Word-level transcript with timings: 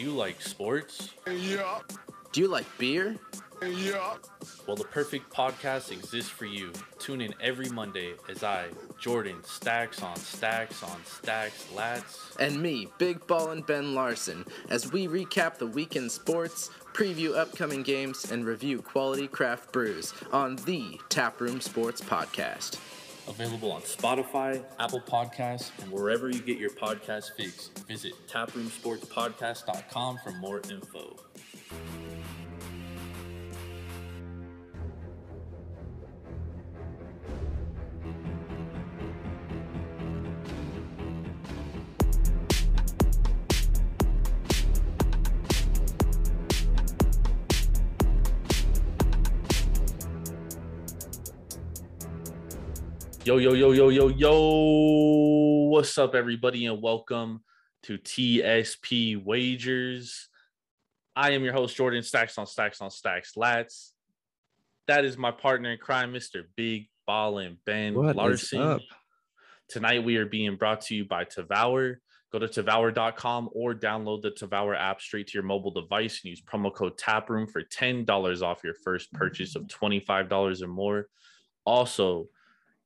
Do 0.00 0.06
you 0.06 0.12
like 0.12 0.40
sports? 0.40 1.10
Yeah, 1.30 1.80
Do 2.32 2.40
you 2.40 2.48
like 2.48 2.64
beer? 2.78 3.18
yeah. 3.62 4.14
Well, 4.66 4.74
the 4.76 4.84
perfect 4.84 5.30
podcast 5.30 5.92
exists 5.92 6.30
for 6.30 6.46
you. 6.46 6.72
Tune 6.98 7.20
in 7.20 7.34
every 7.38 7.68
Monday 7.68 8.14
as 8.26 8.42
I, 8.42 8.68
Jordan, 8.98 9.44
stacks 9.44 10.02
on 10.02 10.16
stacks 10.16 10.82
on 10.82 11.04
stacks, 11.04 11.66
lats. 11.76 12.34
And 12.38 12.62
me, 12.62 12.88
Big 12.96 13.26
Ball 13.26 13.50
and 13.50 13.66
Ben 13.66 13.94
Larson, 13.94 14.46
as 14.70 14.90
we 14.90 15.06
recap 15.06 15.58
the 15.58 15.66
weekend 15.66 16.10
sports, 16.10 16.70
preview 16.94 17.36
upcoming 17.36 17.82
games, 17.82 18.32
and 18.32 18.46
review 18.46 18.80
quality 18.80 19.28
craft 19.28 19.70
brews 19.70 20.14
on 20.32 20.56
the 20.64 20.98
Taproom 21.10 21.60
Sports 21.60 22.00
Podcast. 22.00 22.78
Available 23.30 23.70
on 23.70 23.80
Spotify, 23.82 24.62
Apple 24.78 25.00
Podcasts, 25.00 25.70
and 25.82 25.90
wherever 25.90 26.28
you 26.28 26.40
get 26.40 26.58
your 26.58 26.70
podcast 26.70 27.30
fix. 27.36 27.68
Visit 27.86 28.12
taproomsportspodcast.com 28.26 30.18
for 30.22 30.32
more 30.32 30.60
info. 30.68 31.16
Yo, 53.30 53.36
yo, 53.36 53.52
yo, 53.52 53.70
yo, 53.70 53.90
yo, 53.90 54.08
yo. 54.08 55.68
What's 55.68 55.96
up, 55.98 56.16
everybody, 56.16 56.66
and 56.66 56.82
welcome 56.82 57.44
to 57.84 57.96
TSP 57.96 59.24
Wagers. 59.24 60.28
I 61.14 61.30
am 61.30 61.44
your 61.44 61.52
host, 61.52 61.76
Jordan 61.76 62.02
Stacks 62.02 62.38
on 62.38 62.46
Stacks 62.48 62.80
on 62.80 62.90
Stacks 62.90 63.34
Lats. 63.36 63.92
That 64.88 65.04
is 65.04 65.16
my 65.16 65.30
partner 65.30 65.70
in 65.70 65.78
crime, 65.78 66.12
Mr. 66.12 66.42
Big 66.56 66.88
Ball 67.06 67.38
and 67.38 67.56
Ben 67.64 67.94
What 67.94 68.16
Larson. 68.16 68.62
up? 68.62 68.80
Tonight, 69.68 70.02
we 70.02 70.16
are 70.16 70.26
being 70.26 70.56
brought 70.56 70.80
to 70.86 70.96
you 70.96 71.04
by 71.04 71.24
Tavour. 71.24 71.98
Go 72.32 72.40
to 72.40 72.48
Tavour.com 72.48 73.50
or 73.52 73.76
download 73.76 74.22
the 74.22 74.32
Tavour 74.32 74.76
app 74.76 75.00
straight 75.00 75.28
to 75.28 75.34
your 75.34 75.44
mobile 75.44 75.70
device 75.70 76.20
and 76.24 76.30
use 76.30 76.42
promo 76.42 76.74
code 76.74 76.98
TAPROOM 76.98 77.48
for 77.48 77.62
$10 77.62 78.42
off 78.42 78.64
your 78.64 78.74
first 78.74 79.12
purchase 79.12 79.54
of 79.54 79.68
$25 79.68 80.62
or 80.62 80.66
more. 80.66 81.06
Also, 81.64 82.26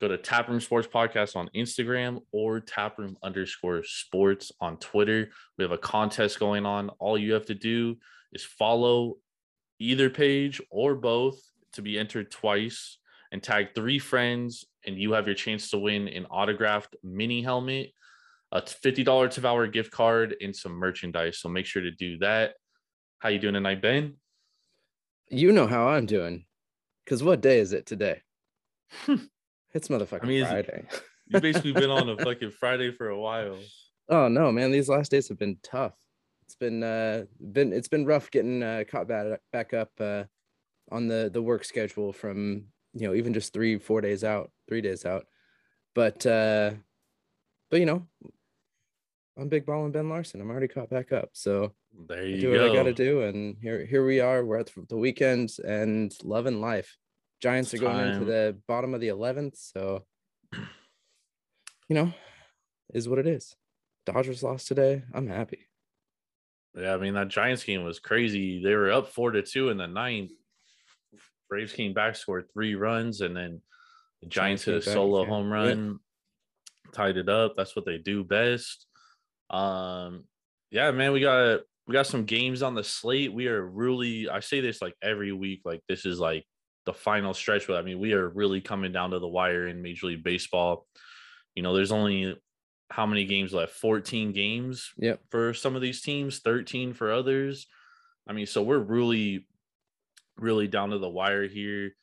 go 0.00 0.08
to 0.08 0.16
Taproom 0.18 0.60
Sports 0.60 0.88
Podcast 0.88 1.36
on 1.36 1.48
Instagram 1.54 2.20
or 2.32 2.60
Taproom 2.60 3.16
underscore 3.22 3.82
sports 3.84 4.52
on 4.60 4.76
Twitter. 4.78 5.30
We 5.56 5.64
have 5.64 5.72
a 5.72 5.78
contest 5.78 6.38
going 6.38 6.66
on. 6.66 6.90
All 6.98 7.16
you 7.16 7.32
have 7.34 7.46
to 7.46 7.54
do 7.54 7.96
is 8.32 8.44
follow 8.44 9.14
either 9.78 10.10
page 10.10 10.60
or 10.70 10.94
both 10.94 11.40
to 11.74 11.82
be 11.82 11.98
entered 11.98 12.30
twice 12.30 12.98
and 13.32 13.42
tag 13.42 13.74
three 13.74 13.98
friends, 13.98 14.64
and 14.86 14.96
you 14.96 15.12
have 15.12 15.26
your 15.26 15.34
chance 15.34 15.70
to 15.70 15.78
win 15.78 16.08
an 16.08 16.26
autographed 16.26 16.94
mini 17.02 17.42
helmet, 17.42 17.90
a 18.52 18.62
$50 18.62 19.04
Tavour 19.04 19.72
gift 19.72 19.90
card, 19.90 20.36
and 20.40 20.54
some 20.54 20.72
merchandise. 20.72 21.40
So 21.40 21.48
make 21.48 21.66
sure 21.66 21.82
to 21.82 21.90
do 21.90 22.18
that. 22.18 22.54
How 23.18 23.30
you 23.30 23.38
doing 23.38 23.54
tonight, 23.54 23.82
Ben? 23.82 24.14
You 25.30 25.50
know 25.50 25.66
how 25.66 25.88
I'm 25.88 26.06
doing. 26.06 26.44
Because 27.04 27.22
what 27.22 27.40
day 27.40 27.58
is 27.58 27.72
it 27.72 27.86
today? 27.86 28.22
it's 29.74 29.88
motherfucking 29.88 30.24
I 30.24 30.26
mean, 30.26 30.44
Friday. 30.46 30.84
You've 31.26 31.42
basically 31.42 31.72
been 31.72 31.90
on 31.90 32.08
a 32.08 32.16
fucking 32.24 32.50
Friday 32.52 32.92
for 32.92 33.08
a 33.08 33.18
while. 33.18 33.58
Oh 34.08 34.28
no, 34.28 34.52
man, 34.52 34.70
these 34.70 34.88
last 34.88 35.10
days 35.10 35.28
have 35.28 35.38
been 35.38 35.58
tough. 35.62 35.94
It's 36.44 36.54
been 36.56 36.82
uh 36.82 37.24
been 37.52 37.72
it's 37.72 37.88
been 37.88 38.04
rough 38.04 38.30
getting 38.30 38.62
uh 38.62 38.84
caught 38.88 39.08
back 39.08 39.40
back 39.52 39.72
up 39.72 39.90
uh 39.98 40.24
on 40.92 41.08
the 41.08 41.30
the 41.32 41.40
work 41.40 41.64
schedule 41.64 42.12
from 42.12 42.64
you 42.92 43.08
know 43.08 43.14
even 43.14 43.32
just 43.32 43.52
three 43.54 43.78
four 43.78 44.02
days 44.02 44.22
out 44.22 44.50
three 44.68 44.82
days 44.82 45.06
out 45.06 45.24
but 45.94 46.24
uh 46.26 46.70
but 47.70 47.80
you 47.80 47.86
know 47.86 48.06
i'm 49.38 49.48
big 49.48 49.64
ball 49.64 49.84
and 49.84 49.92
ben 49.94 50.08
larson 50.10 50.40
i'm 50.40 50.50
already 50.50 50.68
caught 50.68 50.90
back 50.90 51.10
up 51.10 51.30
so 51.32 51.72
There 52.08 52.18
I 52.20 52.22
you 52.24 52.40
do 52.40 52.52
go. 52.52 52.62
what 52.62 52.70
i 52.70 52.74
gotta 52.74 52.92
do 52.92 53.22
and 53.22 53.56
here 53.62 53.84
here 53.86 54.04
we 54.06 54.20
are 54.20 54.44
we're 54.44 54.58
at 54.58 54.70
the 54.88 54.96
weekend 54.98 55.50
and 55.66 56.12
loving 56.22 56.60
life 56.60 56.96
giants 57.42 57.72
It's 57.72 57.82
are 57.82 57.86
going 57.86 58.08
into 58.08 58.24
the 58.24 58.56
bottom 58.66 58.94
of 58.94 59.00
the 59.00 59.08
11th 59.08 59.56
so 59.56 60.04
you 60.52 61.94
know 61.94 62.12
is 62.92 63.08
what 63.08 63.18
it 63.18 63.26
is 63.26 63.56
dodgers 64.06 64.42
lost 64.42 64.68
today 64.68 65.02
i'm 65.12 65.26
happy 65.28 65.66
Yeah, 66.76 66.94
I 66.94 66.96
mean 66.98 67.14
that 67.14 67.28
Giants 67.28 67.62
game 67.64 67.84
was 67.84 68.00
crazy. 68.00 68.62
They 68.62 68.74
were 68.74 68.90
up 68.90 69.08
four 69.08 69.30
to 69.30 69.42
two 69.42 69.68
in 69.70 69.76
the 69.76 69.86
ninth. 69.86 70.32
Braves 71.48 71.72
came 71.72 71.94
back, 71.94 72.16
scored 72.16 72.46
three 72.52 72.74
runs, 72.74 73.20
and 73.20 73.36
then 73.36 73.60
the 74.20 74.28
Giants 74.28 74.64
Giants 74.64 74.64
hit 74.64 74.74
a 74.74 74.78
back, 74.78 74.94
solo 74.94 75.22
yeah. 75.22 75.28
home 75.28 75.52
run, 75.52 75.98
tied 76.92 77.16
it 77.16 77.28
up. 77.28 77.54
That's 77.56 77.76
what 77.76 77.84
they 77.84 77.98
do 77.98 78.24
best. 78.24 78.86
Um, 79.50 80.24
yeah, 80.70 80.90
man, 80.90 81.12
we 81.12 81.20
got 81.20 81.60
we 81.86 81.92
got 81.92 82.08
some 82.08 82.24
games 82.24 82.62
on 82.62 82.74
the 82.74 82.82
slate. 82.82 83.32
We 83.32 83.46
are 83.46 83.64
really, 83.64 84.28
I 84.28 84.40
say 84.40 84.60
this 84.60 84.82
like 84.82 84.94
every 85.00 85.32
week, 85.32 85.60
like 85.64 85.82
this 85.88 86.04
is 86.04 86.18
like 86.18 86.44
the 86.86 86.92
final 86.92 87.34
stretch. 87.34 87.66
But 87.66 87.76
I 87.76 87.82
mean, 87.82 87.98
we 87.98 88.12
are 88.12 88.28
really 88.28 88.60
coming 88.60 88.92
down 88.92 89.10
to 89.10 89.18
the 89.18 89.28
wire 89.28 89.66
in 89.68 89.82
Major 89.82 90.06
League 90.08 90.24
Baseball. 90.24 90.86
You 91.54 91.62
know, 91.62 91.74
there's 91.74 91.92
only 91.92 92.36
how 92.90 93.06
many 93.06 93.24
games 93.24 93.52
left? 93.52 93.72
14 93.72 94.32
games 94.32 94.92
yep 94.98 95.20
for 95.30 95.54
some 95.54 95.74
of 95.74 95.82
these 95.82 96.02
teams, 96.02 96.40
13 96.40 96.92
for 96.92 97.12
others. 97.12 97.66
I 98.26 98.32
mean, 98.32 98.46
so 98.46 98.62
we're 98.62 98.78
really, 98.78 99.46
really 100.36 100.68
down 100.68 100.90
to 100.90 100.98
the 100.98 101.08
wire 101.08 101.46
here. 101.46 101.94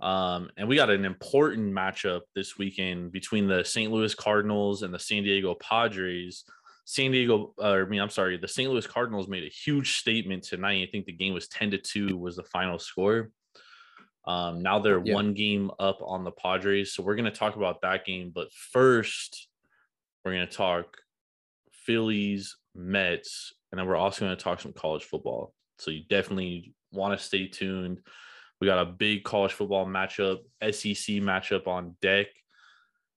Um, 0.00 0.50
and 0.56 0.68
we 0.68 0.76
got 0.76 0.90
an 0.90 1.04
important 1.04 1.72
matchup 1.72 2.22
this 2.34 2.58
weekend 2.58 3.12
between 3.12 3.48
the 3.48 3.64
St. 3.64 3.90
Louis 3.90 4.14
Cardinals 4.14 4.82
and 4.82 4.92
the 4.92 4.98
San 4.98 5.22
Diego 5.22 5.54
Padres. 5.54 6.44
San 6.84 7.10
Diego, 7.10 7.54
uh, 7.60 7.78
I 7.82 7.84
mean, 7.84 8.00
I'm 8.00 8.10
sorry, 8.10 8.36
the 8.36 8.46
St. 8.46 8.70
Louis 8.70 8.86
Cardinals 8.86 9.28
made 9.28 9.42
a 9.42 9.48
huge 9.48 9.98
statement 9.98 10.44
tonight. 10.44 10.86
I 10.86 10.90
think 10.90 11.06
the 11.06 11.12
game 11.12 11.34
was 11.34 11.48
10 11.48 11.72
to 11.72 11.78
2 11.78 12.16
was 12.16 12.36
the 12.36 12.44
final 12.44 12.78
score. 12.78 13.30
Um, 14.26 14.60
now 14.62 14.78
they're 14.80 15.02
Yeah. 15.04 15.14
one 15.14 15.34
game 15.34 15.70
up 15.78 15.98
on 16.02 16.24
the 16.24 16.32
Padres. 16.32 16.92
So 16.94 17.02
we're 17.02 17.14
going 17.16 17.30
to 17.30 17.38
talk 17.38 17.56
about 17.56 17.82
that 17.82 18.04
game. 18.04 18.30
But 18.34 18.52
first, 18.52 19.48
we're 20.24 20.32
going 20.32 20.46
to 20.46 20.52
talk 20.52 20.96
Phillies, 21.72 22.56
Mets, 22.74 23.54
and 23.70 23.78
then 23.78 23.86
we're 23.86 23.96
also 23.96 24.24
going 24.24 24.36
to 24.36 24.42
talk 24.42 24.60
some 24.60 24.72
college 24.72 25.04
football. 25.04 25.54
So 25.78 25.90
you 25.90 26.02
definitely 26.08 26.74
want 26.92 27.18
to 27.18 27.24
stay 27.24 27.46
tuned. 27.46 28.00
We 28.60 28.66
got 28.66 28.78
a 28.86 28.90
big 28.90 29.22
college 29.22 29.52
football 29.52 29.86
matchup, 29.86 30.38
SEC 30.62 31.16
matchup 31.16 31.66
on 31.66 31.96
deck 32.00 32.26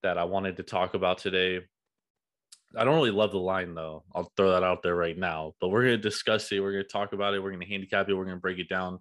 that 0.04 0.18
I 0.18 0.26
wanted 0.26 0.58
to 0.58 0.64
talk 0.64 0.94
about 0.94 1.18
today. 1.18 1.62
I 2.76 2.84
don't 2.84 2.96
really 2.96 3.10
love 3.12 3.32
the 3.32 3.40
line 3.40 3.74
though. 3.74 4.04
I'll 4.14 4.32
throw 4.38 4.52
that 4.52 4.64
out 4.64 4.84
there 4.84 4.96
right 4.96 5.18
now, 5.18 5.54
but 5.60 5.70
we're 5.70 5.84
going 5.84 5.98
to 5.98 6.02
discuss 6.10 6.52
it. 6.52 6.60
We're 6.60 6.74
going 6.74 6.84
to 6.84 6.90
talk 6.90 7.14
about 7.14 7.34
it. 7.34 7.42
We're 7.42 7.50
going 7.52 7.62
to 7.62 7.68
handicap 7.68 8.08
it. 8.10 8.14
We're 8.14 8.26
going 8.26 8.38
to 8.38 8.42
break 8.42 8.60
it 8.60 8.70
down. 8.70 9.00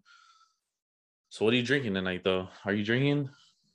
So, 1.30 1.44
what 1.44 1.52
are 1.52 1.58
you 1.58 1.62
drinking 1.62 1.94
tonight, 1.94 2.22
though? 2.24 2.48
Are 2.64 2.72
you 2.72 2.84
drinking? 2.84 3.28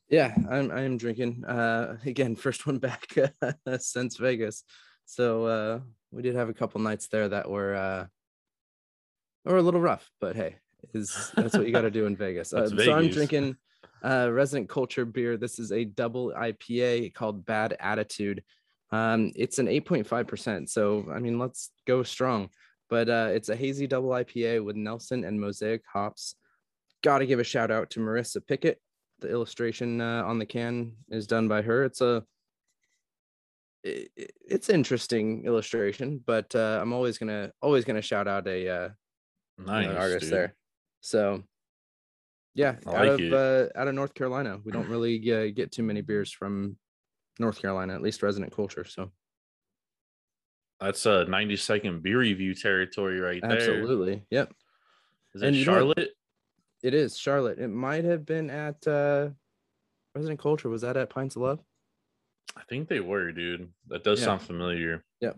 Yeah, 0.10 0.34
I'm 0.50 0.72
I 0.72 0.82
am 0.82 0.98
drinking. 0.98 1.46
Uh 1.46 1.98
again, 2.06 2.36
first 2.36 2.66
one 2.66 2.80
back 2.80 3.08
since 3.80 4.18
Vegas. 4.18 4.64
So 5.06 5.46
uh 5.46 5.80
we 6.12 6.22
did 6.22 6.36
have 6.36 6.50
a 6.50 6.54
couple 6.54 6.82
nights 6.82 7.08
there 7.08 7.30
that 7.30 7.50
were 7.50 7.76
uh 7.76 8.06
were 9.46 9.58
a 9.58 9.62
little 9.62 9.82
rough, 9.82 10.10
but 10.20 10.36
hey, 10.36 10.58
is 10.94 11.32
that's 11.36 11.56
what 11.56 11.66
you 11.66 11.74
got 11.74 11.82
to 11.82 11.92
do 11.92 12.06
in 12.06 12.16
Vegas. 12.16 12.54
Uh, 12.54 12.62
That's 12.70 12.86
So 12.86 12.94
I'm 12.94 13.10
drinking 13.10 13.56
uh 14.04 14.30
Resident 14.32 14.70
Culture 14.70 15.06
beer. 15.06 15.38
This 15.38 15.60
is 15.60 15.72
a 15.72 15.86
double 15.86 16.32
IPA 16.32 17.14
called 17.14 17.46
Bad 17.46 17.76
Attitude. 17.80 18.44
Um 18.92 19.32
it's 19.36 19.60
an 19.60 19.68
8.5%. 19.68 20.70
So 20.70 21.06
I 21.14 21.20
mean, 21.20 21.40
let's 21.40 21.72
go 21.86 22.04
strong. 22.04 22.50
But 22.90 23.10
uh 23.10 23.30
it's 23.34 23.50
a 23.50 23.56
hazy 23.56 23.88
double 23.88 24.10
IPA 24.10 24.64
with 24.64 24.76
Nelson 24.76 25.24
and 25.24 25.40
Mosaic 25.40 25.84
hops. 25.92 26.36
Got 27.04 27.20
to 27.20 27.26
give 27.26 27.40
a 27.40 27.44
shout 27.44 27.70
out 27.72 27.90
to 27.92 28.00
Marissa 28.00 28.46
Pickett 28.46 28.80
the 29.20 29.30
illustration 29.30 30.02
uh, 30.02 30.24
on 30.26 30.40
the 30.40 30.46
can 30.46 30.94
is 31.10 31.28
done 31.28 31.48
by 31.48 31.62
her. 31.62 31.84
It's 31.84 32.02
a 32.02 32.24
i- 33.86 34.08
i- 34.20 34.28
it's 34.50 34.70
interesting 34.70 35.46
illustration, 35.46 36.22
but 36.26 36.54
uh, 36.56 36.80
I'm 36.82 36.94
always 36.94 37.18
gonna 37.18 37.52
always 37.62 37.86
gonna 37.86 38.02
shout 38.02 38.28
out 38.28 38.48
a 38.48 38.68
uh, 38.70 38.90
Nice. 39.60 39.88
an 39.90 39.98
artist 39.98 40.22
dude. 40.22 40.32
there. 40.34 40.56
So 41.02 41.44
yeah, 42.56 42.76
I 42.88 42.90
out 42.96 43.08
like 43.20 43.22
of 43.22 43.34
uh, 43.34 43.70
out 43.76 43.88
of 43.88 43.96
North 43.96 44.14
Carolina, 44.14 44.60
we 44.64 44.72
don't 44.72 44.90
really 44.90 45.32
uh, 45.32 45.52
get 45.54 45.72
too 45.72 45.84
many 45.84 46.02
beers 46.02 46.32
from 46.32 46.78
North 47.40 47.62
Carolina, 47.62 47.94
at 47.96 48.02
least 48.02 48.24
resident 48.24 48.54
culture. 48.56 48.84
So 48.86 49.12
That's 50.80 51.06
a 51.06 51.26
90 51.26 51.56
second 51.58 52.04
beer 52.04 52.20
review 52.20 52.56
territory 52.56 53.20
right 53.20 53.42
there. 53.42 53.52
absolutely, 53.52 54.26
yep, 54.32 54.52
Is 55.34 55.42
that 55.42 55.48
And? 55.48 55.58
Charlotte? 55.58 56.10
It 56.84 56.94
is 56.94 57.18
Charlotte. 57.18 57.58
It 57.60 57.70
might 57.70 58.04
have 58.04 58.26
been 58.26 58.50
at 58.50 58.86
uh, 58.88 59.30
resident 60.14 60.40
culture. 60.40 60.70
Was 60.70 60.82
that 60.82 60.98
at 60.98 61.10
Pints 61.10 61.36
of 61.36 61.42
Love? 61.42 61.60
I 62.56 62.62
think 62.70 62.88
they 62.88 63.00
were, 63.00 63.32
dude. 63.32 63.70
That 63.88 64.04
does 64.04 64.20
Yeah. 64.20 64.26
sound 64.26 64.42
familiar. 64.44 65.04
Yep. 65.22 65.38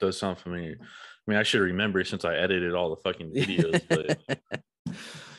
Does 0.00 0.18
sound 0.18 0.38
familiar. 0.38 0.76
I 0.80 1.30
mean, 1.30 1.38
I 1.38 1.42
should 1.42 1.60
remember 1.60 2.04
since 2.04 2.24
I 2.24 2.36
edited 2.36 2.74
all 2.74 2.90
the 2.90 2.96
fucking 3.02 3.32
videos, 3.34 3.82
but 3.88 4.38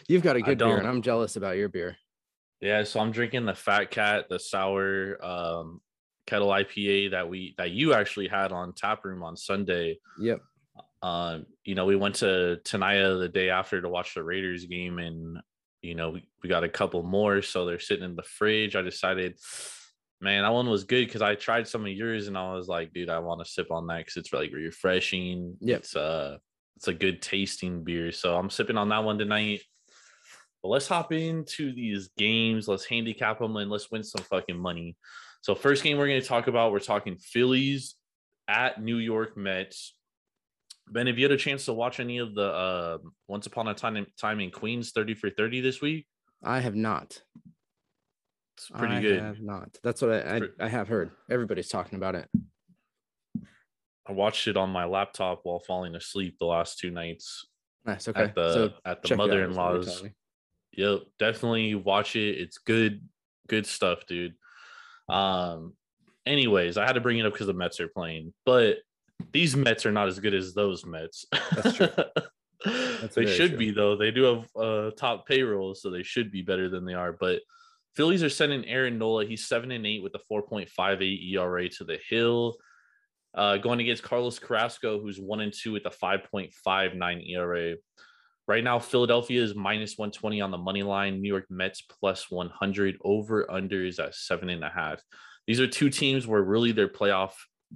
You've 0.08 0.24
got 0.24 0.36
a 0.36 0.42
good 0.42 0.58
beer, 0.60 0.78
and. 0.78 0.88
I'm 0.88 1.02
jealous 1.02 1.36
about 1.36 1.58
your 1.58 1.70
beer. 1.70 1.98
yeah. 2.62 2.84
So 2.84 3.00
I'm 3.00 3.12
drinking 3.12 3.46
the 3.46 3.54
Fat 3.56 3.92
Cat, 3.92 4.26
the 4.30 4.40
sour 4.40 5.24
um, 5.24 5.82
kettle 6.28 6.48
IPA 6.50 7.12
that 7.12 7.28
we 7.30 7.56
that 7.58 7.72
you 7.72 7.94
actually 7.94 8.28
had 8.28 8.52
on 8.52 8.74
tap 8.74 9.04
room 9.06 9.24
on 9.24 9.36
Sunday. 9.38 10.00
Yep. 10.20 10.42
Um, 11.02 11.46
you 11.64 11.76
know, 11.76 11.86
we 11.86 11.96
went 11.96 12.16
to 12.16 12.60
Tenaya 12.64 13.20
the 13.20 13.30
day 13.30 13.50
after 13.50 13.82
to 13.82 13.90
watch 13.90 14.16
the 14.16 14.24
Raiders 14.24 14.66
game, 14.66 15.00
and 15.00 15.40
you 15.82 15.96
know, 15.96 16.12
we, 16.12 16.28
we 16.42 16.50
got 16.50 16.64
a 16.64 16.70
couple 16.70 17.04
more, 17.04 17.42
so 17.42 17.66
they're 17.66 17.80
sitting 17.80 18.06
in 18.06 18.16
the 18.16 18.24
fridge. 18.24 18.76
I 18.76 18.82
decided, 18.82 19.38
man, 20.20 20.44
that 20.44 20.54
one 20.54 20.70
was 20.70 20.86
good 20.86 21.06
because 21.06 21.22
I 21.22 21.36
tried 21.36 21.68
some 21.68 21.82
of 21.82 21.92
yours, 21.92 22.28
and 22.28 22.38
I 22.38 22.54
was 22.54 22.68
like, 22.68 22.94
dude, 22.94 23.10
I 23.10 23.20
want 23.20 23.46
to 23.46 23.52
sip 23.52 23.72
on 23.72 23.88
that 23.88 24.00
because 24.00 24.18
it's 24.18 24.34
like 24.34 24.52
refreshing. 24.52 25.56
Yep. 25.62 25.80
it's 25.80 25.96
uh, 25.96 26.38
it's 26.76 26.88
a 26.88 26.94
good 26.94 27.22
tasting 27.22 27.84
beer, 27.84 28.12
so 28.12 28.36
I'm 28.38 28.50
sipping 28.50 28.78
on 28.78 28.90
that 28.90 29.04
one 29.04 29.18
tonight. 29.18 29.62
But 30.64 30.70
let's 30.70 30.88
hop 30.88 31.12
into 31.12 31.74
these 31.74 32.10
games. 32.18 32.68
Let's 32.68 32.86
handicap 32.86 33.40
them 33.40 33.56
and 33.58 33.70
let's 33.70 33.92
win 33.92 34.04
some 34.04 34.24
fucking 34.24 34.58
money. 34.58 34.96
So 35.42 35.56
first 35.56 35.84
game 35.84 35.98
we're 35.98 36.08
going 36.08 36.22
to 36.22 36.28
talk 36.28 36.48
about, 36.48 36.72
we're 36.72 36.80
talking 36.80 37.18
Phillies 37.18 37.96
at 38.48 38.82
New 38.82 38.98
York 38.98 39.38
Mets. 39.38 39.94
Ben, 40.90 41.08
have 41.08 41.18
you 41.18 41.26
had 41.26 41.32
a 41.32 41.38
chance 41.38 41.66
to 41.66 41.74
watch 41.74 42.00
any 42.00 42.18
of 42.20 42.34
the 42.34 42.50
uh, 42.50 42.98
Once 43.28 43.46
Upon 43.46 43.68
a 43.68 43.74
Time, 43.74 44.06
time 44.20 44.40
in 44.40 44.52
Queens 44.52 44.92
30 44.92 45.16
for 45.16 45.30
30 45.30 45.62
this 45.62 45.82
week? 45.82 46.08
I 46.44 46.60
have 46.60 46.76
not. 46.76 47.22
It's 48.56 48.70
pretty 48.70 48.96
I 48.96 49.02
good. 49.02 49.20
I 49.20 49.26
have 49.28 49.42
not. 49.42 49.78
That's 49.84 50.02
what 50.02 50.12
I, 50.12 50.38
I, 50.38 50.42
I 50.66 50.68
have 50.70 50.88
heard. 50.88 51.12
Everybody's 51.30 51.68
talking 51.68 51.98
about 51.98 52.16
it. 52.16 52.30
I 54.08 54.14
watched 54.14 54.48
it 54.48 54.56
on 54.56 54.70
my 54.70 54.86
laptop 54.86 55.42
while 55.44 55.60
falling 55.60 55.96
asleep 55.96 56.38
the 56.40 56.46
last 56.46 56.80
two 56.80 56.90
nights 56.90 57.46
Nice. 57.86 58.08
Okay. 58.08 58.24
at 58.24 58.36
the 58.36 58.54
so 58.54 58.74
at 58.86 59.02
the 59.02 59.08
check 59.08 59.18
it 59.18 59.22
out, 59.22 59.26
is 59.26 59.30
what 59.30 59.36
you're 59.36 59.48
mother-in-law's. 59.48 60.04
Yep, 60.74 61.00
definitely 61.20 61.76
watch 61.76 62.16
it. 62.16 62.38
It's 62.38 62.58
good, 62.60 63.02
good 63.48 63.66
stuff, 63.66 64.06
dude. 64.06 64.36
Um, 65.10 65.74
anyways, 66.26 66.78
I 66.78 66.86
had 66.86 66.94
to 66.94 67.02
bring 67.02 67.18
it 67.18 67.26
up 67.26 67.34
because 67.34 67.48
the 67.48 67.54
Mets 67.54 67.80
are 67.80 67.88
playing, 67.88 68.34
but 68.46 68.78
these 69.32 69.56
Mets 69.56 69.86
are 69.86 69.92
not 69.92 70.08
as 70.08 70.20
good 70.20 70.34
as 70.34 70.54
those 70.54 70.86
Mets. 70.86 71.26
That's 71.56 71.76
true. 71.76 71.90
they 73.16 73.26
should 73.26 73.52
true. 73.52 73.58
be 73.58 73.72
though. 73.72 73.96
They 73.96 74.12
do 74.12 74.24
have 74.24 74.48
uh 74.56 74.92
top 74.92 75.28
payroll, 75.28 75.76
so 75.76 75.90
they 75.90 76.04
should 76.04 76.32
be 76.32 76.42
better 76.42 76.70
than 76.70 76.86
they 76.86 76.94
are. 76.94 77.12
But 77.12 77.42
Phillies 77.96 78.24
are 78.24 78.30
sending 78.30 78.66
Aaron 78.66 79.00
Nola. 79.00 79.26
He's 79.26 79.48
seven 79.48 79.72
and 79.72 79.86
eight 79.86 80.04
with 80.04 80.14
a 80.14 80.22
4.58 80.32 81.34
ERA 81.34 81.70
to 81.70 81.84
the 81.84 81.98
hill. 82.10 82.58
Uh, 83.34 83.58
going 83.58 83.80
against 83.80 84.04
Carlos 84.04 84.40
Carrasco, 84.40 85.00
who's 85.00 85.20
one 85.20 85.42
and 85.42 85.54
two 85.54 85.72
with 85.72 85.86
a 85.86 85.90
5.59 85.90 87.30
ERA. 87.30 87.76
Right 88.48 88.64
now, 88.64 88.80
Philadelphia 88.80 89.42
is 89.42 89.56
minus 89.56 89.98
120 89.98 90.42
on 90.42 90.52
the 90.52 90.58
money 90.58 90.84
line. 90.84 91.22
New 91.22 91.28
York 91.28 91.46
Mets 91.50 91.82
plus 91.82 92.30
100. 92.30 92.98
Over 93.04 93.52
under 93.52 93.84
is 93.84 94.00
at 94.00 94.16
seven 94.16 94.50
and 94.50 94.64
a 94.64 94.70
half. 94.70 95.02
These 95.48 95.60
are 95.60 95.68
two 95.68 95.90
teams 95.90 96.28
where 96.28 96.42
really 96.42 96.72
their 96.72 96.88
playoff 96.88 97.32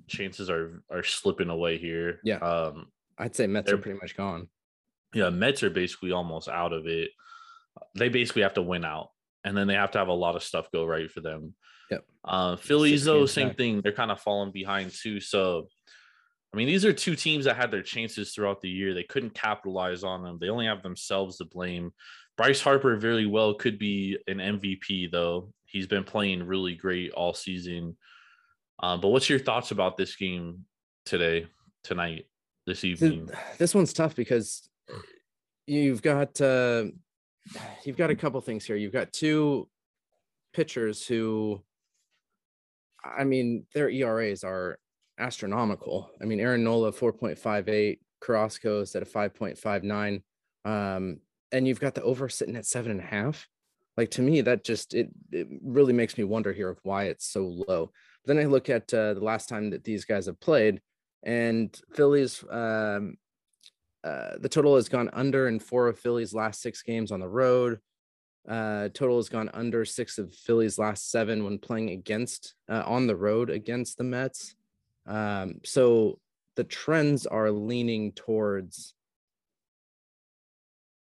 chances 0.07 0.49
are 0.49 0.83
are 0.89 1.03
slipping 1.03 1.49
away 1.49 1.77
here. 1.77 2.19
Yeah. 2.23 2.37
Um, 2.37 2.87
I'd 3.17 3.35
say 3.35 3.47
Mets 3.47 3.71
are 3.71 3.77
pretty 3.77 3.99
much 4.01 4.15
gone. 4.15 4.47
yeah, 5.13 5.29
Mets 5.29 5.63
are 5.63 5.69
basically 5.69 6.11
almost 6.11 6.47
out 6.49 6.73
of 6.73 6.87
it. 6.87 7.09
They 7.95 8.09
basically 8.09 8.41
have 8.41 8.55
to 8.55 8.61
win 8.61 8.83
out, 8.83 9.09
and 9.43 9.55
then 9.55 9.67
they 9.67 9.75
have 9.75 9.91
to 9.91 9.99
have 9.99 10.07
a 10.07 10.13
lot 10.13 10.35
of 10.35 10.43
stuff 10.43 10.71
go 10.71 10.85
right 10.85 11.09
for 11.09 11.21
them. 11.21 11.53
Yep. 11.89 12.05
Uh, 12.23 12.55
Phillies, 12.55 13.03
though, 13.05 13.25
same 13.25 13.49
back. 13.49 13.57
thing. 13.57 13.81
They're 13.81 13.91
kind 13.91 14.11
of 14.11 14.21
falling 14.21 14.51
behind 14.51 14.91
too. 14.91 15.19
So, 15.19 15.67
I 16.53 16.57
mean, 16.57 16.67
these 16.67 16.85
are 16.85 16.93
two 16.93 17.15
teams 17.15 17.45
that 17.45 17.57
had 17.57 17.69
their 17.71 17.81
chances 17.83 18.33
throughout 18.33 18.61
the 18.61 18.69
year. 18.69 18.93
They 18.93 19.03
couldn't 19.03 19.33
capitalize 19.33 20.03
on 20.03 20.23
them. 20.23 20.37
They 20.39 20.49
only 20.49 20.65
have 20.65 20.83
themselves 20.83 21.37
to 21.37 21.45
blame. 21.45 21.91
Bryce 22.37 22.61
Harper 22.61 22.95
very 22.95 23.25
well 23.25 23.53
could 23.53 23.77
be 23.77 24.17
an 24.27 24.37
MVP 24.37 25.11
though. 25.11 25.51
He's 25.65 25.87
been 25.87 26.03
playing 26.03 26.43
really 26.43 26.75
great 26.75 27.11
all 27.11 27.33
season. 27.33 27.97
Um, 28.81 28.99
but 28.99 29.09
what's 29.09 29.29
your 29.29 29.39
thoughts 29.39 29.71
about 29.71 29.95
this 29.95 30.15
game 30.15 30.65
today, 31.05 31.45
tonight, 31.83 32.25
this 32.65 32.83
evening? 32.83 33.29
This 33.57 33.75
one's 33.75 33.93
tough 33.93 34.15
because 34.15 34.67
you've 35.67 36.01
got 36.01 36.41
uh, 36.41 36.85
you've 37.85 37.97
got 37.97 38.09
a 38.09 38.15
couple 38.15 38.41
things 38.41 38.65
here. 38.65 38.75
You've 38.75 38.93
got 38.93 39.13
two 39.13 39.69
pitchers 40.53 41.05
who, 41.05 41.61
I 43.03 43.23
mean, 43.23 43.65
their 43.73 43.89
ERAs 43.89 44.43
are 44.43 44.79
astronomical. 45.19 46.09
I 46.21 46.25
mean, 46.25 46.39
Aaron 46.39 46.63
Nola 46.63 46.91
four 46.91 47.13
point 47.13 47.37
five 47.37 47.69
eight, 47.69 48.01
Carrasco 48.19 48.81
is 48.81 48.95
at 48.95 49.03
a 49.03 49.05
five 49.05 49.35
point 49.35 49.59
five 49.59 49.83
nine, 49.83 50.23
um, 50.65 51.19
and 51.51 51.67
you've 51.67 51.79
got 51.79 51.93
the 51.93 52.03
over 52.03 52.29
sitting 52.29 52.55
at 52.55 52.65
seven 52.65 52.91
and 52.91 52.99
a 52.99 53.03
half. 53.03 53.47
Like 53.95 54.09
to 54.11 54.23
me, 54.23 54.41
that 54.41 54.63
just 54.63 54.95
it 54.95 55.09
it 55.31 55.47
really 55.63 55.93
makes 55.93 56.17
me 56.17 56.23
wonder 56.23 56.51
here 56.51 56.69
of 56.69 56.79
why 56.81 57.05
it's 57.05 57.27
so 57.27 57.63
low. 57.67 57.91
But 58.23 58.35
then 58.35 58.43
I 58.43 58.47
look 58.47 58.69
at 58.69 58.93
uh, 58.93 59.13
the 59.13 59.23
last 59.23 59.49
time 59.49 59.69
that 59.71 59.83
these 59.83 60.05
guys 60.05 60.27
have 60.27 60.39
played, 60.39 60.81
and 61.23 61.75
Phillies 61.93 62.43
um, 62.49 63.17
uh, 64.03 64.31
the 64.39 64.49
total 64.49 64.75
has 64.75 64.89
gone 64.89 65.09
under 65.13 65.47
in 65.47 65.59
four 65.59 65.87
of 65.87 65.99
Philly's 65.99 66.33
last 66.33 66.61
six 66.61 66.81
games 66.81 67.11
on 67.11 67.19
the 67.19 67.27
road. 67.27 67.79
Uh, 68.47 68.89
total 68.93 69.17
has 69.17 69.29
gone 69.29 69.49
under 69.53 69.85
six 69.85 70.17
of 70.17 70.33
Philly's 70.33 70.79
last 70.79 71.11
seven 71.11 71.43
when 71.43 71.59
playing 71.59 71.91
against 71.91 72.55
uh, 72.67 72.83
on 72.85 73.05
the 73.05 73.15
road 73.15 73.51
against 73.51 73.97
the 73.97 74.03
Mets. 74.03 74.55
Um, 75.05 75.59
so 75.63 76.19
the 76.55 76.63
trends 76.63 77.27
are 77.27 77.51
leaning 77.51 78.13
towards, 78.13 78.95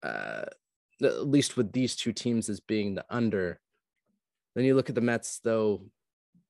uh, 0.02 0.46
at 1.04 1.28
least 1.28 1.58
with 1.58 1.74
these 1.74 1.98
two 1.98 2.14
teams 2.14 2.48
as 2.48 2.62
being 2.62 2.96
the 2.96 3.06
under. 3.10 3.60
Then 4.56 4.64
you 4.64 4.76
look 4.76 4.88
at 4.88 4.96
the 4.96 5.02
Mets, 5.02 5.40
though, 5.44 5.82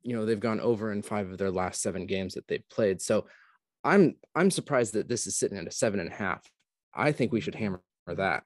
you 0.05 0.15
know 0.15 0.25
they've 0.25 0.39
gone 0.39 0.59
over 0.59 0.91
in 0.91 1.01
five 1.01 1.29
of 1.31 1.37
their 1.39 1.51
last 1.51 1.81
seven 1.81 2.05
games 2.05 2.35
that 2.35 2.47
they've 2.47 2.67
played. 2.69 3.01
So 3.01 3.25
I'm 3.83 4.15
I'm 4.35 4.51
surprised 4.51 4.93
that 4.93 5.09
this 5.09 5.25
is 5.25 5.35
sitting 5.35 5.57
at 5.57 5.67
a 5.67 5.71
seven 5.71 5.99
and 5.99 6.11
a 6.11 6.15
half. 6.15 6.47
I 6.93 7.11
think 7.11 7.31
we 7.31 7.41
should 7.41 7.55
hammer 7.55 7.81
that. 8.07 8.43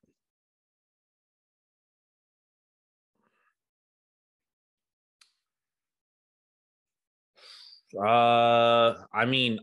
Uh, 7.98 8.96
I 9.14 9.26
mean, 9.26 9.60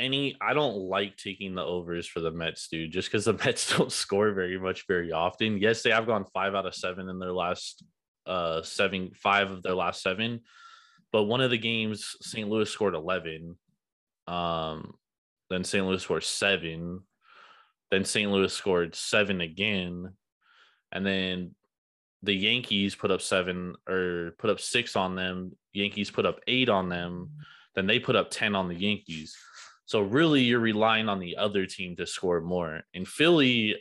any 0.00 0.36
I 0.40 0.54
don't 0.54 0.76
like 0.76 1.16
taking 1.16 1.54
the 1.54 1.62
overs 1.62 2.08
for 2.08 2.18
the 2.20 2.32
Mets, 2.32 2.68
dude, 2.68 2.90
just 2.90 3.08
because 3.08 3.26
the 3.26 3.32
Mets 3.44 3.76
don't 3.76 3.92
score 3.92 4.32
very 4.32 4.58
much 4.58 4.86
very 4.88 5.12
often. 5.12 5.58
Yes, 5.58 5.82
they 5.82 5.90
have 5.90 6.06
gone 6.06 6.24
five 6.34 6.54
out 6.54 6.66
of 6.66 6.74
seven 6.74 7.08
in 7.08 7.20
their 7.20 7.32
last 7.32 7.84
uh 8.26 8.62
seven, 8.62 9.12
five 9.14 9.50
of 9.52 9.62
their 9.62 9.74
last 9.74 10.02
seven. 10.02 10.40
But 11.12 11.24
one 11.24 11.40
of 11.40 11.50
the 11.50 11.58
games, 11.58 12.16
St. 12.22 12.48
Louis 12.48 12.70
scored 12.70 12.94
11. 12.94 13.56
Um, 14.26 14.94
then 15.50 15.64
St. 15.64 15.86
Louis 15.86 16.02
scored 16.02 16.24
seven. 16.24 17.00
Then 17.90 18.04
St. 18.04 18.30
Louis 18.30 18.52
scored 18.52 18.94
seven 18.94 19.42
again. 19.42 20.14
And 20.90 21.06
then 21.06 21.54
the 22.22 22.32
Yankees 22.32 22.94
put 22.94 23.10
up 23.10 23.20
seven 23.20 23.74
or 23.88 24.34
put 24.38 24.50
up 24.50 24.60
six 24.60 24.96
on 24.96 25.14
them. 25.14 25.52
Yankees 25.72 26.10
put 26.10 26.24
up 26.24 26.40
eight 26.46 26.68
on 26.68 26.88
them. 26.88 27.30
Then 27.74 27.86
they 27.86 27.98
put 27.98 28.16
up 28.16 28.30
10 28.30 28.54
on 28.54 28.68
the 28.68 28.74
Yankees. 28.74 29.36
So 29.84 30.00
really 30.00 30.40
you're 30.42 30.60
relying 30.60 31.08
on 31.08 31.18
the 31.18 31.36
other 31.36 31.66
team 31.66 31.96
to 31.96 32.06
score 32.06 32.40
more. 32.40 32.82
In 32.94 33.04
Philly, 33.04 33.76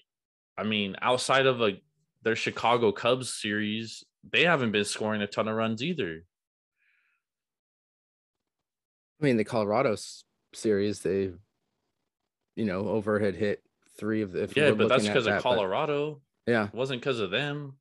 I 0.58 0.64
mean, 0.64 0.96
outside 1.02 1.46
of 1.46 1.62
a 1.62 1.78
their 2.24 2.36
Chicago 2.36 2.92
Cubs 2.92 3.34
series, 3.34 4.04
they 4.32 4.44
haven't 4.44 4.72
been 4.72 4.86
scoring 4.86 5.22
a 5.22 5.28
ton 5.28 5.48
of 5.48 5.56
runs 5.56 5.82
either. 5.82 6.24
I 9.22 9.26
mean, 9.26 9.38
the 9.38 9.44
Colorado 9.44 9.96
series, 10.54 11.00
they, 11.02 11.32
you 12.56 12.66
know, 12.66 12.88
over 12.88 13.20
had 13.20 13.36
hit 13.36 13.62
three 13.98 14.22
of 14.22 14.32
the. 14.32 14.44
If 14.44 14.58
Yeah, 14.58 14.72
but 14.72 14.90
that's 14.90 15.04
because 15.06 15.28
of 15.28 15.34
that, 15.34 15.44
but- 15.44 15.56
Colorado. 15.56 16.22
yeah, 16.48 16.68
It 16.68 16.74
wasn't 16.74 17.02
because 17.02 17.20
of 17.20 17.30
them. 17.32 17.78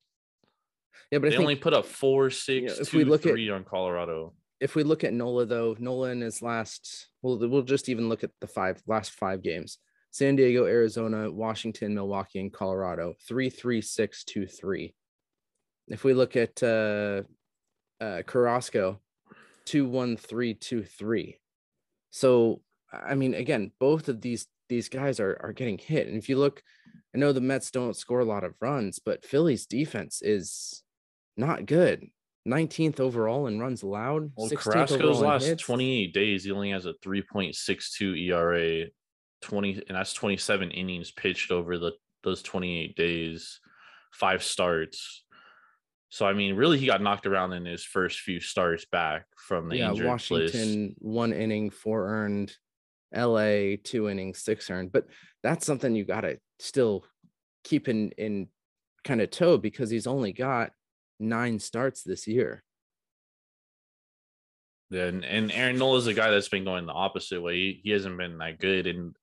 yeah, 1.10 1.18
but 1.18 1.22
They 1.22 1.30
think 1.30 1.40
only 1.40 1.56
put 1.56 1.72
up 1.74 1.86
four, 1.86 2.30
six, 2.30 2.78
if 2.78 2.90
two, 2.90 2.98
we 2.98 3.04
look 3.04 3.24
at- 3.26 3.38
on 3.50 3.64
Colorado. 3.64 4.34
if 4.60 4.74
we 4.74 4.82
look 4.82 5.02
at 5.04 5.14
Nola 5.14 5.46
though, 5.46 5.74
Nola 5.78 6.10
in 6.10 6.20
his 6.20 6.42
last, 6.42 7.08
well, 7.22 7.38
we'll 7.38 7.62
just 7.62 7.88
even 7.88 8.08
look 8.10 8.22
at 8.22 8.30
the 8.40 8.46
five 8.46 8.82
last 8.86 9.12
five 9.12 9.42
games: 9.42 9.78
San 10.10 10.36
Diego, 10.36 10.66
Arizona, 10.66 11.30
Washington, 11.30 11.94
Milwaukee, 11.94 12.40
and 12.40 12.52
Colorado. 12.52 13.14
Three, 13.26 13.48
three, 13.48 13.80
six, 13.80 14.24
two, 14.24 14.46
three. 14.46 14.94
If 15.88 16.04
we 16.04 16.12
look 16.12 16.36
at 16.36 16.62
uh, 16.62 17.22
uh, 18.00 18.22
Carrasco, 18.26 19.00
two, 19.70 19.86
one, 19.86 20.16
three, 20.16 20.54
two, 20.54 20.82
three. 20.82 21.38
So 22.10 22.60
I 22.92 23.14
mean, 23.14 23.34
again, 23.34 23.70
both 23.78 24.08
of 24.08 24.20
these 24.20 24.48
these 24.68 24.88
guys 24.88 25.20
are 25.20 25.38
are 25.40 25.52
getting 25.52 25.78
hit, 25.78 26.08
and 26.08 26.16
if 26.16 26.28
you 26.28 26.36
look, 26.36 26.62
I 27.14 27.18
know 27.18 27.32
the 27.32 27.40
Mets 27.40 27.70
don't 27.70 27.96
score 27.96 28.20
a 28.20 28.24
lot 28.24 28.42
of 28.42 28.54
runs, 28.60 28.98
but 28.98 29.24
Philly's 29.24 29.66
defense 29.66 30.22
is 30.22 30.82
not 31.36 31.66
good. 31.66 32.06
19th 32.48 32.98
overall 32.98 33.46
in 33.46 33.60
runs 33.60 33.82
allowed. 33.82 34.32
Well, 34.34 34.48
16th 34.48 34.72
Carrasco's 34.72 35.20
last 35.20 35.46
hits. 35.46 35.62
28 35.62 36.12
days, 36.12 36.44
he 36.44 36.50
only 36.50 36.70
has 36.70 36.86
a 36.86 36.94
3.62 37.04 38.28
ERA. 38.28 38.86
20 39.42 39.84
and 39.88 39.96
that's 39.96 40.12
27 40.12 40.70
innings 40.70 41.12
pitched 41.12 41.50
over 41.50 41.78
the 41.78 41.92
those 42.22 42.42
28 42.42 42.96
days, 42.96 43.60
five 44.12 44.42
starts. 44.42 45.24
So 46.10 46.26
I 46.26 46.32
mean, 46.32 46.56
really, 46.56 46.78
he 46.78 46.86
got 46.86 47.02
knocked 47.02 47.26
around 47.26 47.52
in 47.52 47.64
his 47.64 47.84
first 47.84 48.20
few 48.20 48.40
starts 48.40 48.84
back 48.84 49.26
from 49.36 49.68
the 49.68 49.78
yeah, 49.78 49.90
injured 49.90 50.06
Washington 50.06 50.88
list. 50.88 50.96
one 50.98 51.32
inning, 51.32 51.70
four 51.70 52.08
earned, 52.08 52.52
LA 53.14 53.76
two 53.82 54.08
innings, 54.08 54.40
six 54.40 54.70
earned. 54.70 54.90
But 54.92 55.06
that's 55.42 55.64
something 55.64 55.94
you 55.94 56.04
gotta 56.04 56.38
still 56.58 57.04
keep 57.62 57.88
in 57.88 58.10
in 58.18 58.48
kind 59.04 59.20
of 59.20 59.30
tow 59.30 59.56
because 59.56 59.88
he's 59.88 60.08
only 60.08 60.32
got 60.32 60.72
nine 61.20 61.58
starts 61.58 62.02
this 62.02 62.26
year. 62.26 62.64
Yeah, 64.90 65.04
and, 65.04 65.24
and 65.24 65.52
Aaron 65.52 65.78
Nola 65.78 65.98
is 65.98 66.08
a 66.08 66.14
guy 66.14 66.30
that's 66.30 66.48
been 66.48 66.64
going 66.64 66.86
the 66.86 66.92
opposite 66.92 67.40
way. 67.40 67.54
He, 67.54 67.80
he 67.84 67.90
hasn't 67.90 68.18
been 68.18 68.38
that 68.38 68.58
good. 68.58 68.88
And 68.88 69.14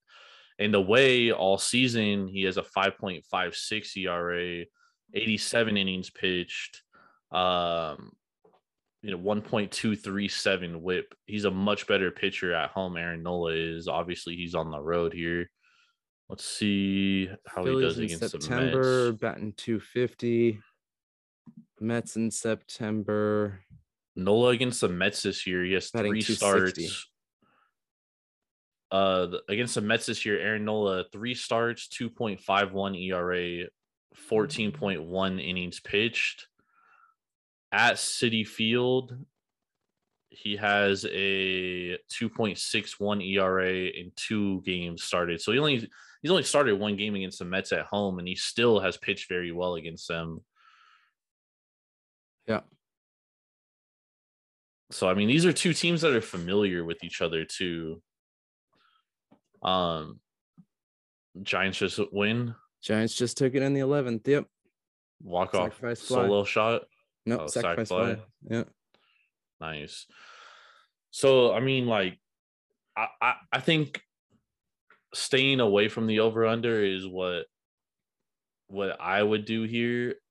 in 0.58 0.72
the 0.72 0.82
way 0.82 1.32
all 1.32 1.58
season, 1.58 2.30
he 2.30 2.44
has 2.44 2.56
a 2.56 2.62
5.56 2.62 3.98
ERA, 3.98 4.66
87 5.14 5.78
innings 5.78 6.10
pitched, 6.10 6.82
um, 7.32 8.12
you 9.02 9.12
know, 9.12 9.18
1.237 9.18 10.82
whip. 10.82 11.14
He's 11.26 11.46
a 11.46 11.52
much 11.52 11.88
better 11.88 12.12
pitcher 12.12 12.54
at 12.54 12.72
home. 12.72 12.98
Aaron 12.98 13.24
Nola 13.24 13.54
is 13.54 13.88
obviously 13.88 14.36
he's 14.36 14.56
on 14.56 14.72
the 14.72 14.80
road 14.80 15.14
here. 15.14 15.50
Let's 16.30 16.44
see 16.44 17.30
how 17.46 17.64
Phillies 17.64 17.96
he 17.96 18.06
does 18.06 18.20
against 18.20 18.32
September, 18.32 19.06
the 19.06 19.12
Mets. 19.12 19.22
batting 19.22 19.54
250. 19.56 20.60
Mets 21.80 22.16
in 22.16 22.32
September. 22.32 23.62
Nola 24.16 24.50
against 24.50 24.82
the 24.82 24.90
Mets 24.90 25.22
this 25.22 25.48
year, 25.48 25.64
he 25.64 25.74
has 25.74 25.92
Batting 25.92 26.14
three 26.14 26.22
starts. 26.22 27.08
Uh, 28.90 29.28
against 29.48 29.76
the 29.76 29.82
Mets 29.82 30.08
this 30.08 30.26
year, 30.26 30.40
Aaron 30.40 30.66
Nola 30.66 31.06
three 31.14 31.36
starts, 31.36 31.88
two 31.88 32.10
point 32.10 32.42
five 32.42 32.74
one 32.74 32.96
ERA, 32.96 33.66
fourteen 34.18 34.72
point 34.72 35.04
one 35.04 35.40
innings 35.40 35.80
pitched. 35.80 36.48
At 37.72 37.96
Citi 37.96 38.48
Field, 38.48 39.18
he 40.30 40.56
has 40.56 41.06
a 41.06 41.98
two 42.10 42.30
point 42.30 42.58
six 42.58 43.00
one 43.00 43.22
ERA 43.22 43.72
in 43.72 44.12
two 44.16 44.62
games 44.62 45.04
started. 45.04 45.42
So 45.42 45.52
he 45.52 45.60
only 45.60 45.90
he's 46.22 46.32
only 46.32 46.44
started 46.44 46.80
one 46.80 46.96
game 46.96 47.16
against 47.16 47.40
the 47.40 47.46
Mets 47.46 47.72
at 47.72 47.86
home, 47.86 48.20
and 48.20 48.28
he 48.28 48.36
still 48.36 48.80
has 48.80 48.98
pitched 48.98 49.30
very 49.30 49.52
well 49.52 49.76
against 49.76 50.08
them. 50.08 50.42
Yeah. 52.48 52.62
So 54.92 55.10
I 55.10 55.14
mean, 55.14 55.28
these 55.28 55.46
are 55.46 55.54
two 55.54 55.74
teams 55.74 56.02
that 56.02 56.14
are 56.14 56.22
familiar 56.22 56.86
with 56.86 57.04
each 57.04 57.22
other 57.22 57.44
too. 57.44 58.02
Um, 59.62 60.20
Giants 61.42 61.80
just 61.80 62.00
win 62.12 62.56
Giants 62.84 63.16
just 63.16 63.38
took 63.38 63.56
it 63.56 63.62
in 63.64 63.74
the 63.74 63.82
11th. 63.82 64.28
Yep. 64.28 64.46
walk 65.24 65.54
off 65.56 65.74
Sacrifice 65.74 66.02
fly. 66.02 66.22
solo 66.24 66.44
shot. 66.44 66.84
Nope. 67.26 67.42
Oh, 67.44 67.48
sac 67.48 67.64
sacrifice 67.64 67.88
fly. 67.88 68.18
Yeah. 68.50 68.64
Nice. 69.60 70.06
So 71.12 71.54
I 71.54 71.60
mean, 71.60 71.88
like, 71.88 72.18
I 72.96 73.08
I, 73.22 73.34
I 73.52 73.60
think 73.60 74.02
staying 75.14 75.60
away 75.60 75.90
from 75.90 76.08
the 76.08 76.20
over 76.20 76.46
under 76.46 76.84
is 76.84 77.08
what 77.08 77.46
what 78.68 79.00
I 79.02 79.22
would 79.22 79.46
do 79.46 79.64
here. 79.64 80.16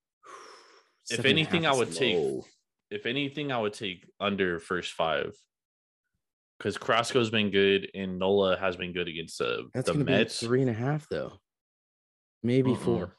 If 1.09 1.17
Seven 1.17 1.25
a 1.25 1.29
anything, 1.29 1.65
I 1.65 1.73
would 1.73 1.93
take 1.93 2.43
if 2.89 3.05
anything, 3.05 3.51
I 3.53 3.59
would 3.59 3.71
take 3.73 4.05
under 4.19 4.59
first 4.59 4.91
five. 4.93 5.33
Because 6.57 6.77
Carrasco's 6.77 7.29
been 7.29 7.49
good 7.51 7.89
and 7.93 8.19
Nola 8.19 8.57
has 8.57 8.75
been 8.75 8.91
good 8.91 9.07
against 9.07 9.37
the, 9.37 9.69
That's 9.73 9.87
the 9.89 9.93
Mets. 9.93 10.39
three 10.39 10.61
and 10.61 10.69
a 10.69 10.73
half 10.73 11.07
though. 11.07 11.33
Maybe 12.47 12.73
four. 12.75 13.13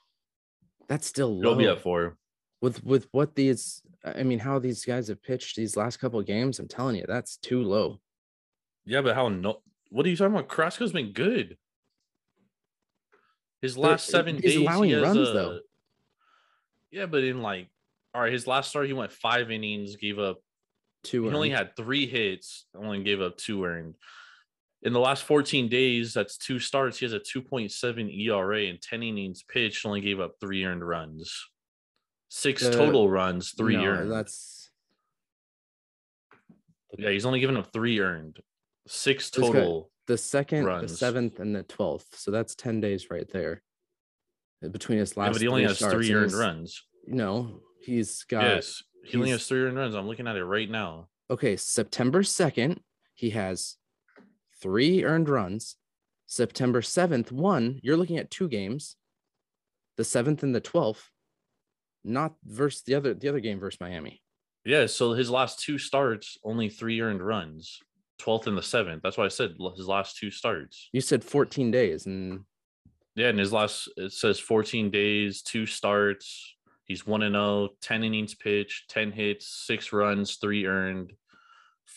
That's 0.89 1.07
still 1.07 1.35
low. 1.35 1.41
It'll 1.41 1.55
be 1.55 1.67
at 1.67 1.81
four. 1.81 2.17
with 2.63 2.83
with 2.83 3.09
what 3.13 3.35
these 3.35 3.83
I 4.03 4.23
mean, 4.23 4.39
how 4.39 4.59
these 4.59 4.85
guys 4.87 5.09
have 5.09 5.23
pitched 5.23 5.57
these 5.57 5.77
last 5.77 5.99
couple 5.99 6.19
of 6.19 6.25
games. 6.27 6.59
I'm 6.59 6.67
telling 6.67 6.97
you, 6.97 7.05
that's 7.07 7.37
too 7.37 7.63
low. 7.63 8.01
Yeah, 8.87 9.03
but 9.03 9.15
how 9.15 9.29
no 9.29 9.61
what 9.91 10.07
are 10.07 10.09
you 10.09 10.17
talking 10.17 10.35
about? 10.35 10.49
Carrasco's 10.49 10.93
been 10.93 11.13
good. 11.13 11.59
His 13.61 13.75
But 13.75 13.83
last 13.83 14.07
seven 14.07 14.37
he's 14.37 14.45
days, 14.45 14.55
he 14.55 14.65
allowing 14.65 14.91
has 14.91 15.03
runs, 15.03 15.29
a- 15.29 15.33
though. 15.33 15.61
Yeah, 16.91 17.07
but 17.07 17.23
in 17.23 17.43
like, 17.43 17.69
all 18.15 18.23
right, 18.23 18.33
his 18.33 18.47
last 18.47 18.71
start, 18.71 18.87
he 18.87 18.95
went 18.95 19.13
five 19.13 19.51
innings, 19.51 19.97
gave 19.97 20.19
up. 20.19 20.41
Two 21.05 21.29
He 21.29 21.35
only 21.35 21.51
had 21.51 21.77
three 21.77 22.07
hits, 22.07 22.65
only 22.75 23.03
gave 23.03 23.21
up 23.21 23.37
two 23.37 23.63
earned. 23.65 23.95
In 24.83 24.93
the 24.93 25.01
last 25.01 25.25
14 25.25 25.69
days, 25.69 26.15
that's 26.15 26.37
two 26.39 26.59
starts. 26.61 26.99
He 26.99 27.05
has 27.05 27.13
a 27.13 27.19
2.7 27.19 28.17
ERA 28.27 28.67
and 28.67 28.81
10 28.81 29.03
innings 29.03 29.43
pitched, 29.43 29.85
only 29.85 30.01
gave 30.01 30.21
up 30.21 30.35
three 30.41 30.65
earned 30.65 30.87
runs. 30.87 31.33
Six 32.29 32.63
total 32.63 33.09
runs, 33.11 33.53
three 33.53 33.77
No, 33.77 33.85
earned. 33.87 34.13
That's 34.13 34.71
Yeah, 36.97 37.11
he's 37.11 37.25
only 37.27 37.41
given 37.41 37.57
up 37.57 37.73
three 37.73 37.99
earned. 38.01 38.39
Six 38.87 39.31
total. 39.31 39.91
the 40.07 40.17
second, 40.19 40.65
the 40.65 40.89
seventh, 40.89 41.41
and 41.41 41.57
the 41.57 41.63
twelfth. 41.63 42.17
So 42.19 42.31
that's 42.31 42.55
ten 42.55 42.81
days 42.81 43.09
right 43.11 43.29
there. 43.33 43.63
uh, 44.65 44.69
Between 44.69 44.99
his 44.99 45.15
Yeah, 45.17 45.23
last, 45.25 45.33
but 45.33 45.41
he 45.43 45.49
only 45.49 45.67
three 45.67 45.87
has 45.87 45.93
three 46.07 46.13
earned 46.13 46.33
runs. 46.35 46.83
No, 47.07 47.63
he's 47.81 48.23
got 48.25 48.43
yes. 48.45 48.83
He 49.05 49.17
only 49.17 49.31
has 49.31 49.47
three 49.47 49.63
earned 49.63 49.77
runs. 49.77 49.95
I'm 49.95 50.07
looking 50.07 50.27
at 50.29 50.37
it 50.37 50.45
right 50.45 50.71
now. 50.71 51.09
okay. 51.31 51.57
September 51.57 52.23
second, 52.23 52.81
he 53.15 53.31
has 53.31 53.77
three 54.61 55.05
earned 55.05 55.29
runs. 55.29 55.77
September 56.27 56.83
seventh, 56.83 57.33
one. 57.33 57.81
You're 57.83 57.97
looking 57.97 58.19
at 58.19 58.31
two 58.31 58.49
games. 58.49 58.97
The 59.97 60.05
seventh 60.05 60.43
and 60.43 60.55
the 60.55 60.61
twelfth, 60.61 61.11
not 62.05 62.35
versus 62.45 62.83
the 62.83 62.95
other 62.95 63.15
the 63.15 63.29
other 63.29 63.41
game 63.41 63.59
versus 63.59 63.81
Miami. 63.81 64.23
Yeah, 64.65 64.87
so 64.87 65.13
his 65.13 65.31
last 65.31 65.61
two 65.61 65.79
starts, 65.79 66.37
only 66.45 66.69
three 66.69 67.01
earned 67.01 67.23
runs. 67.23 67.81
12th 68.21 68.49
and 68.49 68.57
the 68.57 68.63
7th. 68.63 69.01
That's 69.01 69.17
why 69.17 69.25
I 69.25 69.29
said 69.29 69.55
his 69.77 69.87
last 69.87 70.17
two 70.19 70.31
starts. 70.31 70.89
You 70.93 71.01
said 71.01 71.23
14 71.25 71.71
days, 71.71 72.07
and 72.07 72.41
Yeah, 73.15 73.29
and 73.29 73.39
his 73.39 73.53
last 73.53 73.89
it 73.97 74.13
says 74.13 74.39
14 74.39 74.91
days, 74.91 75.43
two 75.43 75.67
starts. 75.67 76.57
He's 76.85 77.07
1 77.07 77.23
and 77.23 77.35
0, 77.35 77.71
10 77.81 78.05
innings 78.05 78.35
pitched, 78.35 78.91
10 78.91 79.13
hits, 79.13 79.47
6 79.67 79.93
runs, 79.93 80.37
3 80.37 80.67
earned, 80.67 81.13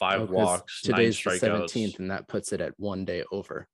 5 0.01 0.21
oh, 0.21 0.25
walks, 0.33 0.81
9 0.83 0.97
today's 0.97 1.23
the 1.23 1.29
17th, 1.29 1.99
and 1.99 2.09
that 2.09 2.27
puts 2.27 2.51
it 2.53 2.59
at 2.59 2.73
one 2.77 3.05
day 3.05 3.23
over. 3.31 3.67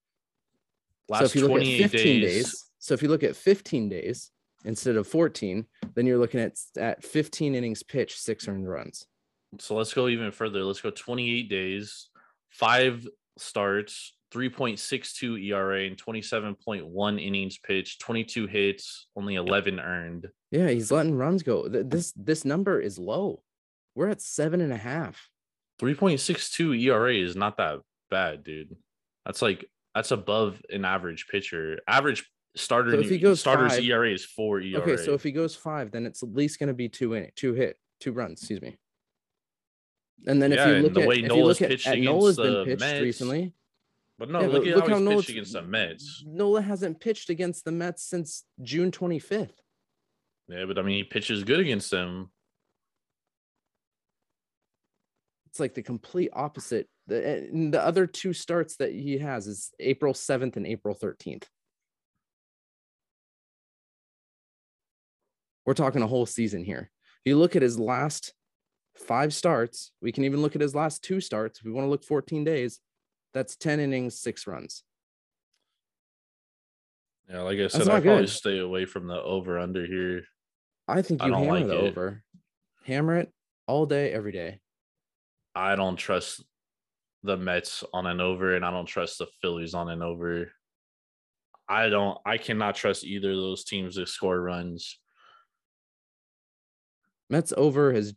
Last 1.08 1.20
so 1.22 1.26
if 1.26 1.36
you 1.36 1.48
look 1.48 1.62
at 1.62 1.92
15 1.92 2.22
days, 2.22 2.22
days, 2.22 2.66
so 2.80 2.94
if 2.94 3.02
you 3.02 3.08
look 3.08 3.24
at 3.24 3.38
15 3.38 3.88
days 3.88 4.32
instead 4.66 4.98
of 4.98 5.08
14, 5.08 5.66
then 5.96 6.06
you're 6.06 6.18
looking 6.18 6.42
at 6.42 6.58
at 6.78 7.02
15 7.02 7.56
innings 7.56 7.82
pitched, 7.82 8.20
six 8.20 8.46
earned 8.50 8.70
runs. 8.70 9.08
So 9.60 9.76
let's 9.76 9.94
go 9.94 10.10
even 10.10 10.32
further. 10.32 10.66
Let's 10.66 10.82
go 10.82 10.90
28 10.90 11.50
days, 11.50 12.10
5 12.50 13.08
starts, 13.38 14.14
3.62 14.34 15.46
ERA 15.46 15.86
and 15.86 15.96
27.1 15.96 17.26
innings 17.26 17.58
pitched, 17.58 18.02
22 18.02 18.48
hits, 18.48 19.08
only 19.16 19.36
11 19.36 19.80
earned. 19.80 20.28
Yeah, 20.52 20.68
he's 20.68 20.92
letting 20.92 21.16
runs 21.16 21.42
go. 21.42 21.70
This 21.70 22.12
this 22.18 22.44
number 22.44 22.82
is 22.82 23.00
low. 23.00 23.44
We're 23.96 24.10
at 24.10 24.22
seven 24.22 24.60
and 24.60 24.74
a 24.74 24.78
half. 24.78 25.30
3.62 25.80 26.82
ERA 26.84 27.14
is 27.16 27.36
not 27.36 27.58
that 27.58 27.80
bad, 28.10 28.44
dude. 28.44 28.76
That's 29.26 29.42
like 29.42 29.66
that's 29.94 30.12
above 30.12 30.62
an 30.70 30.86
average 30.86 31.28
pitcher. 31.28 31.80
Average 31.88 32.26
starter 32.56 32.92
So 32.92 33.00
if 33.00 33.10
he 33.10 33.18
goes 33.18 33.40
starters 33.40 33.74
five- 33.74 33.84
ERA 33.84 34.12
is 34.12 34.26
4 34.26 34.62
ERA. 34.62 34.82
Okay, 34.82 34.98
so 34.98 35.14
if 35.14 35.24
he 35.24 35.32
goes 35.32 35.56
five, 35.56 35.92
then 35.92 36.06
it's 36.06 36.24
at 36.24 36.34
least 36.34 36.60
going 36.60 36.68
to 36.68 36.74
be 36.74 36.90
two 36.90 37.14
in 37.14 37.30
two 37.36 37.54
hit, 37.54 37.78
two 38.00 38.12
runs. 38.12 38.40
Excuse 38.42 38.62
me. 38.62 38.78
And 40.26 40.42
then 40.42 40.52
Yeah, 40.52 40.68
if 40.70 40.78
you 40.78 40.84
look 40.84 40.94
the 40.94 41.02
at 41.02 41.08
way 41.08 41.16
if 41.18 41.22
you 41.24 41.28
Nola's 41.28 41.60
look 41.60 41.62
at, 41.64 41.70
pitched 41.70 41.88
at 41.88 41.94
against 41.94 42.06
Nola's 42.10 42.36
the 42.38 42.44
been 42.44 42.66
pitched 42.66 42.80
Mets, 42.80 43.02
recently. 43.02 43.54
but 44.18 44.30
no, 44.32 44.40
Yeah, 44.42 44.48
look 44.48 44.64
but 44.64 44.68
at 44.72 44.76
look 44.78 44.88
how 44.88 44.94
how 44.96 45.00
Nola's- 45.00 45.26
pitched 45.26 45.30
against 45.30 45.54
the 45.54 45.62
Mets. 45.62 46.24
Nola 46.26 46.62
hasn't 46.62 47.00
pitched 47.00 47.30
against 47.30 47.66
the 47.66 47.72
Mets 47.72 48.04
since 48.04 48.46
June 48.64 48.92
25th. 48.92 49.52
Yeah, 50.50 50.66
but 50.66 50.80
I 50.80 50.82
mean 50.82 50.98
he 50.98 51.04
pitches 51.04 51.44
good 51.44 51.60
against 51.60 51.92
them. 51.92 52.32
It's 55.58 55.60
like 55.60 55.74
the 55.74 55.82
complete 55.82 56.30
opposite. 56.34 56.88
The, 57.08 57.50
the 57.72 57.84
other 57.84 58.06
two 58.06 58.32
starts 58.32 58.76
that 58.76 58.92
he 58.92 59.18
has 59.18 59.48
is 59.48 59.72
April 59.80 60.14
7th 60.14 60.56
and 60.56 60.68
April 60.68 60.94
13th. 60.94 61.46
We're 65.66 65.74
talking 65.74 66.04
a 66.04 66.08
whole 66.08 66.28
season 66.28 66.64
here. 66.64 66.92
If 67.26 67.32
you 67.32 67.40
look 67.40 67.56
at 67.56 67.64
his 67.64 67.80
last 67.80 68.36
five 68.96 69.34
starts, 69.34 69.92
we 70.00 70.12
can 70.12 70.26
even 70.26 70.44
look 70.44 70.54
at 70.54 70.62
his 70.62 70.76
last 70.76 71.04
two 71.04 71.20
starts. 71.20 71.58
If 71.58 71.66
we 71.66 71.72
want 71.72 71.86
to 71.86 71.90
look 71.90 72.04
14 72.04 72.44
days, 72.44 72.80
that's 73.34 73.56
10 73.56 73.80
innings, 73.80 74.20
six 74.20 74.46
runs. 74.46 74.84
Yeah, 77.28 77.42
like 77.42 77.58
I 77.58 77.66
said, 77.66 77.90
I 77.90 78.00
probably 78.00 78.28
stay 78.28 78.60
away 78.60 78.86
from 78.86 79.08
the 79.08 79.20
over 79.20 79.58
under 79.58 79.88
here. 79.88 80.22
I 80.88 81.02
think 81.02 81.24
you 81.24 81.32
don't 81.32 81.46
hammer 81.46 81.60
like 81.60 81.68
the 81.68 81.84
it. 81.84 81.90
over. 81.90 82.24
Hammer 82.86 83.18
it 83.18 83.34
all 83.66 83.88
day, 83.88 84.14
every 84.14 84.32
day. 84.32 84.60
I 85.58 85.76
don't 85.76 85.96
trust 85.96 86.44
the 87.24 87.36
Mets 87.36 87.84
on 87.92 88.06
an 88.06 88.22
over, 88.22 88.56
and 88.56 88.64
I 88.64 88.70
don't 88.70 88.86
trust 88.86 89.18
the 89.18 89.28
Phillies 89.42 89.74
on 89.74 89.90
an 89.90 90.04
over. 90.04 90.52
I 91.68 91.90
don't. 91.90 92.18
I 92.26 92.38
cannot 92.38 92.76
trust 92.76 93.04
either 93.04 93.32
of 93.32 93.38
those 93.38 93.64
teams 93.64 93.96
to 93.96 94.06
score 94.06 94.40
runs. 94.40 95.00
Mets 97.30 97.54
over 97.58 97.92
is 97.92 98.14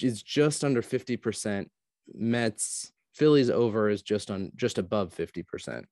is 0.00 0.22
just 0.22 0.64
under 0.64 0.82
50%. 0.82 1.66
Mets 2.14 2.92
Phillies 3.14 3.48
over 3.48 3.88
is 3.88 4.02
just 4.02 4.30
on 4.30 4.52
just 4.54 4.76
above 4.76 5.14
50%. 5.14 5.84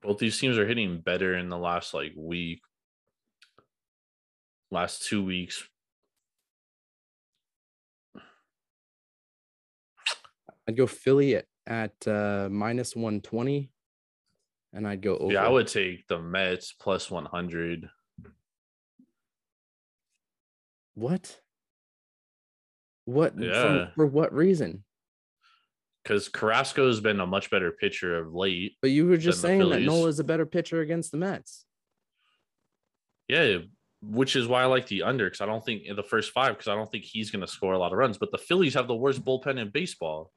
Both 0.00 0.18
these 0.18 0.38
teams 0.38 0.58
are 0.58 0.66
hitting 0.66 1.00
better 1.00 1.36
in 1.36 1.48
the 1.48 1.58
last 1.58 1.94
like 1.94 2.12
week, 2.16 2.62
last 4.72 5.04
two 5.06 5.22
weeks. 5.22 5.62
I'd 10.66 10.76
go 10.76 10.86
Philly 10.86 11.36
at, 11.36 11.46
at 11.66 12.08
uh, 12.08 12.48
minus 12.50 12.96
120 12.96 13.70
and 14.72 14.88
I'd 14.88 15.02
go 15.02 15.16
over. 15.18 15.32
Yeah, 15.32 15.44
I 15.44 15.48
would 15.48 15.66
take 15.68 16.06
the 16.08 16.18
Mets 16.20 16.72
plus 16.72 17.10
100. 17.10 17.88
What? 20.94 21.38
What? 23.04 23.34
for- 23.34 23.42
Yeah. 23.42 23.86
For, 23.94 24.06
what 24.06 24.32
reason? 24.32 24.84
Because 26.02 26.28
Carrasco 26.28 26.88
has 26.88 27.00
been 27.00 27.20
a 27.20 27.26
much 27.26 27.48
better 27.50 27.70
pitcher 27.70 28.16
of 28.18 28.34
late. 28.34 28.72
But 28.80 28.90
you 28.90 29.06
were 29.06 29.16
just 29.16 29.40
saying 29.40 29.68
that. 29.70 29.82
Nola 29.82 30.08
is 30.08 30.18
a 30.18 30.24
better 30.24 30.46
pitcher 30.46 30.80
against 30.80 31.12
the 31.12 31.16
Mets. 31.18 31.64
Yeah, 33.28 33.58
which 34.02 34.34
is 34.34 34.48
why 34.48 34.62
I 34.62 34.66
like 34.66 34.86
the 34.88 35.02
under 35.02 35.26
because 35.26 35.40
I 35.40 35.46
don't 35.46 35.64
think 35.64 35.84
in 35.84 35.96
the 35.96 36.02
first 36.02 36.32
five 36.32 36.54
because 36.54 36.68
I 36.68 36.74
don't 36.74 36.90
think 36.90 37.04
he's 37.04 37.30
going 37.30 37.40
to 37.40 37.46
score 37.46 37.72
a 37.72 37.78
lot 37.78 37.92
of 37.92 37.98
runs. 37.98 38.18
But 38.18 38.32
the 38.32 38.38
Phillies 38.38 38.74
have 38.74 38.88
the 38.88 38.96
worst 38.96 39.24
bullpen 39.24 39.58
in 39.58 39.70
baseball. 39.70 40.32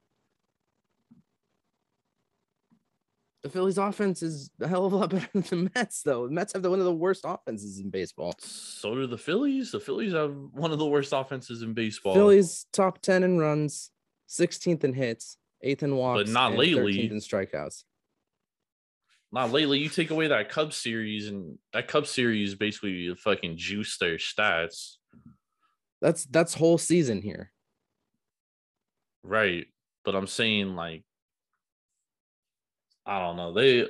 The 3.42 3.50
Phillies 3.50 3.78
offense 3.78 4.22
is 4.22 4.50
a 4.60 4.66
hell 4.66 4.86
of 4.86 4.92
a 4.92 4.96
lot 4.96 5.10
better 5.10 5.28
than 5.32 5.42
the 5.42 5.70
Mets, 5.74 6.02
though. 6.02 6.26
The 6.26 6.32
Mets 6.32 6.52
have 6.52 6.62
the, 6.62 6.70
one 6.70 6.78
of 6.80 6.84
the 6.84 6.94
worst 6.94 7.22
offenses 7.24 7.78
in 7.78 7.90
baseball. 7.90 8.34
So 8.38 8.94
do 8.94 9.06
the 9.06 9.18
Phillies. 9.18 9.70
The 9.70 9.80
Phillies 9.80 10.12
have 10.12 10.34
one 10.52 10.72
of 10.72 10.78
the 10.78 10.86
worst 10.86 11.12
offenses 11.12 11.62
in 11.62 11.72
baseball. 11.72 12.14
Phillies 12.14 12.66
top 12.72 13.00
10 13.02 13.22
in 13.22 13.38
runs, 13.38 13.90
16th 14.28 14.82
in 14.84 14.94
hits, 14.94 15.38
8th 15.64 15.82
in 15.84 15.96
walks, 15.96 16.24
but 16.24 16.32
not 16.32 16.56
lately. 16.56 16.94
13th 16.94 17.10
in 17.12 17.18
strikeouts. 17.18 17.84
Not 19.32 19.52
lately. 19.52 19.78
You 19.78 19.88
take 19.88 20.10
away 20.10 20.28
that 20.28 20.48
Cubs 20.48 20.76
series, 20.76 21.28
and 21.28 21.58
that 21.72 21.88
Cubs 21.88 22.10
series 22.10 22.54
basically 22.54 23.14
fucking 23.14 23.56
juice 23.56 23.98
their 23.98 24.16
stats. 24.16 24.96
That's 26.00 26.24
that's 26.24 26.54
whole 26.54 26.78
season 26.78 27.22
here. 27.22 27.52
Right. 29.22 29.66
But 30.04 30.14
I'm 30.14 30.26
saying 30.26 30.76
like 30.76 31.04
I 33.04 33.20
don't 33.20 33.36
know. 33.36 33.52
They 33.52 33.88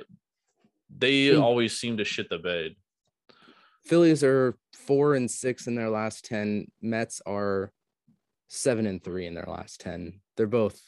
they 0.95 1.35
always 1.35 1.77
seem 1.77 1.97
to 1.97 2.05
shit 2.05 2.29
the 2.29 2.37
bed. 2.37 2.75
Phillies 3.83 4.23
are 4.23 4.57
four 4.73 5.15
and 5.15 5.29
six 5.29 5.67
in 5.67 5.75
their 5.75 5.89
last 5.89 6.25
10. 6.25 6.67
Mets 6.81 7.21
are 7.25 7.71
seven 8.47 8.85
and 8.85 9.03
three 9.03 9.25
in 9.25 9.33
their 9.33 9.45
last 9.47 9.81
10. 9.81 10.19
They're 10.35 10.47
both 10.47 10.79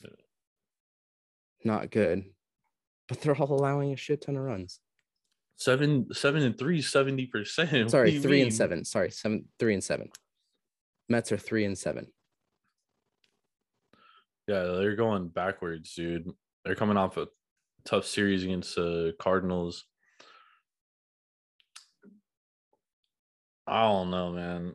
not 1.63 1.91
good, 1.91 2.25
but 3.10 3.20
they're 3.20 3.36
all 3.36 3.51
allowing 3.51 3.92
a 3.92 3.98
shit 3.98 4.22
ton 4.22 4.38
of 4.38 4.44
runs. 4.44 4.80
Seven 5.58 6.08
seven 6.13 6.44
and 6.44 6.58
three, 6.58 6.82
70 6.82 7.25
percent. 7.25 7.92
Sorry, 7.92 8.18
three 8.20 8.42
and 8.42 8.54
seven. 8.54 8.86
Sorry, 8.86 9.12
seven, 9.12 9.46
three 9.58 9.74
and 9.74 9.84
seven. 9.84 10.10
Mets 11.10 11.32
are 11.34 11.38
three 11.38 11.66
and 11.66 11.78
seven. 11.78 12.08
Yeah, 14.48 14.63
they're 14.63 14.96
going 14.96 15.28
backwards, 15.28 15.94
dude. 15.96 16.32
They're 16.63 16.75
coming 16.75 16.98
off 16.98 17.18
a 17.18 17.28
tough 17.84 18.06
series 18.06 18.44
against 18.44 18.75
the 18.75 19.13
Cardinals. 19.20 19.86
I 23.67 23.84
don't 23.84 24.10
know, 24.12 24.32
man. 24.32 24.74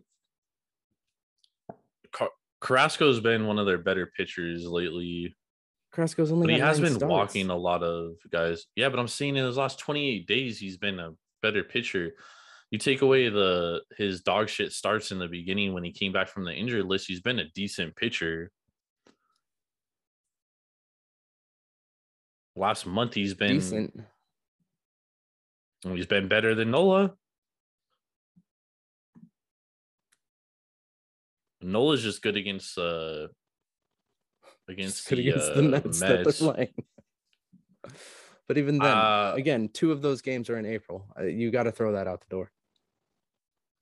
Car- 2.12 2.30
Carrasco's 2.60 3.20
been 3.20 3.46
one 3.46 3.58
of 3.58 3.66
their 3.66 3.78
better 3.78 4.06
pitchers 4.16 4.64
lately, 4.66 5.34
Carrasco's 5.94 6.32
only 6.32 6.46
but 6.46 6.54
he 6.54 6.60
has 6.60 6.80
been 6.80 6.94
starts. 6.94 7.10
walking 7.10 7.50
a 7.50 7.56
lot 7.56 7.82
of 7.82 8.14
guys. 8.30 8.66
Yeah, 8.74 8.88
but 8.88 8.98
I'm 8.98 9.08
seeing 9.08 9.36
in 9.36 9.44
his 9.44 9.56
last 9.56 9.78
28 9.78 10.26
days, 10.26 10.58
he's 10.58 10.76
been 10.76 10.98
a 10.98 11.12
better 11.40 11.62
pitcher. 11.62 12.14
You 12.70 12.78
take 12.78 13.02
away 13.02 13.28
the 13.28 13.82
his 13.96 14.22
dog 14.22 14.48
shit 14.48 14.72
starts 14.72 15.12
in 15.12 15.20
the 15.20 15.28
beginning 15.28 15.72
when 15.72 15.84
he 15.84 15.92
came 15.92 16.12
back 16.12 16.28
from 16.28 16.44
the 16.44 16.52
injured 16.52 16.86
list, 16.86 17.06
he's 17.06 17.20
been 17.20 17.38
a 17.38 17.48
decent 17.54 17.94
pitcher. 17.94 18.50
Last 22.56 22.86
month 22.86 23.14
he's 23.14 23.34
been 23.34 23.54
decent. 23.54 24.00
he's 25.82 26.06
been 26.06 26.28
better 26.28 26.54
than 26.54 26.72
Nola. 26.72 27.14
Nola's 31.60 32.02
just 32.02 32.22
good 32.22 32.36
against 32.36 32.76
uh 32.76 33.28
against 34.68 35.08
the, 35.08 35.18
against 35.18 35.50
uh, 35.50 35.54
the 35.54 35.62
Mets, 35.62 36.00
that 36.00 36.24
they're 36.24 36.32
playing. 36.32 36.74
but 38.48 38.58
even 38.58 38.78
then, 38.78 38.96
Uh, 38.96 39.34
again, 39.36 39.68
two 39.68 39.92
of 39.92 40.02
those 40.02 40.22
games 40.22 40.48
are 40.50 40.58
in 40.58 40.66
April. 40.66 41.06
Uh, 41.18 41.24
You 41.24 41.50
got 41.50 41.64
to 41.64 41.72
throw 41.72 41.92
that 41.92 42.06
out 42.06 42.20
the 42.20 42.28
door. 42.30 42.50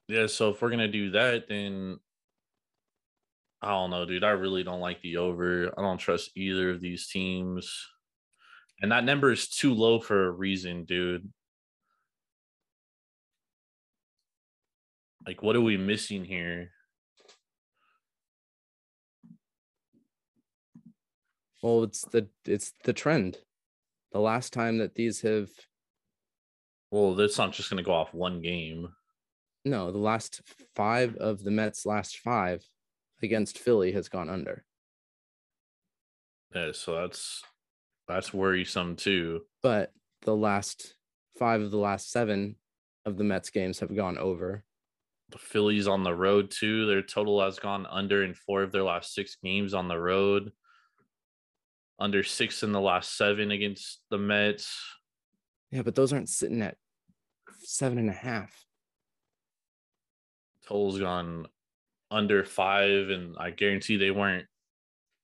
Yeah, 0.08 0.26
so 0.26 0.50
if 0.50 0.60
we're 0.60 0.70
gonna 0.70 0.88
do 0.88 1.12
that, 1.12 1.48
then 1.48 1.98
I 3.62 3.70
don't 3.70 3.90
know, 3.90 4.04
dude. 4.04 4.24
I 4.24 4.30
really 4.30 4.64
don't 4.64 4.80
like 4.80 5.00
the 5.02 5.18
over. 5.18 5.72
I 5.78 5.80
don't 5.80 5.98
trust 5.98 6.32
either 6.36 6.70
of 6.70 6.80
these 6.80 7.06
teams. 7.06 7.88
And 8.80 8.90
that 8.90 9.04
number 9.04 9.30
is 9.30 9.48
too 9.48 9.72
low 9.72 10.00
for 10.00 10.26
a 10.26 10.30
reason, 10.32 10.84
dude. 10.84 11.32
Like, 15.24 15.40
what 15.40 15.54
are 15.54 15.60
we 15.60 15.76
missing 15.76 16.24
here? 16.24 16.72
Well, 21.62 21.84
it's 21.84 22.04
the 22.04 22.28
it's 22.44 22.72
the 22.84 22.92
trend. 22.92 23.38
The 24.12 24.20
last 24.20 24.52
time 24.52 24.78
that 24.78 24.94
these 24.94 25.20
have 25.22 25.48
Well, 26.90 27.14
that's 27.14 27.38
not 27.38 27.52
just 27.52 27.70
gonna 27.70 27.82
go 27.82 27.94
off 27.94 28.12
one 28.12 28.42
game. 28.42 28.88
no, 29.64 29.92
the 29.92 29.98
last 29.98 30.42
five 30.74 31.16
of 31.16 31.44
the 31.44 31.50
Mets' 31.50 31.86
last 31.86 32.18
five 32.18 32.64
against 33.22 33.58
Philly 33.58 33.92
has 33.92 34.08
gone 34.08 34.28
under. 34.28 34.64
Yeah, 36.54 36.72
so 36.72 37.00
that's 37.00 37.42
that's 38.08 38.34
worrisome 38.34 38.96
too. 38.96 39.42
But 39.62 39.92
the 40.22 40.36
last 40.36 40.96
five 41.38 41.60
of 41.62 41.70
the 41.70 41.78
last 41.78 42.10
seven 42.10 42.56
of 43.06 43.16
the 43.16 43.24
Mets 43.24 43.50
games 43.50 43.78
have 43.80 43.94
gone 43.94 44.18
over. 44.18 44.64
The 45.30 45.38
Phillies 45.38 45.86
on 45.88 46.02
the 46.02 46.14
road 46.14 46.50
too. 46.50 46.86
Their 46.86 47.02
total 47.02 47.40
has 47.42 47.58
gone 47.58 47.86
under 47.86 48.22
in 48.24 48.34
four 48.34 48.62
of 48.62 48.70
their 48.72 48.82
last 48.82 49.14
six 49.14 49.36
games 49.42 49.72
on 49.72 49.88
the 49.88 49.98
road. 49.98 50.52
Under 52.02 52.24
six 52.24 52.64
in 52.64 52.72
the 52.72 52.80
last 52.80 53.16
seven 53.16 53.52
against 53.52 54.00
the 54.10 54.18
Mets. 54.18 54.76
Yeah, 55.70 55.82
but 55.82 55.94
those 55.94 56.12
aren't 56.12 56.28
sitting 56.28 56.60
at 56.60 56.76
seven 57.62 57.96
and 57.96 58.10
a 58.10 58.12
half. 58.12 58.66
Total's 60.66 60.98
gone 60.98 61.46
under 62.10 62.42
five, 62.44 63.08
and 63.08 63.36
I 63.38 63.50
guarantee 63.50 63.98
they 63.98 64.10
weren't 64.10 64.46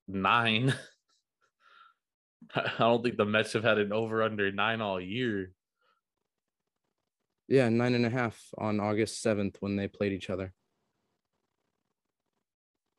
nine. 0.07 0.73
I 2.55 2.71
don't 2.79 3.03
think 3.03 3.17
the 3.17 3.25
Mets 3.25 3.55
have 3.55 3.65
had 3.65 3.79
an 3.79 3.93
over 3.93 4.23
under 4.23 4.53
nine 4.53 4.81
all 4.81 5.01
year. 5.01 5.51
Yeah, 7.49 7.71
nine 7.71 7.95
and 7.95 8.07
a 8.07 8.11
half 8.11 8.41
on 8.57 8.79
August 8.79 9.25
7th 9.25 9.57
when 9.59 9.75
they 9.75 9.89
played 9.89 10.13
each 10.13 10.31
other. 10.31 10.53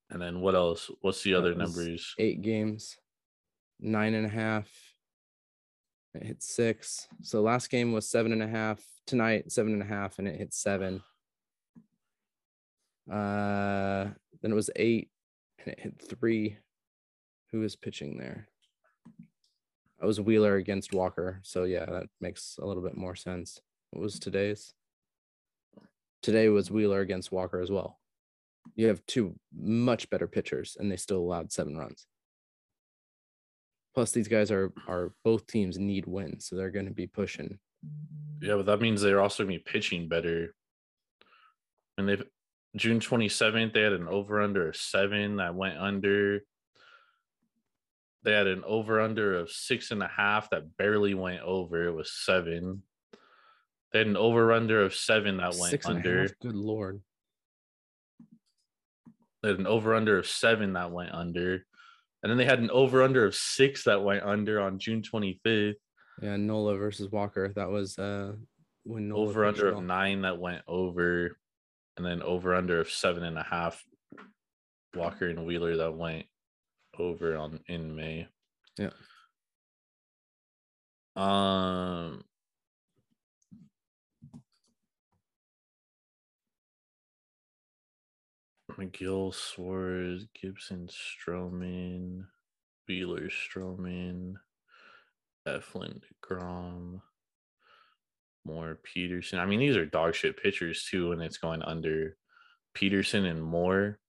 And 0.10 0.22
then 0.22 0.42
what 0.42 0.56
else? 0.56 0.92
What's 1.00 1.24
the 1.24 1.32
That 1.32 1.38
other 1.38 1.56
numbers? 1.56 2.14
Eight 2.18 2.42
games, 2.42 2.98
nine 3.80 4.14
and 4.14 4.26
a 4.26 4.30
half. 4.30 4.70
It 6.14 6.24
hit 6.24 6.44
six. 6.44 7.08
So 7.22 7.42
last 7.42 7.70
game 7.70 7.92
was 7.92 8.10
seven 8.10 8.32
and 8.32 8.44
a 8.44 8.48
half. 8.48 8.84
Tonight, 9.06 9.52
seven 9.52 9.74
and 9.74 9.82
a 9.82 9.86
half, 9.86 10.20
and 10.20 10.28
it 10.28 10.38
hit 10.38 10.54
seven. 10.54 11.02
Uh, 13.10 14.10
then 14.42 14.52
it 14.52 14.56
was 14.56 14.70
eight, 14.76 15.10
and 15.60 15.74
it 15.74 15.80
hit 15.80 16.02
three. 16.02 16.58
Who 17.52 17.62
was 17.62 17.76
pitching 17.76 18.18
there? 18.18 18.48
That 20.00 20.06
was 20.06 20.22
Wheeler 20.22 20.56
against 20.56 20.94
Walker. 20.94 21.40
So 21.44 21.64
yeah, 21.64 21.86
that 21.86 22.08
makes 22.22 22.58
a 22.62 22.66
little 22.66 22.84
bit 22.84 22.96
more 22.96 23.16
sense. 23.16 23.60
What 23.92 24.04
was 24.04 24.20
today's? 24.20 24.74
Today 26.22 26.50
was 26.50 26.70
Wheeler 26.70 27.00
against 27.00 27.32
Walker 27.32 27.60
as 27.60 27.72
well. 27.72 28.00
You 28.76 28.88
have 28.88 29.06
two 29.08 29.36
much 29.56 30.10
better 30.10 30.28
pitchers, 30.28 30.78
and 30.80 30.92
they 30.92 30.98
still 30.98 31.20
allowed 31.20 31.52
seven 31.52 31.78
runs. 31.78 32.06
Plus, 33.94 34.12
these 34.12 34.28
guys 34.28 34.52
are 34.52 34.72
are 34.88 35.14
both 35.24 35.48
teams 35.48 35.78
need 35.78 36.06
wins, 36.06 36.48
so 36.48 36.56
they're 36.56 36.72
going 36.72 36.86
to 36.86 36.92
be 36.92 37.08
pushing. 37.08 37.60
Yeah, 38.42 38.56
but 38.56 38.66
that 38.68 38.82
means 38.82 39.02
they're 39.02 39.22
also 39.22 39.44
gonna 39.44 39.58
be 39.58 39.64
pitching 39.64 40.08
better. 40.08 40.56
And 41.98 42.08
they've 42.08 42.24
June 42.76 43.00
27th, 43.00 43.74
they 43.74 43.82
had 43.82 43.94
an 43.94 44.08
over 44.08 44.42
under 44.42 44.70
of 44.70 44.76
seven 44.76 45.38
that 45.38 45.56
went 45.56 45.78
under. 45.78 46.42
They 48.24 48.32
had 48.32 48.48
an 48.48 48.64
over 48.66 49.02
under 49.02 49.40
of 49.40 49.50
six 49.50 49.92
and 49.92 50.04
a 50.04 50.08
half 50.08 50.52
that 50.52 50.78
barely 50.78 51.14
went 51.14 51.42
over. 51.42 51.88
It 51.88 51.94
was 51.94 52.12
seven. 52.14 52.84
They 53.92 54.00
had 54.00 54.08
an 54.08 54.18
over 54.18 54.54
under 54.54 54.84
of 54.84 54.94
seven 54.94 55.38
that 55.38 55.56
went 55.56 55.72
Six 55.72 55.88
under. 55.88 56.28
Good 56.42 56.56
lord. 56.56 57.02
They 59.42 59.50
had 59.50 59.60
an 59.60 59.68
over 59.68 59.96
under 59.96 60.20
of 60.20 60.28
seven 60.28 60.74
that 60.74 60.92
went 60.92 61.14
under. 61.14 61.66
And 62.22 62.30
then 62.30 62.38
they 62.38 62.46
had 62.46 62.60
an 62.60 62.72
over 62.72 63.04
under 63.04 63.26
of 63.26 63.36
six 63.36 63.86
that 63.86 64.04
went 64.04 64.24
under 64.24 64.60
on 64.60 64.80
June 64.80 65.02
25th. 65.02 65.76
Yeah, 66.22 66.36
Nola 66.36 66.76
versus 66.76 67.10
Walker. 67.12 67.54
That 67.56 67.70
was 67.70 67.98
uh 67.98 68.34
when 68.84 69.10
Nola 69.10 69.30
Over 69.30 69.46
under 69.46 69.70
of 69.70 69.84
nine 69.84 70.22
that 70.24 70.40
went 70.40 70.62
over. 70.68 71.38
And 71.98 72.06
then 72.06 72.22
over 72.22 72.56
under 72.56 72.80
of 72.82 72.90
seven 72.90 73.24
and 73.24 73.38
a 73.38 73.44
half. 73.44 73.84
Walker 74.96 75.30
and 75.30 75.46
Wheeler 75.46 75.78
that 75.78 75.96
went 75.96 76.26
over 76.98 77.38
on 77.38 77.60
in 77.68 77.96
May. 77.96 78.28
Yeah. 78.78 78.90
Um 81.16 82.24
Megill, 88.80 89.34
Suarez, 89.34 90.26
Gibson, 90.40 90.88
Stroman, 90.88 92.26
Wheeler, 92.88 93.30
Stroman, 93.30 94.36
Eflin, 95.48 96.02
Grom, 96.22 97.02
Moore, 98.46 98.80
Peterson. 98.84 99.40
I 99.40 99.46
mean, 99.46 99.60
these 99.60 99.76
are 99.76 99.86
dog 99.86 100.16
shit 100.16 100.42
pitchers 100.42 100.88
too, 100.90 101.12
and 101.12 101.22
it's 101.22 101.38
going 101.38 101.62
under 101.62 102.16
Peterson 102.74 103.26
and 103.26 103.44
Moore. 103.44 104.00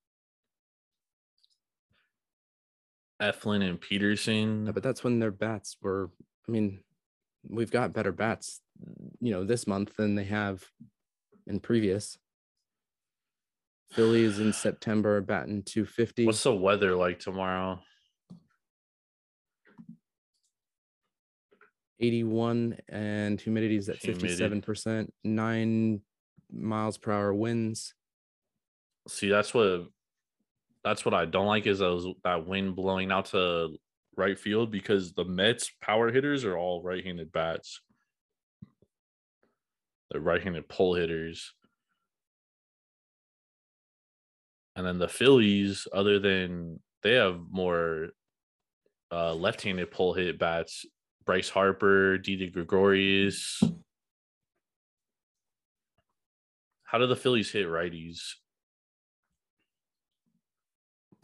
Eflin 3.21 3.67
and 3.67 3.79
Peterson. 3.79 4.65
Yeah, 4.65 4.71
but 4.71 4.83
that's 4.83 5.03
when 5.03 5.19
their 5.19 5.31
bats 5.31 5.77
were. 5.81 6.09
I 6.47 6.51
mean, 6.51 6.79
we've 7.47 7.71
got 7.71 7.93
better 7.93 8.11
bats, 8.11 8.61
you 9.19 9.31
know, 9.31 9.43
this 9.43 9.67
month 9.67 9.95
than 9.95 10.15
they 10.15 10.23
have 10.23 10.63
in 11.45 11.59
previous. 11.59 12.17
Phillies 13.91 14.39
in 14.39 14.53
September 14.53 15.19
batting 15.21 15.63
250. 15.63 16.25
What's 16.25 16.43
the 16.43 16.55
weather 16.55 16.95
like 16.95 17.19
tomorrow? 17.19 17.79
81 21.99 22.77
and 22.89 23.39
humidity 23.39 23.75
is 23.75 23.89
at 23.89 23.97
Humidity. 23.97 24.61
57%, 24.61 25.09
nine 25.23 26.01
miles 26.51 26.97
per 26.97 27.11
hour 27.11 27.33
winds. 27.33 27.93
See, 29.07 29.29
that's 29.29 29.53
what 29.53 29.87
that's 30.83 31.05
what 31.05 31.13
I 31.13 31.25
don't 31.25 31.45
like 31.45 31.67
is 31.67 31.79
those 31.79 32.07
that 32.23 32.47
wind 32.47 32.75
blowing 32.75 33.11
out 33.11 33.25
to 33.25 33.75
right 34.17 34.37
field 34.37 34.71
because 34.71 35.13
the 35.13 35.25
Mets 35.25 35.71
power 35.81 36.11
hitters 36.11 36.43
are 36.43 36.57
all 36.57 36.81
right-handed 36.81 37.31
bats. 37.31 37.81
They're 40.09 40.21
right-handed 40.21 40.67
pull 40.67 40.95
hitters. 40.95 41.53
And 44.81 44.87
then 44.87 44.97
the 44.97 45.07
Phillies, 45.07 45.87
other 45.93 46.17
than 46.17 46.79
they 47.03 47.13
have 47.13 47.39
more 47.51 48.07
uh, 49.11 49.35
left-handed 49.35 49.91
pull 49.91 50.15
hit 50.15 50.39
bats, 50.39 50.87
Bryce 51.23 51.49
Harper, 51.49 52.17
Didi 52.17 52.49
Gregorius. 52.49 53.61
How 56.83 56.97
do 56.97 57.05
the 57.05 57.15
Phillies 57.15 57.51
hit 57.51 57.67
righties? 57.67 58.21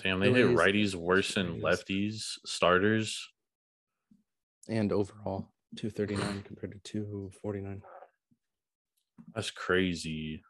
Damn, 0.03 0.19
they 0.19 0.31
hit 0.31 0.55
righties 0.55 0.93
worse 0.93 1.33
than 1.33 1.59
lefties 1.59 2.33
starters. 2.45 3.27
And 4.69 4.91
overall, 4.91 5.49
239 5.77 6.43
compared 6.43 6.73
to 6.73 6.91
249. 6.91 7.81
That's 9.33 9.49
crazy. 9.49 10.43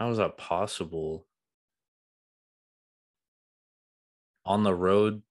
How 0.00 0.08
is 0.08 0.16
that 0.16 0.38
possible? 0.38 1.26
On 4.46 4.62
the 4.62 4.74
road, 4.74 5.22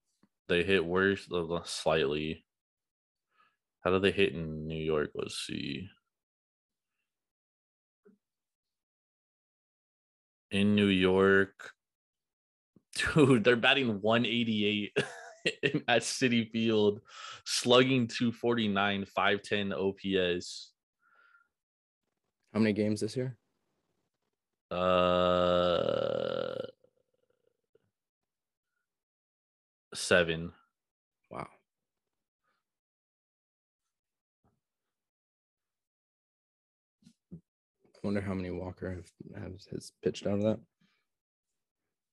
they 0.48 0.62
hit 0.62 0.86
worse 0.86 1.28
slightly. 1.66 2.46
How 3.84 3.90
do 3.90 3.98
they 3.98 4.12
hit 4.12 4.34
in 4.34 4.68
New 4.68 4.78
York? 4.78 5.10
Let's 5.16 5.44
see. 5.48 5.88
In 10.52 10.76
New 10.76 10.86
York, 10.86 11.72
dude, 13.16 13.44
they're 13.44 13.56
batting 13.56 14.02
188 14.02 14.92
in- 15.64 15.84
at 15.88 16.04
Citi 16.04 16.48
Field, 16.52 17.02
slugging 17.44 18.08
249, 18.08 19.06
510 19.06 19.74
OPS. 19.74 20.74
How 22.54 22.60
many 22.60 22.74
games 22.74 23.02
this 23.02 23.18
year? 23.18 23.39
Uh, 24.72 26.56
seven. 29.94 30.52
Wow. 31.30 31.48
I 37.34 37.38
Wonder 38.04 38.22
how 38.22 38.34
many 38.34 38.52
Walker 38.52 38.90
have, 38.92 39.42
have 39.42 39.54
has 39.72 39.92
pitched 40.04 40.28
out 40.28 40.36
of 40.36 40.44
that. 40.44 40.60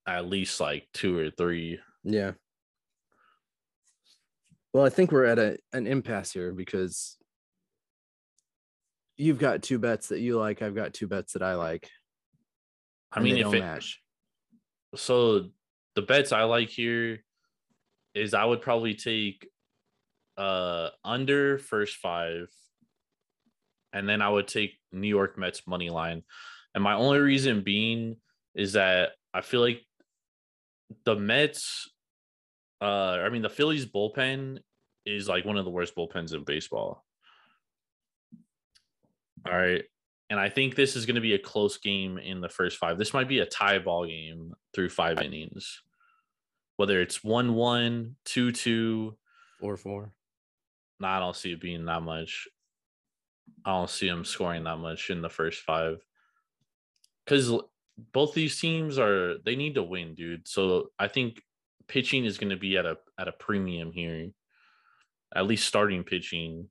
At 0.06 0.26
least 0.26 0.60
like 0.60 0.88
two 0.94 1.18
or 1.18 1.30
three. 1.30 1.78
Yeah. 2.04 2.32
Well, 4.72 4.84
I 4.84 4.88
think 4.88 5.10
we're 5.10 5.24
at 5.24 5.38
a 5.38 5.58
an 5.72 5.86
impasse 5.86 6.32
here 6.32 6.52
because 6.52 7.16
you've 9.16 9.38
got 9.38 9.62
two 9.62 9.78
bets 9.78 10.08
that 10.08 10.20
you 10.20 10.38
like. 10.38 10.62
I've 10.62 10.74
got 10.74 10.92
two 10.94 11.06
bets 11.06 11.32
that 11.32 11.42
I 11.42 11.54
like. 11.54 11.88
I 13.16 13.20
mean, 13.20 13.38
if 13.38 13.52
it, 13.52 13.60
match. 13.60 14.00
so 14.94 15.50
the 15.94 16.02
bets 16.02 16.32
I 16.32 16.44
like 16.44 16.68
here 16.68 17.24
is 18.14 18.34
I 18.34 18.44
would 18.44 18.62
probably 18.62 18.94
take 18.94 19.48
uh 20.36 20.90
under 21.04 21.58
first 21.58 21.96
five, 21.96 22.48
and 23.92 24.08
then 24.08 24.20
I 24.20 24.28
would 24.28 24.48
take 24.48 24.78
New 24.92 25.08
York 25.08 25.38
Mets 25.38 25.66
money 25.66 25.90
line. 25.90 26.22
And 26.74 26.84
my 26.84 26.94
only 26.94 27.18
reason 27.18 27.62
being 27.62 28.16
is 28.54 28.74
that 28.74 29.12
I 29.32 29.40
feel 29.40 29.60
like 29.60 29.80
the 31.04 31.16
Mets, 31.16 31.90
uh, 32.82 32.84
I 32.84 33.30
mean 33.30 33.42
the 33.42 33.48
Phillies 33.48 33.86
bullpen 33.86 34.58
is 35.06 35.28
like 35.28 35.44
one 35.44 35.56
of 35.56 35.64
the 35.64 35.70
worst 35.70 35.96
bullpens 35.96 36.34
in 36.34 36.44
baseball. 36.44 37.04
All 39.46 39.56
right. 39.56 39.84
And 40.28 40.40
I 40.40 40.48
think 40.48 40.74
this 40.74 40.96
is 40.96 41.06
going 41.06 41.14
to 41.14 41.20
be 41.20 41.34
a 41.34 41.38
close 41.38 41.78
game 41.78 42.18
in 42.18 42.40
the 42.40 42.48
first 42.48 42.78
five. 42.78 42.98
This 42.98 43.14
might 43.14 43.28
be 43.28 43.38
a 43.38 43.46
tie 43.46 43.78
ball 43.78 44.06
game 44.06 44.54
through 44.74 44.88
five 44.88 45.22
innings. 45.22 45.82
Whether 46.76 47.00
it's 47.00 47.22
1 47.22 47.54
1, 47.54 48.16
2 48.24 48.52
2, 48.52 49.16
Four 49.60 49.76
four. 49.76 50.12
no, 51.00 51.08
I 51.08 51.18
don't 51.18 51.36
see 51.36 51.52
it 51.52 51.60
being 51.60 51.86
that 51.86 52.02
much. 52.02 52.48
I 53.64 53.70
don't 53.70 53.88
see 53.88 54.08
them 54.08 54.24
scoring 54.24 54.64
that 54.64 54.76
much 54.78 55.08
in 55.10 55.22
the 55.22 55.30
first 55.30 55.62
five. 55.62 55.98
Because 57.24 57.52
both 58.12 58.34
these 58.34 58.60
teams 58.60 58.98
are 58.98 59.38
they 59.38 59.56
need 59.56 59.76
to 59.76 59.82
win, 59.82 60.14
dude. 60.14 60.46
So 60.46 60.90
I 60.98 61.08
think 61.08 61.40
pitching 61.88 62.24
is 62.24 62.36
going 62.36 62.50
to 62.50 62.56
be 62.56 62.76
at 62.76 62.84
a 62.84 62.98
at 63.18 63.28
a 63.28 63.32
premium 63.32 63.92
here. 63.92 64.30
At 65.34 65.46
least 65.46 65.66
starting 65.66 66.04
pitching. 66.04 66.68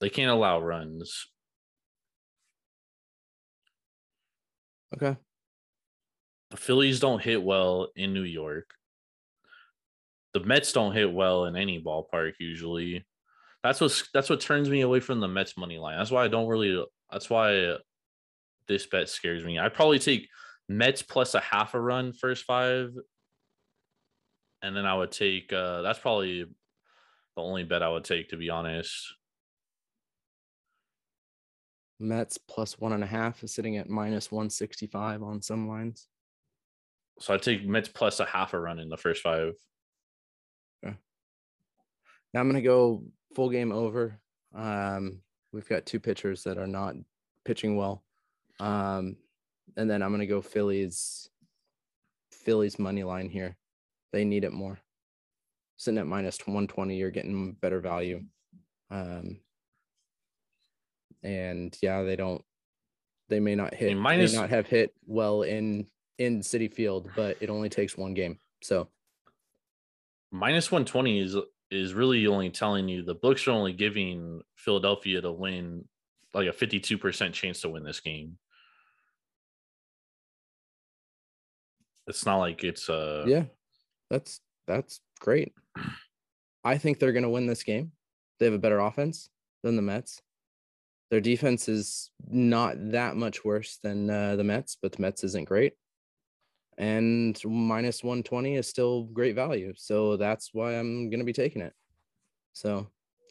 They 0.00 0.10
can't 0.10 0.30
allow 0.30 0.60
runs. 0.60 1.26
Okay. 4.94 5.16
The 6.50 6.56
Phillies 6.56 7.00
don't 7.00 7.22
hit 7.22 7.42
well 7.42 7.88
in 7.96 8.14
New 8.14 8.22
York. 8.22 8.70
The 10.34 10.40
Mets 10.40 10.72
don't 10.72 10.92
hit 10.92 11.12
well 11.12 11.46
in 11.46 11.56
any 11.56 11.82
ballpark 11.82 12.34
usually. 12.38 13.04
That's 13.62 13.80
what 13.80 14.02
that's 14.12 14.30
what 14.30 14.40
turns 14.40 14.68
me 14.68 14.82
away 14.82 15.00
from 15.00 15.20
the 15.20 15.28
Mets 15.28 15.56
money 15.56 15.78
line. 15.78 15.98
That's 15.98 16.10
why 16.10 16.24
I 16.24 16.28
don't 16.28 16.48
really. 16.48 16.84
That's 17.10 17.30
why 17.30 17.76
this 18.68 18.86
bet 18.86 19.08
scares 19.08 19.44
me. 19.44 19.58
I 19.58 19.68
probably 19.68 19.98
take 19.98 20.28
Mets 20.68 21.02
plus 21.02 21.34
a 21.34 21.40
half 21.40 21.74
a 21.74 21.80
run 21.80 22.12
first 22.12 22.44
five, 22.44 22.94
and 24.62 24.76
then 24.76 24.86
I 24.86 24.94
would 24.94 25.12
take. 25.12 25.52
uh 25.52 25.82
That's 25.82 25.98
probably 25.98 26.44
the 26.44 27.42
only 27.42 27.64
bet 27.64 27.82
I 27.82 27.88
would 27.88 28.04
take 28.04 28.28
to 28.28 28.36
be 28.36 28.50
honest. 28.50 29.14
Mets 32.00 32.38
plus 32.38 32.78
one 32.78 32.92
and 32.92 33.04
a 33.04 33.06
half 33.06 33.42
is 33.44 33.54
sitting 33.54 33.76
at 33.76 33.88
minus 33.88 34.30
165 34.30 35.22
on 35.22 35.40
some 35.40 35.68
lines. 35.68 36.08
So 37.20 37.34
I 37.34 37.38
take 37.38 37.64
Mets 37.64 37.88
plus 37.88 38.20
a 38.20 38.24
half 38.24 38.54
a 38.54 38.58
run 38.58 38.78
in 38.78 38.88
the 38.88 38.96
first 38.96 39.22
five. 39.22 39.54
Now 42.34 42.40
I'm 42.40 42.50
going 42.50 42.60
to 42.60 42.68
go 42.68 43.04
full 43.36 43.48
game 43.48 43.70
over. 43.70 44.18
Um, 44.52 45.20
we've 45.52 45.68
got 45.68 45.86
two 45.86 46.00
pitchers 46.00 46.42
that 46.42 46.58
are 46.58 46.66
not 46.66 46.96
pitching 47.44 47.76
well. 47.76 48.02
Um, 48.58 49.16
and 49.76 49.88
then 49.88 50.02
I'm 50.02 50.10
going 50.10 50.20
to 50.20 50.26
go 50.26 50.42
Phillies 50.42 51.30
Phillies 52.32 52.78
money 52.78 53.04
line 53.04 53.30
here. 53.30 53.56
They 54.12 54.24
need 54.24 54.44
it 54.44 54.52
more. 54.52 54.78
Sitting 55.76 55.98
at 55.98 56.06
minus 56.06 56.38
120, 56.38 56.96
you're 56.96 57.10
getting 57.10 57.52
better 57.52 57.80
value. 57.80 58.22
Um, 58.90 59.40
and 61.24 61.76
yeah, 61.82 62.02
they 62.02 62.16
don't. 62.16 62.42
They 63.28 63.40
may 63.40 63.54
not 63.54 63.74
hit. 63.74 63.96
minus- 63.96 64.32
may 64.32 64.38
not 64.38 64.50
have 64.50 64.66
hit 64.66 64.94
well 65.06 65.42
in 65.42 65.86
in 66.18 66.42
City 66.42 66.68
Field, 66.68 67.10
but 67.16 67.38
it 67.40 67.50
only 67.50 67.68
takes 67.68 67.96
one 67.96 68.14
game. 68.14 68.38
So 68.62 68.88
minus 70.30 70.70
120 70.70 71.20
is 71.20 71.36
is 71.70 71.94
really 71.94 72.26
only 72.26 72.50
telling 72.50 72.88
you 72.88 73.02
the 73.02 73.14
books 73.14 73.48
are 73.48 73.52
only 73.52 73.72
giving 73.72 74.42
Philadelphia 74.56 75.20
to 75.20 75.32
win 75.32 75.88
like 76.34 76.48
a 76.48 76.52
52% 76.52 77.32
chance 77.32 77.60
to 77.62 77.68
win 77.68 77.84
this 77.84 78.00
game. 78.00 78.38
It's 82.06 82.26
not 82.26 82.36
like 82.38 82.62
it's 82.64 82.88
uh 82.90 83.24
yeah, 83.26 83.44
that's 84.10 84.40
that's 84.66 85.00
great. 85.20 85.54
I 86.64 86.78
think 86.78 86.98
they're 86.98 87.12
going 87.12 87.24
to 87.24 87.30
win 87.30 87.46
this 87.46 87.62
game. 87.62 87.92
They 88.38 88.46
have 88.46 88.54
a 88.54 88.58
better 88.58 88.78
offense 88.78 89.28
than 89.62 89.76
the 89.76 89.82
Mets. 89.82 90.20
Their 91.10 91.20
defense 91.20 91.68
is 91.68 92.10
not 92.28 92.74
that 92.92 93.16
much 93.16 93.44
worse 93.44 93.78
than 93.82 94.10
uh, 94.10 94.36
the 94.36 94.44
Mets, 94.44 94.76
but 94.80 94.92
the 94.92 95.02
Mets 95.02 95.24
isn't 95.24 95.48
great. 95.48 95.74
And 96.76 97.40
minus 97.44 98.02
120 98.02 98.56
is 98.56 98.66
still 98.66 99.04
great 99.04 99.34
value. 99.36 99.74
So 99.76 100.16
that's 100.16 100.50
why 100.52 100.72
I'm 100.72 101.10
going 101.10 101.20
to 101.20 101.24
be 101.24 101.32
taking 101.32 101.62
it. 101.62 101.72
So 102.52 102.88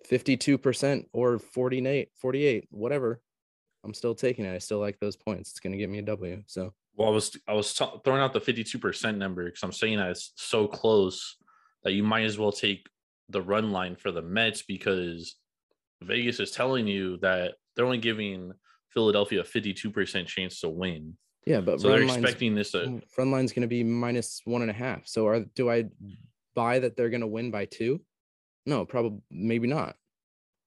52% 0.09 1.05
or 1.13 1.39
48, 1.39 2.09
48, 2.19 2.67
whatever. 2.71 3.21
I'm 3.83 3.93
still 3.93 4.15
taking 4.15 4.45
it. 4.45 4.55
I 4.55 4.59
still 4.59 4.79
like 4.79 4.99
those 4.99 5.17
points. 5.17 5.51
It's 5.51 5.59
going 5.59 5.73
to 5.73 5.77
get 5.77 5.89
me 5.89 5.99
a 5.99 6.03
W. 6.03 6.43
So 6.47 6.73
well, 6.95 7.09
I 7.09 7.11
was 7.11 7.37
I 7.47 7.53
was 7.53 7.73
t- 7.73 7.85
throwing 8.05 8.21
out 8.21 8.33
the 8.33 8.39
52% 8.39 9.17
number 9.17 9.45
because 9.45 9.63
I'm 9.63 9.71
saying 9.71 9.97
that 9.97 10.11
it's 10.11 10.31
so 10.35 10.67
close 10.67 11.37
that 11.83 11.93
you 11.93 12.03
might 12.03 12.23
as 12.23 12.37
well 12.37 12.51
take 12.51 12.87
the 13.29 13.41
run 13.41 13.71
line 13.71 13.95
for 13.95 14.11
the 14.11 14.21
Mets 14.21 14.61
because 14.61 15.35
Vegas 16.01 16.39
is 16.39 16.51
telling 16.51 16.87
you 16.87 17.17
that 17.17 17.55
they're 17.75 17.85
only 17.85 17.97
giving 17.97 18.51
Philadelphia 18.89 19.41
a 19.41 19.43
52% 19.43 20.25
chance 20.27 20.59
to 20.61 20.69
win. 20.69 21.17
yeah, 21.45 21.61
but 21.61 21.81
So 21.81 21.89
they're 21.89 22.03
expecting 22.03 22.55
this 22.55 22.71
to 22.71 22.77
mm, 22.77 23.09
front 23.09 23.31
line's 23.31 23.51
going 23.53 23.63
to 23.63 23.67
be 23.67 23.83
minus 23.83 24.41
one 24.45 24.61
and 24.61 24.71
a 24.71 24.73
half. 24.73 25.07
So 25.07 25.27
are 25.27 25.39
do 25.55 25.69
I 25.69 25.85
buy 26.55 26.79
that 26.79 26.95
they're 26.95 27.09
going 27.09 27.21
to 27.21 27.27
win 27.27 27.51
by 27.51 27.65
two? 27.65 28.01
No, 28.65 28.85
probably 28.85 29.19
maybe 29.31 29.67
not. 29.67 29.95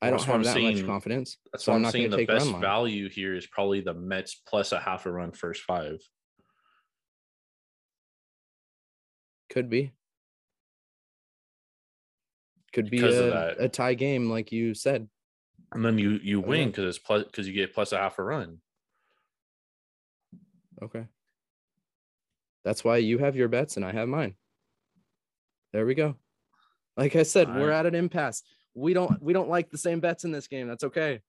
I 0.03 0.11
don't 0.11 0.23
have 0.23 0.45
that 0.45 0.61
much 0.61 0.85
confidence. 0.85 1.38
That's 1.53 1.64
so 1.64 1.73
why 1.73 1.77
I'm 1.77 1.83
not 1.83 1.92
saying 1.92 2.11
the 2.11 2.27
best 2.27 2.51
value 2.57 3.09
here 3.09 3.35
is 3.35 3.47
probably 3.47 3.81
the 3.81 3.95
Mets 3.95 4.35
plus 4.47 4.73
a 4.73 4.79
half 4.79 5.07
a 5.07 5.11
run 5.12 5.33
first 5.33 5.62
five. 5.62 5.97
Could 9.51 9.71
be. 9.71 9.92
Could 12.75 12.90
be 12.90 12.99
Because 12.99 13.16
of 13.19 13.27
a, 13.29 13.31
that. 13.31 13.57
a 13.61 13.69
tie 13.71 13.95
game, 13.95 14.29
like 14.29 14.53
you 14.53 14.75
said. 14.75 15.09
And 15.72 15.85
then 15.85 15.98
you 15.98 16.12
you 16.22 16.42
Oh, 16.42 16.46
win 16.46 16.68
because 16.68 16.85
it's 16.96 16.98
plus 17.05 17.24
because 17.24 17.46
you 17.46 17.52
get 17.52 17.74
plus 17.74 17.92
a 17.92 17.98
half 17.98 18.18
a 18.18 18.22
run. 18.22 18.59
Okay. 20.83 21.07
That's 22.64 22.85
why 22.85 22.98
you 22.98 23.18
have 23.18 23.37
your 23.37 23.48
bets 23.48 23.76
and 23.76 23.85
I 23.85 23.92
have 23.92 24.09
mine. 24.09 24.35
There 25.72 25.87
we 25.87 25.94
go. 25.94 26.16
Like 26.96 27.16
I 27.16 27.22
said, 27.22 27.48
we're 27.48 27.62
Alright. 27.72 27.87
at 27.87 27.87
an 27.87 27.94
impasse. 27.94 28.42
We 28.74 28.92
don't 28.94 29.20
we 29.22 29.33
don't 29.33 29.48
like 29.48 29.70
the 29.70 29.79
same 29.79 30.00
bets 30.00 30.24
in 30.24 30.33
this 30.33 30.48
game. 30.48 30.66
That's 30.68 30.85
okay. 30.85 31.20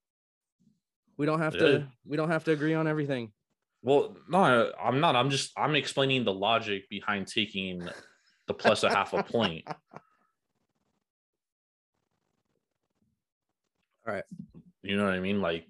We 1.17 1.26
don't 1.26 1.39
have 1.39 1.56
Yeah. 1.56 1.60
to 1.62 1.88
we 2.06 2.17
don't 2.17 2.30
have 2.30 2.43
to 2.45 2.52
agree 2.52 2.73
on 2.73 2.88
everything. 2.88 3.32
Well, 3.84 4.17
no, 4.28 4.71
I'm 4.82 5.00
not. 5.00 5.15
I'm 5.15 5.30
just 5.30 5.52
I'm 5.58 5.76
explaining 5.76 6.23
the 6.23 6.34
logic 6.34 6.89
behind 6.89 7.28
taking 7.28 7.88
the 8.47 8.54
plus 8.54 8.84
a 8.84 8.89
half 8.89 9.13
a 9.13 9.23
point. 9.23 9.65
All 14.08 14.13
right. 14.13 14.24
You 14.84 14.96
know 14.96 15.04
what 15.04 15.13
I 15.13 15.20
mean? 15.20 15.41
Like, 15.41 15.65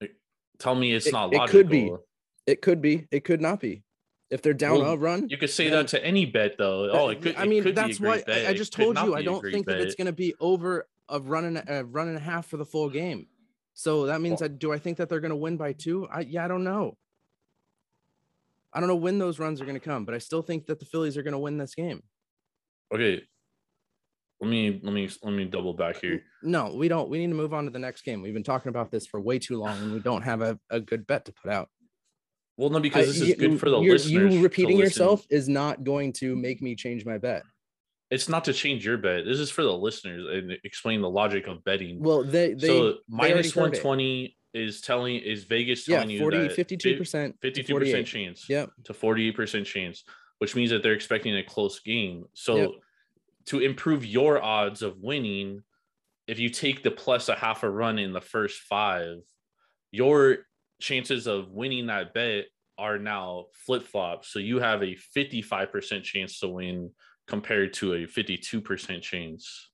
like, 0.00 0.14
tell 0.58 0.74
me 0.74 0.94
it's 0.94 1.06
It- 1.06 1.12
not 1.12 1.32
it 1.32 1.48
could 1.50 1.68
be. 1.68 1.92
It 2.46 2.62
could 2.62 2.80
be, 2.80 3.06
it 3.10 3.24
could 3.24 3.42
not 3.42 3.60
be. 3.60 3.82
If 4.30 4.42
they're 4.42 4.54
down 4.54 4.78
Well, 4.78 4.92
a 4.92 4.96
run, 4.96 5.28
You 5.28 5.38
could 5.38 5.50
say 5.50 5.68
that 5.70 5.88
to 5.88 6.04
any 6.04 6.24
bet 6.26 6.56
though. 6.58 6.86
That- 6.86 6.92
Oh, 6.94 7.08
it 7.10 7.20
could. 7.20 7.36
I 7.36 7.44
mean, 7.46 7.62
could 7.62 7.74
that's 7.74 8.00
why. 8.00 8.22
I, 8.26 8.48
I 8.48 8.54
just 8.54 8.72
told 8.72 8.98
you 8.98 9.14
I 9.14 9.22
don't 9.22 9.42
think 9.42 9.66
that 9.66 9.80
it's 9.80 9.94
going 9.94 10.06
to 10.06 10.12
be 10.12 10.34
over 10.40 10.88
a 11.08 11.20
run 11.20 11.44
and 11.44 11.62
a 11.68 11.84
run 11.84 12.08
and 12.08 12.16
a 12.16 12.20
half 12.20 12.46
for 12.46 12.56
the 12.56 12.64
full 12.64 12.88
game. 12.90 13.26
So 13.74 14.06
that 14.06 14.20
means 14.20 14.40
Well- 14.40 14.50
I 14.50 14.54
do 14.54 14.72
I 14.72 14.78
think 14.78 14.96
that 14.98 15.08
they're 15.08 15.20
going 15.20 15.30
to 15.30 15.36
win 15.36 15.56
by 15.56 15.72
two? 15.72 16.06
I 16.08 16.20
yeah, 16.20 16.44
I 16.44 16.48
don't 16.48 16.64
know. 16.64 16.96
I 18.72 18.80
don't 18.80 18.88
know 18.88 18.96
when 18.96 19.18
those 19.18 19.38
runs 19.38 19.60
are 19.60 19.64
going 19.64 19.80
to 19.80 19.84
come, 19.84 20.04
but 20.04 20.14
I 20.14 20.18
still 20.18 20.42
think 20.42 20.66
that 20.66 20.78
the 20.78 20.84
Phillies 20.84 21.16
are 21.16 21.22
going 21.22 21.32
to 21.32 21.38
win 21.38 21.56
this 21.56 21.74
game. 21.74 22.02
Okay. 22.92 23.22
Let 24.40 24.50
me 24.50 24.80
let 24.82 24.92
me 24.92 25.08
let 25.22 25.32
me 25.32 25.44
double 25.46 25.74
back 25.74 26.00
here. 26.00 26.22
No, 26.42 26.72
we 26.74 26.86
don't. 26.86 27.08
We 27.08 27.18
need 27.18 27.28
to 27.28 27.34
move 27.34 27.52
on 27.52 27.64
to 27.64 27.70
the 27.70 27.78
next 27.78 28.02
game. 28.02 28.22
We've 28.22 28.34
been 28.34 28.44
talking 28.44 28.68
about 28.68 28.90
this 28.90 29.06
for 29.06 29.20
way 29.20 29.38
too 29.38 29.58
long, 29.58 29.76
and 29.78 29.92
we 29.92 29.98
don't 29.98 30.22
have 30.22 30.42
a, 30.42 30.58
a 30.70 30.80
good 30.80 31.06
bet 31.06 31.24
to 31.24 31.32
put 31.32 31.50
out. 31.50 31.68
Well, 32.56 32.70
no, 32.70 32.78
because 32.78 33.04
I- 33.04 33.12
this 33.12 33.20
is 33.20 33.34
good 33.34 33.58
for 33.58 33.68
the 33.68 33.78
listeners. 33.78 34.34
You 34.34 34.40
repeating 34.42 34.78
yourself 34.78 35.26
is 35.28 35.48
not 35.48 35.82
going 35.82 36.12
to 36.14 36.36
make 36.36 36.62
me 36.62 36.76
change 36.76 37.04
my 37.04 37.18
bet. 37.18 37.42
It's 38.10 38.28
not 38.28 38.44
to 38.44 38.52
change 38.52 38.86
your 38.86 38.96
bet. 38.96 39.24
This 39.24 39.38
is 39.38 39.50
for 39.50 39.62
the 39.62 39.72
listeners 39.76 40.24
and 40.32 40.56
explain 40.64 41.02
the 41.02 41.10
logic 41.10 41.46
of 41.48 41.62
betting. 41.64 42.00
Well, 42.00 42.22
they 42.22 42.54
they 42.54 42.66
so 42.68 42.92
they 42.92 42.98
minus 43.08 43.56
one 43.56 43.72
twenty 43.72 44.36
is 44.54 44.80
telling 44.80 45.16
is 45.16 45.44
Vegas 45.44 45.86
Yeah, 45.86 45.98
telling 45.98 46.10
you 46.10 46.18
40, 46.20 46.38
that 46.38 46.52
52 46.52 46.96
percent, 46.96 47.36
52 47.42 47.74
percent 47.78 48.06
chance 48.06 48.48
Yep. 48.48 48.70
to 48.84 48.92
48% 48.94 49.66
chance, 49.66 50.04
which 50.38 50.56
means 50.56 50.70
that 50.70 50.82
they're 50.82 50.94
expecting 50.94 51.36
a 51.36 51.42
close 51.42 51.80
game. 51.80 52.24
So 52.32 52.56
Yep. 52.56 52.70
To 53.48 53.60
improve 53.60 54.04
your 54.04 54.42
odds 54.42 54.82
of 54.82 54.98
winning, 55.00 55.62
if 56.26 56.38
you 56.38 56.50
take 56.50 56.82
the 56.82 56.90
plus 56.90 57.28
a 57.28 57.34
half 57.34 57.62
a 57.62 57.70
run 57.70 57.98
in 57.98 58.12
the 58.12 58.20
first 58.20 58.60
five, 58.60 59.16
your 59.90 60.38
chances 60.80 61.26
of 61.26 61.50
winning 61.50 61.86
that 61.86 62.12
bet 62.12 62.44
are 62.76 62.98
now 62.98 63.46
flip 63.54 63.82
flop. 63.82 64.24
So 64.24 64.38
you 64.38 64.60
have 64.60 64.82
a 64.82 64.96
55% 65.16 66.02
chance 66.02 66.40
to 66.40 66.48
win 66.48 66.90
compared 67.26 67.72
to 67.74 67.94
a 67.94 68.06
52% 68.06 69.02
chance. 69.02 69.70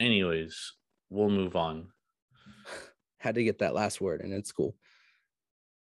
Anyways, 0.00 0.72
we'll 1.10 1.28
move 1.28 1.56
on. 1.56 1.88
Had 3.18 3.34
to 3.34 3.44
get 3.44 3.58
that 3.58 3.74
last 3.74 4.00
word, 4.00 4.22
and 4.22 4.32
it's 4.32 4.50
cool. 4.50 4.74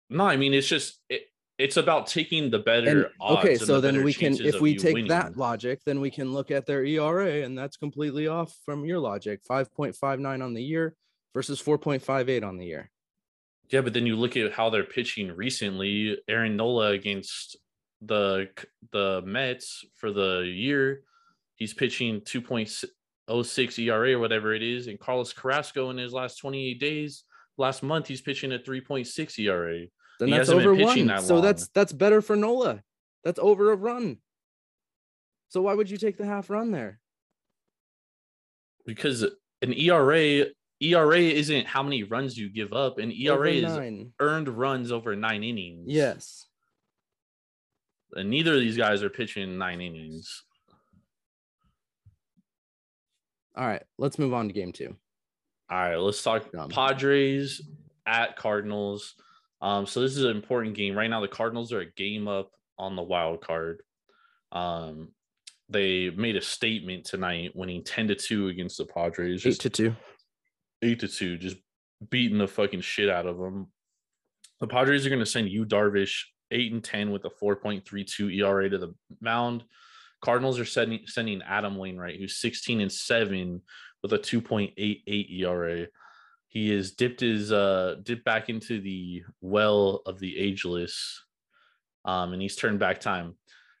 No, 0.08 0.24
I 0.24 0.36
mean 0.36 0.54
it's 0.54 0.68
just 0.68 1.00
it, 1.08 1.22
it's 1.58 1.76
about 1.76 2.06
taking 2.06 2.50
the 2.50 2.58
better 2.58 3.04
And, 3.20 3.38
okay, 3.38 3.56
so 3.56 3.80
the 3.80 3.92
then 3.92 4.04
we 4.04 4.12
can, 4.12 4.34
if 4.38 4.60
we 4.60 4.76
take 4.76 4.94
winning. 4.94 5.08
that 5.08 5.36
logic, 5.36 5.80
then 5.86 6.00
we 6.00 6.10
can 6.10 6.32
look 6.32 6.50
at 6.50 6.66
their 6.66 6.84
ERA, 6.84 7.42
and 7.42 7.56
that's 7.56 7.76
completely 7.76 8.26
off 8.26 8.54
from 8.64 8.84
your 8.84 8.98
logic. 8.98 9.40
Five 9.46 9.72
point 9.74 9.96
five 9.96 10.20
nine 10.20 10.42
on 10.42 10.52
the 10.54 10.62
year 10.62 10.94
versus 11.34 11.60
four 11.60 11.78
point 11.78 12.02
five 12.02 12.28
eight 12.28 12.44
on 12.44 12.58
the 12.58 12.66
year. 12.66 12.90
Yeah, 13.70 13.80
but 13.80 13.94
then 13.94 14.06
you 14.06 14.16
look 14.16 14.36
at 14.36 14.52
how 14.52 14.70
they're 14.70 14.84
pitching 14.84 15.32
recently. 15.32 16.18
Aaron 16.28 16.56
Nola 16.56 16.90
against 16.90 17.56
the 18.02 18.48
the 18.92 19.22
Mets 19.24 19.84
for 19.94 20.12
the 20.12 20.40
year, 20.40 21.02
he's 21.54 21.72
pitching 21.72 22.20
2.06 22.20 23.78
ERA 23.78 24.12
or 24.12 24.18
whatever 24.18 24.54
it 24.54 24.62
is, 24.62 24.86
and 24.88 25.00
Carlos 25.00 25.32
Carrasco 25.32 25.90
in 25.90 25.96
his 25.96 26.12
last 26.12 26.36
28 26.36 26.78
days, 26.78 27.24
last 27.56 27.82
month 27.82 28.06
he's 28.06 28.20
pitching 28.20 28.52
a 28.52 28.58
3.6 28.58 29.38
ERA. 29.38 29.86
Then 30.18 30.28
He 30.28 30.34
that's 30.34 30.48
over 30.48 30.74
one. 30.74 31.06
that 31.06 31.22
So 31.22 31.40
that's 31.40 31.68
that's 31.68 31.92
better 31.92 32.22
for 32.22 32.36
Nola. 32.36 32.82
That's 33.24 33.38
over 33.38 33.72
a 33.72 33.76
run. 33.76 34.18
So 35.48 35.62
why 35.62 35.74
would 35.74 35.90
you 35.90 35.96
take 35.96 36.16
the 36.16 36.26
half 36.26 36.50
run 36.50 36.70
there? 36.70 37.00
Because 38.84 39.22
an 39.62 39.72
ERA 39.72 40.46
ERA 40.80 41.18
isn't 41.18 41.66
how 41.66 41.82
many 41.82 42.02
runs 42.02 42.36
you 42.36 42.48
give 42.50 42.72
up. 42.72 42.98
An 42.98 43.10
ERA 43.12 43.50
is 43.50 44.10
earned 44.20 44.48
runs 44.48 44.92
over 44.92 45.16
nine 45.16 45.42
innings. 45.42 45.86
Yes. 45.88 46.46
and 48.14 48.30
neither 48.30 48.54
of 48.54 48.60
these 48.60 48.76
guys 48.76 49.02
are 49.02 49.10
pitching 49.10 49.58
nine 49.58 49.80
innings. 49.80 50.44
All 53.56 53.66
right, 53.66 53.82
let's 53.98 54.18
move 54.18 54.34
on 54.34 54.48
to 54.48 54.52
game 54.52 54.72
two. 54.72 54.96
All 55.70 55.78
right, 55.78 55.96
let's 55.96 56.22
talk 56.22 56.44
Padres 56.68 57.62
at 58.06 58.36
Cardinals. 58.36 59.14
Um, 59.60 59.86
so 59.86 60.00
this 60.00 60.16
is 60.16 60.24
an 60.24 60.36
important 60.36 60.76
game 60.76 60.94
right 60.96 61.08
now. 61.08 61.20
The 61.20 61.28
Cardinals 61.28 61.72
are 61.72 61.80
a 61.80 61.92
game 61.92 62.28
up 62.28 62.50
on 62.78 62.94
the 62.96 63.02
wild 63.02 63.40
card. 63.40 63.82
Um, 64.52 65.08
they 65.68 66.10
made 66.10 66.36
a 66.36 66.42
statement 66.42 67.04
tonight, 67.04 67.52
winning 67.54 67.82
ten 67.82 68.08
to 68.08 68.14
two 68.14 68.48
against 68.48 68.78
the 68.78 68.86
Padres, 68.86 69.40
Eight 69.44 69.50
just 69.50 69.60
to 69.62 69.70
two. 69.70 69.96
eight 70.82 71.00
to 71.00 71.08
two, 71.08 71.38
just 71.38 71.56
beating 72.10 72.38
the 72.38 72.46
fucking 72.46 72.82
shit 72.82 73.08
out 73.08 73.26
of 73.26 73.38
them. 73.38 73.68
The 74.60 74.66
Padres 74.66 75.04
are 75.04 75.10
going 75.10 75.20
to 75.20 75.26
send 75.26 75.48
you 75.48 75.64
Darvish 75.64 76.20
eight 76.52 76.72
and 76.72 76.84
ten 76.84 77.10
with 77.10 77.24
a 77.24 77.30
four 77.30 77.56
point 77.56 77.86
three 77.86 78.04
two 78.04 78.28
ERA 78.30 78.68
to 78.70 78.78
the 78.78 78.94
mound. 79.20 79.64
Cardinals 80.22 80.58
are 80.60 80.64
sending 80.64 81.00
sending 81.06 81.42
Adam 81.42 81.76
Wainwright, 81.76 82.18
who's 82.18 82.36
sixteen 82.36 82.80
and 82.80 82.92
seven 82.92 83.62
with 84.02 84.12
a 84.12 84.18
two 84.18 84.40
point 84.40 84.72
eight 84.76 85.02
eight 85.06 85.28
ERA. 85.30 85.86
He 86.48 86.70
has 86.70 86.92
dipped 86.92 87.20
his 87.20 87.52
uh 87.52 87.96
dipped 88.02 88.24
back 88.24 88.48
into 88.48 88.80
the 88.80 89.22
well 89.40 90.02
of 90.06 90.18
the 90.18 90.38
ageless. 90.38 91.22
um, 92.04 92.32
and 92.32 92.40
he's 92.40 92.56
turned 92.56 92.78
back 92.78 93.00
time. 93.00 93.34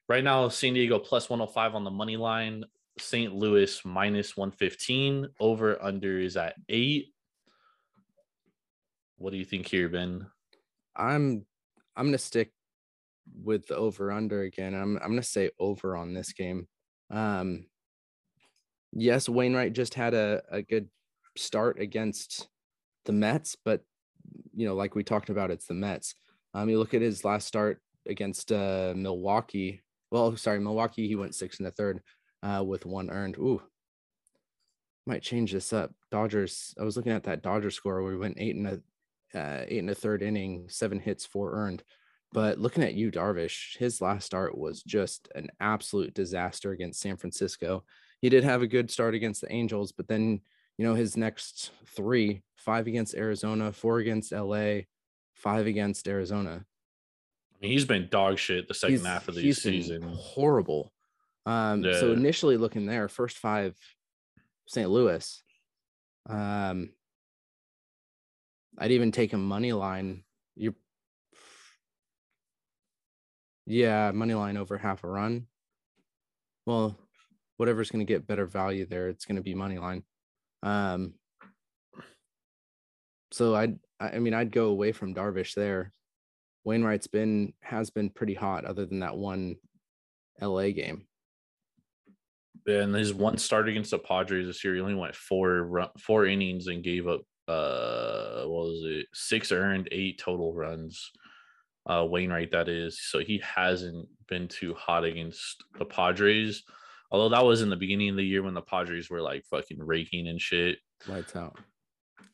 Right 0.08 0.22
now, 0.24 0.48
San 0.48 0.74
Diego 0.74 0.98
plus 0.98 1.28
105 1.30 1.74
on 1.74 1.84
the 1.84 1.90
money 1.90 2.16
line. 2.16 2.64
St. 2.98 3.34
Louis 3.34 3.84
minus 3.84 4.36
115. 4.36 5.28
Over 5.40 5.82
under 5.82 6.18
is 6.18 6.36
at 6.36 6.54
eight. 6.68 7.12
What 9.18 9.30
do 9.32 9.36
you 9.38 9.44
think 9.44 9.66
here, 9.66 9.88
Ben? 9.88 10.26
I'm 10.94 11.44
I'm 11.96 12.06
gonna 12.06 12.18
stick 12.18 12.52
with 13.42 13.66
the 13.66 13.76
over 13.76 14.12
under 14.12 14.42
again. 14.42 14.74
I'm 14.74 14.96
I'm 14.98 15.10
gonna 15.10 15.22
say 15.22 15.50
over 15.58 15.96
on 15.96 16.14
this 16.14 16.32
game. 16.32 16.68
Um 17.10 17.66
yes, 18.92 19.28
Wainwright 19.28 19.72
just 19.72 19.94
had 19.94 20.14
a, 20.14 20.42
a 20.50 20.62
good 20.62 20.88
start 21.36 21.80
against 21.80 22.48
the 23.06 23.12
Mets, 23.12 23.56
but 23.64 23.82
you 24.54 24.66
know, 24.66 24.74
like 24.74 24.94
we 24.94 25.04
talked 25.04 25.30
about, 25.30 25.50
it's 25.50 25.66
the 25.66 25.74
Mets. 25.74 26.14
Um, 26.54 26.68
you 26.68 26.78
look 26.78 26.94
at 26.94 27.02
his 27.02 27.24
last 27.24 27.46
start 27.46 27.80
against 28.08 28.52
uh 28.52 28.94
Milwaukee. 28.96 29.82
Well, 30.10 30.36
sorry, 30.36 30.60
Milwaukee, 30.60 31.08
he 31.08 31.16
went 31.16 31.34
six 31.34 31.58
in 31.58 31.64
the 31.64 31.70
third 31.70 32.02
uh 32.42 32.62
with 32.66 32.86
one 32.86 33.10
earned. 33.10 33.36
Ooh, 33.38 33.62
might 35.06 35.22
change 35.22 35.52
this 35.52 35.72
up. 35.72 35.92
Dodgers. 36.10 36.74
I 36.78 36.84
was 36.84 36.96
looking 36.96 37.12
at 37.12 37.24
that 37.24 37.42
Dodger 37.42 37.70
score 37.70 38.02
where 38.02 38.12
we 38.12 38.18
went 38.18 38.38
eight 38.38 38.56
in 38.56 38.66
a 38.66 38.80
uh, 39.34 39.64
eight 39.68 39.78
in 39.78 39.86
the 39.86 39.94
third 39.94 40.22
inning, 40.22 40.66
seven 40.68 40.98
hits, 40.98 41.26
four 41.26 41.54
earned. 41.54 41.82
But 42.32 42.58
looking 42.58 42.82
at 42.82 42.94
Yu 42.94 43.10
Darvish, 43.10 43.76
his 43.78 44.00
last 44.00 44.26
start 44.26 44.56
was 44.56 44.82
just 44.82 45.28
an 45.34 45.48
absolute 45.60 46.14
disaster 46.14 46.72
against 46.72 47.00
San 47.00 47.16
Francisco. 47.16 47.84
He 48.20 48.28
did 48.28 48.44
have 48.44 48.62
a 48.62 48.66
good 48.66 48.90
start 48.90 49.14
against 49.14 49.40
the 49.40 49.52
Angels, 49.52 49.92
but 49.92 50.08
then 50.08 50.40
you 50.78 50.86
know 50.86 50.94
his 50.94 51.16
next 51.16 51.70
three, 51.86 52.42
five 52.56 52.86
against 52.86 53.14
Arizona, 53.14 53.72
four 53.72 53.98
against 53.98 54.32
LA, 54.32 54.80
five 55.34 55.66
against 55.66 56.06
Arizona. 56.08 56.64
I 57.54 57.56
mean, 57.62 57.72
he's 57.72 57.84
been 57.86 58.08
dog 58.10 58.38
shit 58.38 58.68
the 58.68 58.74
second 58.74 58.96
He's- 58.96 59.06
half 59.06 59.28
of 59.28 59.34
the 59.34 59.52
season. 59.52 60.02
Horrible. 60.02 60.92
Um, 61.46 61.84
so 61.84 62.12
initially 62.12 62.56
looking 62.56 62.86
there, 62.86 63.08
first 63.08 63.38
five, 63.38 63.76
St. 64.66 64.90
Louis. 64.90 65.42
Um, 66.28 66.90
I'd 68.76 68.90
even 68.90 69.12
take 69.12 69.32
a 69.32 69.38
money 69.38 69.72
line. 69.72 70.24
You, 70.56 70.74
yeah, 73.64 74.10
money 74.12 74.34
line 74.34 74.56
over 74.56 74.76
half 74.76 75.04
a 75.04 75.08
run. 75.08 75.46
Well, 76.66 76.98
whatever's 77.58 77.90
going 77.92 78.04
to 78.04 78.12
get 78.12 78.26
better 78.26 78.44
value 78.46 78.84
there, 78.84 79.08
it's 79.08 79.24
going 79.24 79.36
to 79.36 79.42
be 79.42 79.54
money 79.54 79.78
line. 79.78 80.02
Um, 80.62 81.14
so 83.32 83.54
I'd, 83.54 83.78
I 84.00 84.10
I 84.10 84.18
mean, 84.18 84.34
I'd 84.34 84.52
go 84.52 84.66
away 84.66 84.92
from 84.92 85.14
Darvish 85.14 85.54
there. 85.54 85.92
Wainwright's 86.64 87.06
been 87.06 87.52
has 87.60 87.90
been 87.90 88.10
pretty 88.10 88.34
hot, 88.34 88.64
other 88.64 88.86
than 88.86 89.00
that 89.00 89.16
one 89.16 89.56
LA 90.40 90.70
game. 90.70 91.06
And 92.66 92.94
his 92.94 93.14
one 93.14 93.38
start 93.38 93.68
against 93.68 93.92
the 93.92 93.98
Padres 93.98 94.46
this 94.46 94.64
year, 94.64 94.74
he 94.74 94.80
only 94.80 94.94
went 94.94 95.14
four 95.14 95.90
four 96.00 96.26
innings 96.26 96.66
and 96.66 96.82
gave 96.82 97.06
up 97.06 97.22
uh 97.46 98.42
what 98.46 98.66
was 98.66 98.82
it 98.84 99.06
six 99.14 99.52
earned, 99.52 99.88
eight 99.92 100.18
total 100.18 100.52
runs. 100.52 101.12
Uh 101.88 102.04
Wainwright, 102.04 102.50
that 102.50 102.68
is. 102.68 103.00
So 103.00 103.20
he 103.20 103.40
hasn't 103.44 104.08
been 104.28 104.48
too 104.48 104.74
hot 104.74 105.04
against 105.04 105.62
the 105.78 105.84
Padres. 105.84 106.64
Although 107.10 107.34
that 107.34 107.44
was 107.44 107.62
in 107.62 107.70
the 107.70 107.76
beginning 107.76 108.10
of 108.10 108.16
the 108.16 108.24
year 108.24 108.42
when 108.42 108.54
the 108.54 108.62
Padres 108.62 109.08
were 109.10 109.22
like 109.22 109.44
fucking 109.46 109.78
raking 109.78 110.28
and 110.28 110.40
shit. 110.40 110.78
Lights 111.06 111.36
out. 111.36 111.58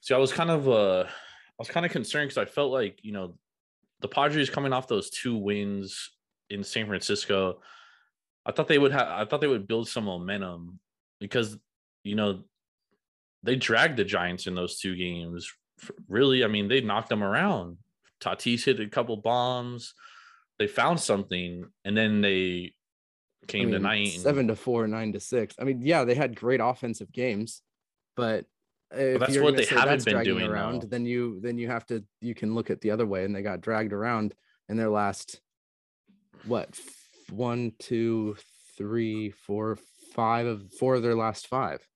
See, 0.01 0.15
I 0.15 0.19
was 0.19 0.33
kind 0.33 0.51
of 0.51 0.69
uh 0.69 1.05
I 1.05 1.59
was 1.59 1.69
kind 1.69 1.87
of 1.87 1.93
concerned 1.93 2.29
because 2.29 2.49
I 2.49 2.51
felt 2.51 2.73
like, 2.73 2.99
you 3.03 3.13
know, 3.13 3.37
the 4.01 4.09
Padres 4.09 4.51
coming 4.51 4.73
off 4.73 4.89
those 4.89 5.11
two 5.11 5.37
wins 5.37 6.11
in 6.51 6.65
San 6.65 6.87
Francisco, 6.87 7.61
I 8.45 8.53
thought 8.53 8.69
they 8.69 8.79
would 8.79 8.93
have 8.93 9.09
I 9.09 9.25
thought 9.25 9.41
they 9.41 9.47
would 9.47 9.69
build 9.69 9.89
some 9.89 10.05
momentum 10.05 10.81
because 11.21 11.57
you 12.03 12.17
know 12.17 12.43
they 13.43 13.57
dragged 13.57 13.97
the 13.97 14.05
Giants 14.05 14.47
in 14.47 14.55
those 14.55 14.79
two 14.79 14.97
games. 14.97 15.51
Really, 16.09 16.45
I 16.45 16.49
mean, 16.49 16.69
they 16.69 16.81
knocked 16.81 17.09
them 17.09 17.25
around. 17.25 17.79
Tatis 18.21 18.65
hit 18.65 18.81
a 18.81 18.89
couple 18.89 19.17
bombs. 19.17 19.95
They 20.59 20.69
found 20.69 21.01
something, 21.01 21.65
and 21.85 21.97
then 21.97 22.21
they 22.21 22.75
I 23.43 23.47
came 23.47 23.67
mean, 23.71 23.75
tonight. 23.81 24.09
seven 24.11 24.49
to 24.49 24.57
four, 24.57 24.87
nine 24.87 25.13
to 25.13 25.21
six. 25.21 25.55
I 25.59 25.65
mean, 25.65 25.81
yeah, 25.83 26.05
they 26.05 26.15
had 26.15 26.37
great 26.37 26.61
offensive 26.63 27.11
games, 27.13 27.63
but 28.17 28.45
uh, 28.95 28.99
if 28.99 29.21
that's 29.21 29.35
you're 29.35 29.43
what 29.45 29.57
they 29.57 29.65
haven't 29.65 30.05
been 30.05 30.23
doing, 30.23 30.47
around, 30.47 30.83
though. 30.83 30.87
then 30.87 31.05
you 31.07 31.41
then 31.41 31.59
you 31.59 31.69
have 31.69 31.85
to 31.87 32.05
you 32.21 32.35
can 32.35 32.55
look 32.55 32.71
at 32.71 32.81
the 32.81 32.91
other 32.91 33.07
way, 33.07 33.25
and 33.25 33.35
they 33.35 33.43
got 33.43 33.61
dragged 33.61 33.93
around 33.93 34.35
in 34.69 34.77
their 34.77 34.91
last 34.91 35.41
what 36.45 36.79
one, 37.31 37.73
two, 37.79 38.37
three, 38.77 39.31
four, 39.31 39.79
five 40.15 40.47
of 40.47 40.73
four 40.79 40.95
of 40.97 41.03
their 41.03 41.15
last 41.17 41.47
five, 41.49 41.87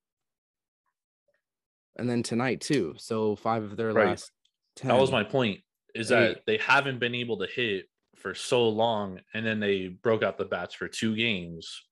and 1.97 2.09
then 2.09 2.23
tonight 2.23 2.61
too. 2.61 2.95
So 2.99 3.37
five 3.37 3.63
of 3.63 3.77
their 3.77 3.93
Right. 3.93 4.09
last 4.09 4.33
ten. 4.75 4.89
that 4.89 5.01
was 5.01 5.13
my 5.13 5.23
point 5.25 5.61
is 5.95 6.11
Eight. 6.11 6.17
that 6.35 6.43
they 6.47 6.57
haven't 6.59 6.99
been 6.99 7.15
able 7.15 7.39
to 7.39 7.47
hit 7.47 7.89
for 8.27 8.35
so 8.35 8.69
long 8.69 9.21
and 9.35 9.47
then 9.47 9.61
they 9.61 9.87
broke 9.87 10.25
out 10.25 10.37
the 10.37 10.45
bats 10.45 10.75
for 10.75 10.89
two 10.89 11.15
games. 11.15 11.85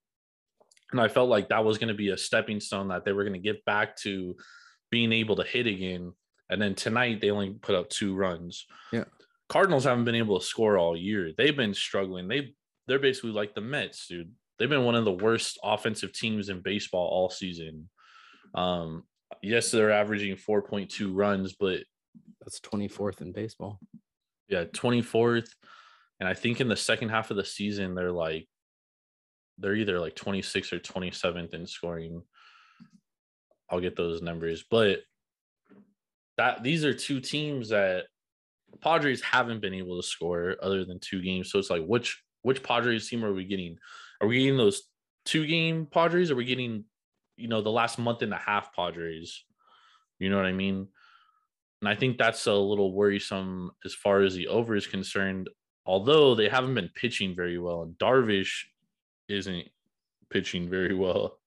And 0.91 1.01
i 1.01 1.07
felt 1.07 1.29
like 1.29 1.49
that 1.49 1.65
was 1.65 1.79
going 1.79 1.89
to 1.89 1.95
be 1.95 2.09
a 2.09 2.19
stepping 2.19 2.59
stone 2.59 2.89
that 2.89 3.05
they 3.05 3.13
were 3.13 3.23
going 3.23 3.41
to 3.41 3.51
get 3.51 3.65
back 3.65 3.97
to 3.99 4.35
being 4.91 5.13
able 5.13 5.37
to 5.37 5.45
hit 5.45 5.69
again. 5.69 6.13
And 6.51 6.61
then 6.61 6.75
tonight 6.75 7.21
they 7.21 7.31
only 7.31 7.51
put 7.51 7.77
up 7.77 7.89
two 7.89 8.17
runs. 8.17 8.67
Yeah. 8.91 9.05
cardinals 9.49 9.85
haven't 9.85 10.07
been 10.07 10.17
able 10.17 10.41
to 10.41 10.45
score 10.45 10.77
all 10.77 10.97
year. 10.97 11.31
They've 11.39 11.57
been 11.57 11.73
struggling. 11.73 12.27
They 12.27 12.53
they're 12.89 12.99
basically 12.99 13.31
like 13.31 13.55
the 13.55 13.61
mets 13.61 14.09
dude. 14.09 14.33
They've 14.59 14.69
been 14.69 14.85
one 14.85 14.97
of 14.97 15.05
the 15.05 15.13
worst 15.13 15.61
offensive 15.63 16.13
teams 16.13 16.49
in 16.49 16.63
baseball 16.63 17.07
all 17.07 17.31
season. 17.31 17.89
Um 18.57 19.05
yes 19.41 19.71
they're 19.71 19.93
averaging 19.93 20.35
4.2 20.35 21.15
runs 21.15 21.53
but 21.53 21.85
that's 22.41 22.59
twenty 22.59 22.89
fourth 22.89 23.21
in 23.21 23.31
baseball. 23.31 23.79
yeah 24.49 24.65
24th 24.65 25.49
and 26.25 26.31
i 26.31 26.35
think 26.35 26.61
in 26.61 26.69
the 26.69 26.77
second 26.77 27.11
half 27.11 27.31
of 27.31 27.37
the 27.37 27.45
season 27.45 27.95
they're 27.95 28.11
like 28.11 28.49
they're 29.59 29.75
either 29.75 30.01
like 30.01 30.17
26th 30.17 30.73
or 30.73 30.79
27th 30.81 31.55
in 31.55 31.67
scoring. 31.67 32.23
I'll 33.71 33.81
get 33.81 33.97
those 33.97 34.23
numbers 34.23 34.65
but 34.69 35.01
that 36.37 36.63
these 36.63 36.85
are 36.85 36.95
two 36.95 37.21
teams 37.21 37.69
that 37.69 38.05
padres 38.83 39.23
haven't 39.23 39.61
been 39.61 39.75
able 39.75 40.01
to 40.01 40.07
score 40.07 40.57
other 40.63 40.85
than 40.85 40.99
two 40.99 41.23
games. 41.23 41.51
So 41.51 41.59
it's 41.59 41.71
like 41.71 41.85
which 41.85 42.23
which 42.43 42.63
padres 42.63 43.09
team 43.09 43.25
are 43.25 43.33
we 43.33 43.45
getting? 43.45 43.79
Are 44.21 44.27
we 44.27 44.39
getting 44.39 44.57
those 44.57 44.83
two 45.25 45.47
game 45.47 45.87
padres? 45.87 46.31
Are 46.31 46.37
we 46.37 46.45
getting 46.45 46.85
you 47.37 47.49
know 47.49 47.63
the 47.63 47.71
last 47.71 47.99
month 47.99 48.23
and 48.23 48.35
a 48.35 48.39
half 48.39 48.75
padres? 48.75 49.45
You 50.19 50.29
know 50.29 50.37
what 50.37 50.47
i 50.47 50.53
mean? 50.53 50.89
And 51.81 51.89
I 51.89 51.95
think 51.95 52.19
that's 52.19 52.47
a 52.47 52.55
little 52.55 52.93
worrisome 52.93 53.71
as 53.85 53.95
far 53.95 54.23
as 54.23 54.35
the 54.35 54.49
over 54.49 54.75
is 54.75 54.87
concerned. 54.87 55.49
Although 55.87 56.35
they 56.35 56.49
haven't 56.49 56.75
been 56.75 56.89
pitching 56.95 57.35
very 57.35 57.59
well, 57.59 57.83
and 57.83 57.95
Darvish 57.99 58.65
isn't 59.29 59.69
pitching 60.31 60.69
very 60.69 60.95
well. 60.95 61.39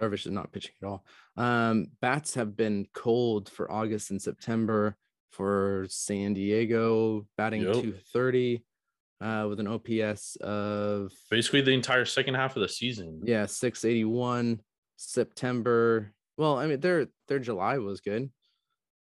Darvish 0.00 0.26
is 0.26 0.32
not 0.32 0.52
pitching 0.52 0.72
at 0.82 0.86
all. 0.88 1.04
Um, 1.36 1.86
bats 2.00 2.34
have 2.34 2.56
been 2.56 2.86
cold 2.92 3.48
for 3.48 3.70
August 3.70 4.10
and 4.10 4.20
September 4.20 4.96
for 5.30 5.86
San 5.88 6.34
Diego, 6.34 7.26
batting 7.38 7.62
Yep. 7.62 7.72
230 7.72 8.62
uh, 9.22 9.46
with 9.48 9.60
an 9.60 9.68
OPS 9.68 10.36
of 10.42 11.12
Basically, 11.30 11.62
the 11.62 11.70
entire 11.72 12.04
second 12.04 12.34
half 12.34 12.56
of 12.56 12.60
the 12.62 12.68
season. 12.68 13.22
yeah 13.24 13.46
681. 13.46 14.60
September, 14.96 16.12
well, 16.36 16.58
I 16.58 16.66
mean 16.66 16.80
their 16.80 17.06
their 17.28 17.38
July 17.38 17.78
was 17.78 18.00
good. 18.00 18.30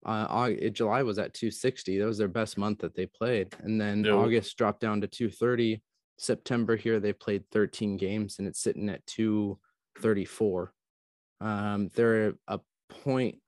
Uh, 0.04 0.26
Au- 0.28 0.44
it- 0.44 0.72
July 0.74 1.02
was 1.02 1.18
at 1.18 1.32
260. 1.34 1.98
That 1.98 2.04
was 2.06 2.18
their 2.18 2.28
best 2.28 2.58
month 2.58 2.80
that 2.80 2.94
they 2.94 3.06
played, 3.06 3.54
and 3.60 3.80
then. 3.80 4.06
August 4.06 4.56
dropped 4.58 4.80
down 4.80 5.00
to 5.00 5.06
230. 5.06 5.82
September 6.18 6.76
here 6.76 7.00
they 7.00 7.12
played 7.12 7.42
13 7.50 7.96
games 7.96 8.38
and 8.38 8.46
it's 8.46 8.60
sitting 8.60 8.88
at 8.88 9.04
234. 9.06 10.72
Um, 11.40 11.90
they're 11.94 12.34
a 12.48 12.60
point 13.02 13.38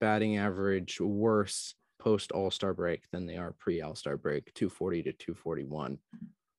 batting 0.00 0.36
average 0.36 1.00
worse 1.00 1.74
post 1.98 2.32
All 2.32 2.50
Star 2.50 2.74
break 2.74 3.04
than 3.12 3.26
they 3.26 3.36
are 3.36 3.54
pre 3.58 3.80
All 3.80 3.94
Star 3.94 4.16
break, 4.16 4.52
240 4.54 5.04
to 5.04 5.12
241. 5.12 5.98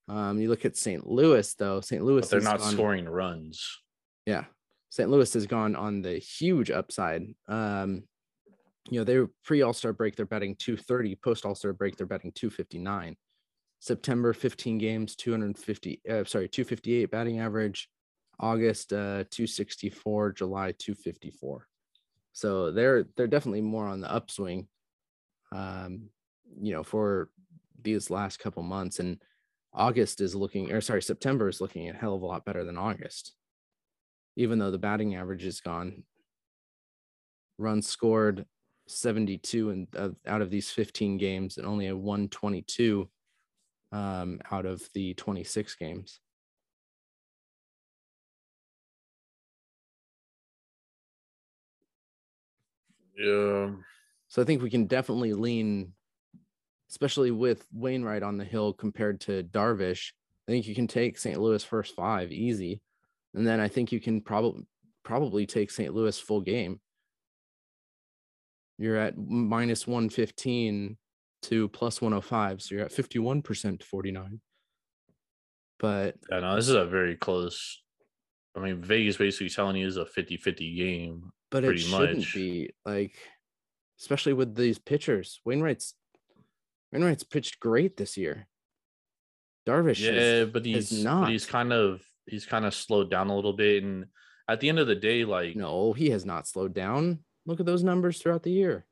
Um, 0.07 0.39
you 0.39 0.49
look 0.49 0.65
at 0.65 0.75
St. 0.75 1.05
Louis 1.07 1.53
though. 1.55 1.81
St. 1.81 2.03
Louis 2.03 2.21
But 2.21 2.29
they're 2.31 2.41
not 2.41 2.59
gone- 2.59 2.71
scoring 2.73 3.05
runs. 3.07 3.79
yeah. 4.25 4.45
St. 4.89 5.09
Louis 5.09 5.33
has 5.33 5.47
gone 5.47 5.75
on 5.75 6.01
the 6.03 6.19
huge 6.19 6.69
upside. 6.69 7.23
Um, 7.47 8.03
you 8.89 8.99
know, 8.99 9.03
they 9.03 9.17
were 9.17 9.29
pre 9.43 9.61
All 9.61 9.73
Star 9.73 9.93
break, 9.93 10.15
they're 10.15 10.25
betting 10.25 10.55
230. 10.57 11.15
Post 11.15 11.45
All 11.45 11.55
Star 11.55 11.73
break, 11.73 11.95
they're 11.95 12.07
betting 12.07 12.31
259. 12.33 13.15
September 13.79 14.31
15 14.31 14.77
games, 14.77 15.15
250, 15.15 16.01
uh, 16.09 16.23
sorry, 16.23 16.47
258 16.47 17.11
batting 17.11 17.39
average. 17.39 17.89
August 18.39 18.91
uh 18.91 19.23
264, 19.29 20.33
July 20.33 20.73
254. 20.77 21.67
So 22.33 22.71
they're 22.71 23.05
they're 23.15 23.27
definitely 23.27 23.61
more 23.61 23.85
on 23.85 24.01
the 24.01 24.11
upswing. 24.11 24.67
Um, 25.51 26.09
you 26.59 26.73
know, 26.73 26.83
for 26.83 27.29
these 27.83 28.09
last 28.09 28.39
couple 28.39 28.63
months. 28.63 28.99
And 28.99 29.21
August 29.73 30.21
is 30.21 30.35
looking, 30.35 30.71
or 30.71 30.81
sorry, 30.81 31.01
September 31.01 31.47
is 31.49 31.61
looking 31.61 31.89
a 31.89 31.93
hell 31.93 32.15
of 32.15 32.21
a 32.21 32.25
lot 32.25 32.45
better 32.45 32.63
than 32.63 32.77
August. 32.77 33.33
Even 34.35 34.59
though 34.59 34.71
the 34.71 34.79
batting 34.79 35.15
average 35.15 35.45
is 35.45 35.61
gone, 35.61 36.03
runs 37.57 37.87
scored 37.87 38.45
72 38.93 39.69
and 39.69 39.87
uh, 39.95 40.09
out 40.27 40.41
of 40.41 40.49
these 40.49 40.71
15 40.71 41.17
games 41.17 41.57
and 41.57 41.65
only 41.67 41.87
a 41.87 41.95
122 41.95 43.09
um, 43.91 44.39
out 44.51 44.65
of 44.65 44.87
the 44.93 45.13
26 45.13 45.75
games. 45.75 46.19
Yeah. 53.17 53.71
So 54.27 54.41
I 54.41 54.45
think 54.45 54.61
we 54.61 54.69
can 54.69 54.85
definitely 54.85 55.33
lean, 55.33 55.93
especially 56.89 57.31
with 57.31 57.67
Wainwright 57.71 58.23
on 58.23 58.37
the 58.37 58.45
hill 58.45 58.73
compared 58.73 59.21
to 59.21 59.43
Darvish. 59.43 60.11
I 60.47 60.51
think 60.51 60.67
you 60.67 60.75
can 60.75 60.87
take 60.87 61.17
St. 61.17 61.39
Louis 61.39 61.63
first 61.63 61.95
five 61.95 62.31
easy, 62.31 62.81
and 63.33 63.45
then 63.45 63.59
I 63.59 63.67
think 63.67 63.91
you 63.91 63.99
can 63.99 64.21
probably 64.21 64.65
probably 65.03 65.45
take 65.45 65.69
St. 65.69 65.93
Louis 65.93 66.19
full 66.19 66.41
game. 66.41 66.79
You're 68.77 68.97
at 68.97 69.17
minus 69.17 69.85
115 69.87 70.97
to 71.43 71.67
plus 71.69 72.01
105, 72.01 72.61
so 72.61 72.75
you're 72.75 72.85
at 72.85 72.91
51% 72.91 73.79
to 73.79 73.85
49. 73.85 74.41
But 75.79 76.15
Yeah, 76.31 76.39
no, 76.39 76.55
this 76.55 76.69
is 76.69 76.75
a 76.75 76.85
very 76.85 77.15
close. 77.15 77.81
I 78.55 78.59
mean, 78.59 78.81
Vegas 78.81 79.17
basically 79.17 79.49
telling 79.49 79.75
you 79.75 79.87
is 79.87 79.97
a 79.97 80.05
50 80.05 80.37
50 80.37 80.75
game. 80.75 81.31
but 81.51 81.63
it 81.63 81.77
shouldn't 81.79 82.19
much. 82.19 82.33
be 82.33 82.71
like, 82.85 83.15
especially 83.99 84.33
with 84.33 84.55
these 84.55 84.79
pitchers. 84.79 85.39
Wainwright's 85.45 85.95
Wainwright's 86.91 87.23
pitched 87.23 87.59
great 87.59 87.97
this 87.97 88.17
year. 88.17 88.47
Darvish, 89.67 89.99
Yeah, 90.01 90.11
is- 90.43 90.49
but 90.51 90.65
he's 90.65 91.03
but 91.03 91.29
he's 91.29 91.45
kind 91.45 91.73
of 91.73 92.01
he's 92.27 92.45
kind 92.45 92.65
of 92.65 92.73
slowed 92.73 93.09
down 93.09 93.29
a 93.29 93.35
little 93.35 93.53
bit. 93.53 93.83
And 93.83 94.05
at 94.47 94.59
the 94.59 94.69
end 94.69 94.79
of 94.79 94.87
the 94.87 94.95
day, 94.95 95.25
like 95.25 95.55
no, 95.55 95.93
he 95.93 96.09
has 96.11 96.25
not 96.25 96.47
slowed 96.47 96.73
down. 96.73 97.19
Look 97.45 97.59
at 97.59 97.65
those 97.65 97.83
numbers 97.83 98.19
throughout 98.21 98.43
the 98.43 98.51
year. 98.51 98.85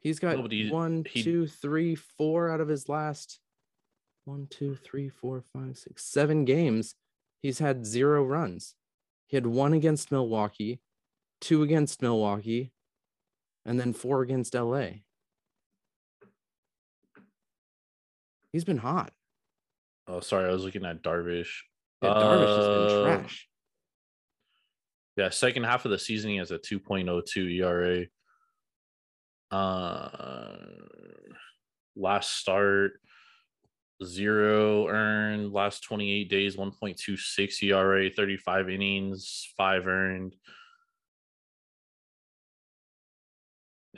He's 0.00 0.18
got 0.18 0.36
No, 0.36 0.46
he- 0.48 0.68
one, 0.70 1.04
he- 1.08 1.22
two, 1.22 1.46
three, 1.46 1.94
four 1.94 2.50
out 2.50 2.60
of 2.60 2.68
his 2.68 2.88
last 2.88 3.40
one, 4.24 4.46
two, 4.48 4.76
three, 4.76 5.08
four, 5.08 5.42
five, 5.52 5.76
six, 5.78 6.04
seven 6.04 6.44
games. 6.44 6.94
He's 7.40 7.58
had 7.58 7.84
zero 7.86 8.22
runs. 8.24 8.74
He 9.28 9.36
had 9.36 9.46
one 9.46 9.72
against 9.72 10.12
Milwaukee, 10.12 10.80
two 11.40 11.62
against 11.62 12.02
Milwaukee, 12.02 12.72
and 13.64 13.80
then 13.80 13.92
four 13.92 14.22
against 14.22 14.54
LA. 14.54 15.02
He's 18.52 18.64
been 18.64 18.78
hot. 18.78 19.12
oh 20.06 20.20
sorry, 20.20 20.48
I 20.48 20.52
was 20.52 20.64
looking 20.64 20.84
at 20.84 21.02
Darvish. 21.02 21.62
Yeah, 22.02 22.10
Darvish 22.10 22.56
has 22.56 22.66
been 22.68 22.98
Uh, 22.98 23.04
trash. 23.04 23.48
Yeah, 25.16 25.28
second 25.30 25.64
half 25.64 25.84
of 25.84 25.90
the 25.90 25.98
season 25.98 26.30
he 26.30 26.36
has 26.38 26.50
a 26.50 26.58
2.02 26.58 27.60
ERA. 27.60 28.06
Uh 29.50 30.48
last 31.94 32.38
start 32.38 32.92
zero 34.02 34.88
earned 34.88 35.52
last 35.52 35.82
28 35.84 36.30
days 36.30 36.56
1.26 36.56 37.62
ERA 37.64 38.08
35 38.10 38.70
innings 38.70 39.52
5 39.58 39.86
earned 39.86 40.34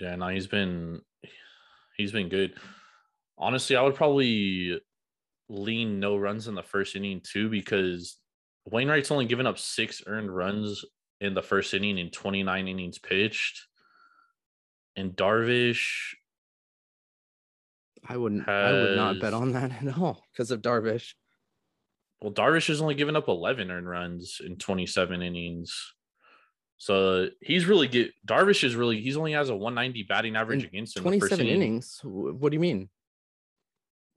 Yeah, 0.00 0.16
no, 0.16 0.28
he's 0.28 0.46
been 0.48 1.00
he's 1.96 2.12
been 2.12 2.28
good. 2.28 2.54
Honestly, 3.38 3.76
I 3.76 3.82
would 3.82 3.94
probably 3.94 4.80
lean 5.48 6.00
no 6.00 6.16
runs 6.16 6.48
in 6.48 6.54
the 6.54 6.62
first 6.62 6.96
inning 6.96 7.20
too 7.22 7.48
because 7.48 8.18
Wainwright's 8.66 9.10
only 9.10 9.26
given 9.26 9.46
up 9.46 9.58
6 9.58 10.02
earned 10.06 10.34
runs 10.34 10.84
in 11.24 11.34
the 11.34 11.42
first 11.42 11.72
inning 11.74 11.98
in 11.98 12.10
29 12.10 12.68
innings 12.68 12.98
pitched. 12.98 13.66
And 14.96 15.12
Darvish 15.16 16.14
I 18.06 18.16
wouldn't. 18.18 18.46
I 18.48 18.70
would 18.72 18.96
not 18.96 19.18
bet 19.20 19.32
on 19.32 19.52
that 19.52 19.72
at 19.82 19.98
all 19.98 20.22
because 20.32 20.50
of 20.50 20.60
Darvish. 20.60 21.14
Well, 22.20 22.32
Darvish 22.32 22.68
has 22.68 22.80
only 22.82 22.94
given 22.94 23.16
up 23.16 23.28
11 23.28 23.70
earned 23.70 23.88
runs 23.88 24.40
in 24.44 24.56
27 24.56 25.22
innings. 25.22 25.94
So 26.76 27.28
he's 27.40 27.64
really 27.66 27.88
get 27.88 28.10
Darvish 28.26 28.62
is 28.62 28.76
really 28.76 29.00
he's 29.00 29.16
only 29.16 29.32
has 29.32 29.48
a 29.48 29.56
190 29.56 30.02
batting 30.04 30.36
average 30.36 30.62
In 30.64 30.68
against 30.68 30.96
him. 30.96 31.06
in 31.06 31.12
the 31.12 31.20
first 31.20 31.30
Twenty-seven 31.30 31.46
inning. 31.46 31.68
innings. 31.70 31.98
Wh- 32.02 32.40
What 32.40 32.50
do 32.50 32.56
you 32.56 32.60
mean? 32.60 32.90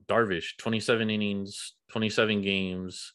Darvish 0.08 0.56
27 0.58 1.10
innings, 1.10 1.74
27 1.90 2.40
games, 2.42 3.12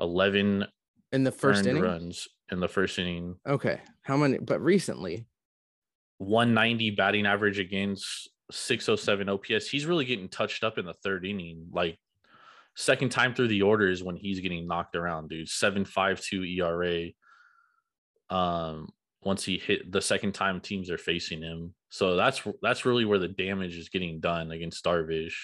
11 0.00 0.64
In 1.12 1.24
the 1.24 1.32
first 1.32 1.66
inning? 1.66 1.82
runs 1.82 2.26
in 2.50 2.60
the 2.60 2.68
first 2.68 2.98
inning. 2.98 3.36
Okay. 3.46 3.80
How 4.02 4.16
many? 4.16 4.38
But 4.38 4.60
recently, 4.60 5.26
190 6.18 6.90
batting 6.90 7.26
average 7.26 7.58
against 7.58 8.28
607 8.50 9.28
OPS. 9.28 9.68
He's 9.68 9.86
really 9.86 10.04
getting 10.04 10.28
touched 10.28 10.64
up 10.64 10.78
in 10.78 10.84
the 10.84 10.94
third 10.94 11.24
inning. 11.24 11.68
Like 11.72 11.98
second 12.76 13.10
time 13.10 13.34
through 13.34 13.48
the 13.48 13.62
order 13.62 13.88
is 13.88 14.02
when 14.02 14.16
he's 14.16 14.40
getting 14.40 14.66
knocked 14.66 14.96
around, 14.96 15.30
dude. 15.30 15.48
752 15.48 16.44
ERA. 16.44 17.10
Um, 18.28 18.88
once 19.22 19.44
he 19.44 19.58
hit 19.58 19.90
the 19.90 20.00
second 20.00 20.32
time 20.32 20.60
teams 20.60 20.90
are 20.90 20.98
facing 20.98 21.42
him. 21.42 21.74
So 21.90 22.16
that's 22.16 22.42
that's 22.62 22.84
really 22.84 23.04
where 23.04 23.18
the 23.18 23.28
damage 23.28 23.76
is 23.76 23.88
getting 23.88 24.20
done 24.20 24.50
against 24.50 24.84
Darvish. 24.84 25.34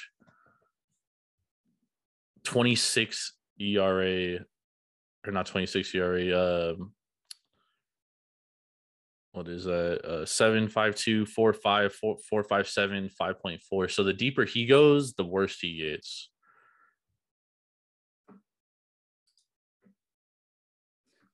26 2.44 3.32
ERA 3.60 4.38
or 5.26 5.32
not 5.32 5.46
26 5.46 5.94
ERA, 5.94 6.70
um 6.70 6.92
what 9.36 9.48
is 9.48 9.64
that? 9.64 10.02
Uh, 10.02 10.24
seven 10.24 10.68
five 10.68 10.94
two 10.94 11.26
four 11.26 11.52
five 11.52 11.92
four 11.92 12.16
four 12.28 12.42
five 12.42 12.66
seven 12.66 13.10
five 13.10 13.38
point 13.40 13.60
four. 13.68 13.88
So 13.88 14.02
the 14.02 14.14
deeper 14.14 14.44
he 14.46 14.64
goes, 14.64 15.12
the 15.12 15.24
worse 15.24 15.60
he 15.60 15.78
gets. 15.78 16.30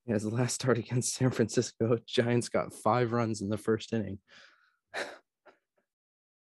his 0.04 0.26
last 0.26 0.54
start 0.54 0.78
against 0.78 1.14
San 1.14 1.30
Francisco 1.30 1.96
Giants 2.06 2.48
got 2.48 2.74
five 2.74 3.12
runs 3.12 3.40
in 3.40 3.48
the 3.48 3.58
first 3.58 3.92
inning. 3.92 4.18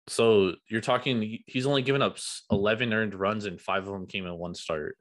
So 0.08 0.56
you're 0.68 0.80
talking. 0.80 1.38
He's 1.46 1.64
only 1.64 1.80
given 1.80 2.02
up 2.02 2.18
eleven 2.50 2.92
earned 2.92 3.14
runs, 3.14 3.44
and 3.44 3.60
five 3.60 3.86
of 3.86 3.92
them 3.92 4.08
came 4.08 4.26
in 4.26 4.36
one 4.36 4.52
start. 4.52 4.96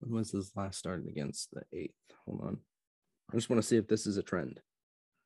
When 0.00 0.18
was 0.18 0.32
his 0.32 0.52
last 0.54 0.78
start 0.78 1.02
against 1.08 1.50
the 1.50 1.62
eighth? 1.72 1.94
Hold 2.26 2.42
on. 2.42 2.58
I 3.30 3.36
just 3.36 3.50
want 3.50 3.60
to 3.60 3.66
see 3.66 3.76
if 3.76 3.88
this 3.88 4.06
is 4.06 4.16
a 4.16 4.22
trend 4.22 4.60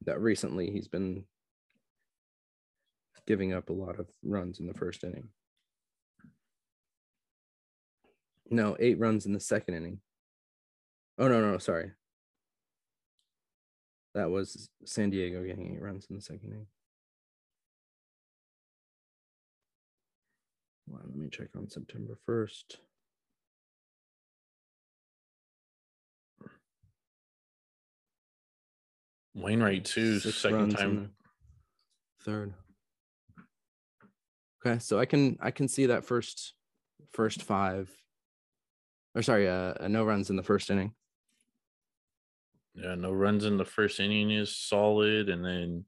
that 0.06 0.20
recently 0.20 0.70
he's 0.70 0.88
been 0.88 1.24
giving 3.26 3.52
up 3.52 3.68
a 3.68 3.74
lot 3.74 3.98
of 4.00 4.08
runs 4.22 4.58
in 4.58 4.66
the 4.66 4.74
first 4.74 5.04
inning. 5.04 5.28
No, 8.50 8.76
eight 8.80 8.98
runs 8.98 9.26
in 9.26 9.32
the 9.32 9.40
second 9.40 9.74
inning. 9.74 10.00
Oh 11.18 11.28
no, 11.28 11.40
no, 11.40 11.58
sorry. 11.58 11.92
That 14.14 14.30
was 14.30 14.70
San 14.84 15.10
Diego 15.10 15.44
getting 15.44 15.74
eight 15.74 15.82
runs 15.82 16.06
in 16.10 16.16
the 16.16 16.22
second 16.22 16.52
inning. 16.52 16.66
On, 20.92 21.00
let 21.04 21.14
me 21.14 21.28
check 21.30 21.48
on 21.56 21.68
September 21.68 22.18
1st. 22.28 22.78
Wainwright 29.34 29.84
too. 29.84 30.18
Six 30.18 30.36
Second 30.36 30.76
time. 30.76 31.10
Third. 32.24 32.54
Okay, 34.64 34.78
so 34.78 34.98
I 34.98 35.06
can 35.06 35.38
I 35.40 35.50
can 35.50 35.68
see 35.68 35.86
that 35.86 36.04
first 36.04 36.54
first 37.12 37.42
five. 37.42 37.90
Or 39.14 39.22
sorry, 39.22 39.48
uh, 39.48 39.74
uh, 39.80 39.88
no 39.88 40.04
runs 40.04 40.30
in 40.30 40.36
the 40.36 40.42
first 40.42 40.70
inning. 40.70 40.92
Yeah, 42.74 42.94
no 42.94 43.12
runs 43.12 43.44
in 43.44 43.56
the 43.56 43.64
first 43.64 43.98
inning 43.98 44.30
is 44.30 44.56
solid, 44.56 45.28
and 45.28 45.44
then, 45.44 45.84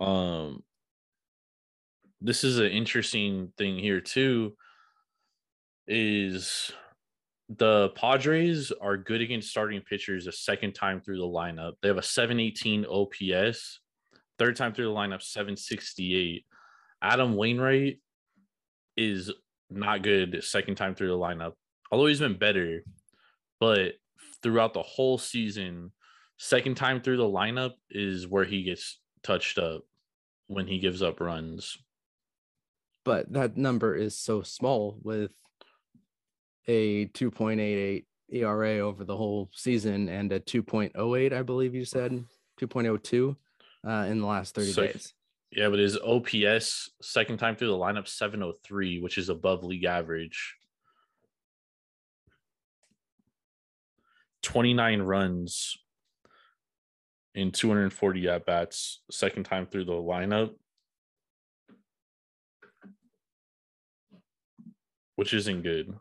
um, 0.00 0.62
this 2.20 2.44
is 2.44 2.58
an 2.58 2.70
interesting 2.70 3.52
thing 3.58 3.78
here 3.78 4.00
too. 4.00 4.56
Is 5.86 6.70
the 7.48 7.90
Padres 7.90 8.72
are 8.80 8.96
good 8.96 9.20
against 9.20 9.50
starting 9.50 9.82
pitchers 9.82 10.26
a 10.26 10.32
second 10.32 10.74
time 10.74 11.00
through 11.00 11.18
the 11.18 11.24
lineup. 11.24 11.74
They 11.82 11.88
have 11.88 11.98
a 11.98 12.02
718 12.02 12.86
OPS, 12.86 13.80
third 14.38 14.56
time 14.56 14.72
through 14.72 14.86
the 14.86 14.94
lineup, 14.94 15.22
768. 15.22 16.46
Adam 17.02 17.36
Wainwright 17.36 18.00
is 18.96 19.30
not 19.70 20.02
good 20.02 20.42
second 20.42 20.76
time 20.76 20.94
through 20.94 21.08
the 21.08 21.18
lineup, 21.18 21.52
although 21.90 22.06
he's 22.06 22.20
been 22.20 22.38
better. 22.38 22.82
But 23.60 23.92
throughout 24.42 24.72
the 24.72 24.82
whole 24.82 25.18
season, 25.18 25.92
second 26.38 26.76
time 26.76 27.00
through 27.00 27.18
the 27.18 27.24
lineup 27.24 27.72
is 27.90 28.26
where 28.26 28.44
he 28.44 28.62
gets 28.62 28.98
touched 29.22 29.58
up 29.58 29.82
when 30.46 30.66
he 30.66 30.78
gives 30.78 31.02
up 31.02 31.20
runs. 31.20 31.76
But 33.04 33.32
that 33.34 33.56
number 33.58 33.94
is 33.94 34.18
so 34.18 34.42
small 34.42 34.98
with 35.02 35.30
a 36.66 37.06
2.88 37.08 38.04
ERA 38.30 38.78
over 38.78 39.04
the 39.04 39.16
whole 39.16 39.50
season 39.52 40.08
and 40.08 40.32
a 40.32 40.40
2.08, 40.40 41.32
I 41.32 41.42
believe 41.42 41.74
you 41.74 41.84
said 41.84 42.24
2.02 42.60 43.36
uh, 43.86 43.90
in 44.08 44.20
the 44.20 44.26
last 44.26 44.54
30 44.54 44.72
So- 44.72 44.86
days. 44.86 45.12
Yeah, 45.50 45.68
but 45.68 45.78
his 45.78 45.96
OPS 45.96 46.90
second 47.00 47.38
time 47.38 47.54
through 47.54 47.68
the 47.68 47.74
lineup 47.76 48.08
703, 48.08 48.98
which 49.00 49.18
is 49.18 49.28
above 49.28 49.62
league 49.62 49.84
average. 49.84 50.56
29 54.42 55.02
runs 55.02 55.76
in 57.36 57.52
240 57.52 58.28
at 58.28 58.46
bats, 58.46 59.00
second 59.12 59.44
time 59.44 59.66
through 59.66 59.84
the 59.84 59.92
lineup. 59.92 60.54
Which 65.14 65.34
isn't 65.34 65.62
good. 65.62 65.94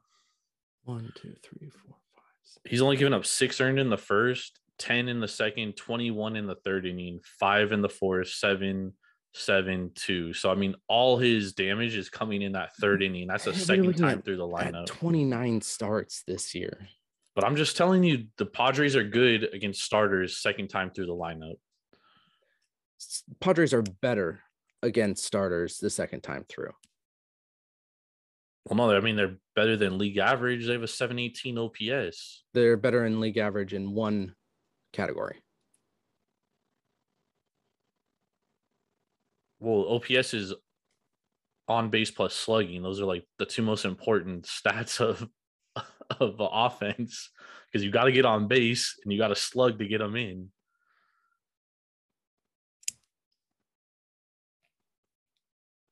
One, 0.83 1.11
two, 1.15 1.35
three, 1.43 1.69
four, 1.69 1.95
five, 2.15 2.23
six. 2.43 2.61
He's 2.69 2.81
only 2.81 2.97
given 2.97 3.13
up 3.13 3.25
six 3.25 3.61
earned 3.61 3.79
in 3.79 3.89
the 3.89 3.97
first, 3.97 4.59
10 4.79 5.07
in 5.07 5.19
the 5.19 5.27
second, 5.27 5.77
21 5.77 6.35
in 6.35 6.47
the 6.47 6.55
third 6.55 6.85
inning, 6.85 7.19
five 7.39 7.71
in 7.71 7.81
the 7.81 7.89
fourth, 7.89 8.29
seven, 8.29 8.93
seven, 9.33 9.91
two. 9.95 10.33
So, 10.33 10.51
I 10.51 10.55
mean, 10.55 10.75
all 10.87 11.17
his 11.17 11.53
damage 11.53 11.95
is 11.95 12.09
coming 12.09 12.41
in 12.41 12.53
that 12.53 12.75
third 12.75 13.01
mm-hmm. 13.01 13.15
inning. 13.15 13.27
That's 13.27 13.45
the 13.45 13.53
second 13.53 13.93
time 13.97 14.19
at- 14.19 14.25
through 14.25 14.37
the 14.37 14.47
lineup. 14.47 14.87
29 14.87 15.61
starts 15.61 16.23
this 16.27 16.53
year. 16.53 16.87
But 17.35 17.45
I'm 17.45 17.55
just 17.55 17.77
telling 17.77 18.03
you, 18.03 18.25
the 18.37 18.45
Padres 18.45 18.95
are 18.95 19.03
good 19.03 19.49
against 19.53 19.81
starters 19.81 20.37
second 20.37 20.67
time 20.67 20.91
through 20.91 21.07
the 21.07 21.15
lineup. 21.15 21.55
Padres 23.39 23.73
are 23.73 23.81
better 23.81 24.41
against 24.83 25.25
starters 25.25 25.79
the 25.79 25.89
second 25.89 26.21
time 26.21 26.45
through. 26.47 26.73
Well, 28.65 28.77
no, 28.77 28.95
I 28.95 29.01
mean, 29.01 29.17
they're 29.17 29.37
better 29.55 29.75
than 29.75 29.97
league 29.97 30.17
average. 30.17 30.65
They 30.65 30.73
have 30.73 30.83
a 30.83 30.87
718 30.87 31.57
OPS. 31.57 32.43
They're 32.53 32.77
better 32.77 33.05
in 33.05 33.19
league 33.19 33.37
average 33.37 33.73
in 33.73 33.91
one 33.91 34.35
category. 34.93 35.41
Well, 39.59 39.95
OPS 39.95 40.33
is 40.33 40.53
on 41.67 41.89
base 41.89 42.11
plus 42.11 42.33
slugging. 42.33 42.81
Those 42.83 43.01
are 43.01 43.05
like 43.05 43.25
the 43.37 43.45
two 43.45 43.63
most 43.63 43.85
important 43.85 44.45
stats 44.65 45.01
of 45.01 45.27
of 46.19 46.37
the 46.37 46.49
offense 46.51 47.29
because 47.71 47.83
you 47.83 47.91
got 47.91 48.03
to 48.03 48.11
get 48.11 48.25
on 48.25 48.47
base 48.47 48.99
and 49.03 49.11
you 49.11 49.17
got 49.17 49.29
to 49.29 49.35
slug 49.35 49.79
to 49.79 49.87
get 49.87 49.99
them 49.99 50.15
in. 50.15 50.49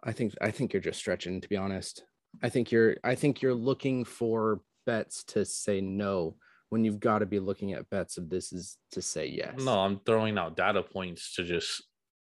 I 0.03 0.11
think 0.11 0.33
I 0.41 0.51
think 0.51 0.73
you're 0.73 0.81
just 0.81 0.99
stretching 0.99 1.41
to 1.41 1.49
be 1.49 1.57
honest. 1.57 2.03
I 2.41 2.49
think 2.49 2.71
you're 2.71 2.97
I 3.03 3.15
think 3.15 3.41
you're 3.41 3.53
looking 3.53 4.05
for 4.05 4.61
bets 4.85 5.23
to 5.25 5.45
say 5.45 5.81
no 5.81 6.35
when 6.69 6.85
you've 6.85 6.99
got 6.99 7.19
to 7.19 7.25
be 7.25 7.39
looking 7.39 7.73
at 7.73 7.89
bets 7.89 8.17
of 8.17 8.29
this 8.29 8.53
is 8.53 8.77
to 8.91 9.01
say 9.01 9.27
yes. 9.27 9.55
No, 9.57 9.79
I'm 9.79 9.99
throwing 10.05 10.37
out 10.37 10.55
data 10.55 10.81
points 10.81 11.35
to 11.35 11.43
just 11.43 11.83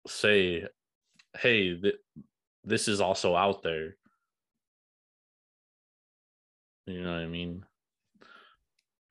say, 0.07 0.65
hey, 1.37 1.79
th- 1.79 1.95
this 2.65 2.87
is 2.87 2.99
also 2.99 3.35
out 3.35 3.63
there. 3.63 3.95
You 6.85 7.01
know 7.01 7.13
what 7.13 7.21
I 7.21 7.27
mean? 7.27 7.63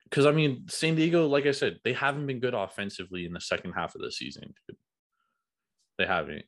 Because 0.03 0.27
I 0.27 0.31
mean, 0.31 0.65
San 0.67 0.95
Diego, 0.95 1.27
like 1.27 1.47
I 1.47 1.51
said, 1.51 1.79
they 1.83 1.93
haven't 1.93 2.27
been 2.27 2.39
good 2.39 2.53
offensively 2.53 3.25
in 3.25 3.33
the 3.33 3.41
second 3.41 3.73
half 3.73 3.95
of 3.95 4.01
the 4.01 4.11
season. 4.11 4.53
Dude. 4.67 4.77
They 5.97 6.05
haven't. 6.05 6.45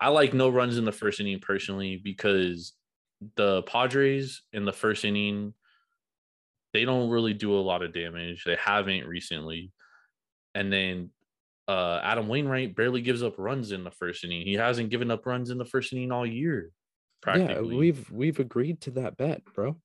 I 0.00 0.08
like 0.08 0.34
no 0.34 0.48
runs 0.48 0.78
in 0.78 0.84
the 0.84 0.92
first 0.92 1.20
inning 1.20 1.38
personally 1.38 2.00
because 2.02 2.72
the 3.36 3.62
Padres 3.62 4.42
in 4.52 4.64
the 4.64 4.72
first 4.72 5.04
inning, 5.04 5.54
they 6.72 6.84
don't 6.84 7.10
really 7.10 7.34
do 7.34 7.54
a 7.54 7.60
lot 7.60 7.82
of 7.82 7.92
damage. 7.92 8.44
They 8.44 8.56
haven't 8.56 9.06
recently. 9.06 9.72
And 10.54 10.72
then 10.72 11.10
uh, 11.68 12.00
Adam 12.02 12.28
Wainwright 12.28 12.74
barely 12.74 13.02
gives 13.02 13.22
up 13.22 13.34
runs 13.38 13.72
in 13.72 13.84
the 13.84 13.90
first 13.90 14.24
inning. 14.24 14.42
He 14.46 14.54
hasn't 14.54 14.90
given 14.90 15.10
up 15.10 15.26
runs 15.26 15.50
in 15.50 15.58
the 15.58 15.64
first 15.64 15.92
inning 15.92 16.12
all 16.12 16.26
year. 16.26 16.70
yeah, 17.26 17.60
we've 17.60 18.10
we've 18.10 18.38
agreed 18.40 18.80
to 18.82 18.92
that 18.92 19.16
bet, 19.16 19.42
bro. 19.54 19.76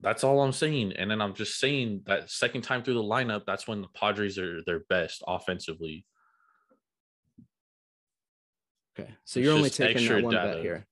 That's 0.00 0.24
all 0.24 0.42
I'm 0.42 0.52
saying. 0.52 0.92
And 0.92 1.10
then 1.10 1.20
I'm 1.20 1.34
just 1.34 1.58
saying 1.58 2.02
that 2.06 2.30
second 2.30 2.62
time 2.62 2.82
through 2.82 2.94
the 2.94 3.02
lineup, 3.02 3.42
that's 3.46 3.66
when 3.66 3.80
the 3.80 3.88
Padres 3.94 4.38
are 4.38 4.62
their 4.66 4.80
best 4.88 5.22
offensively. 5.26 6.04
Okay, 8.98 9.10
so 9.24 9.40
It's 9.40 9.44
you're 9.44 9.54
only 9.54 9.70
taking 9.70 10.06
that 10.06 10.22
one 10.22 10.34
data. 10.34 10.52
bet 10.54 10.62
here. 10.62 10.86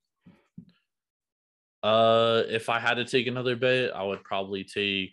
Uh, 1.84 2.44
if 2.48 2.70
I 2.70 2.78
had 2.80 2.94
to 2.94 3.04
take 3.04 3.26
another 3.26 3.56
bet, 3.56 3.94
I 3.94 4.02
would 4.02 4.24
probably 4.24 4.64
take 4.64 5.12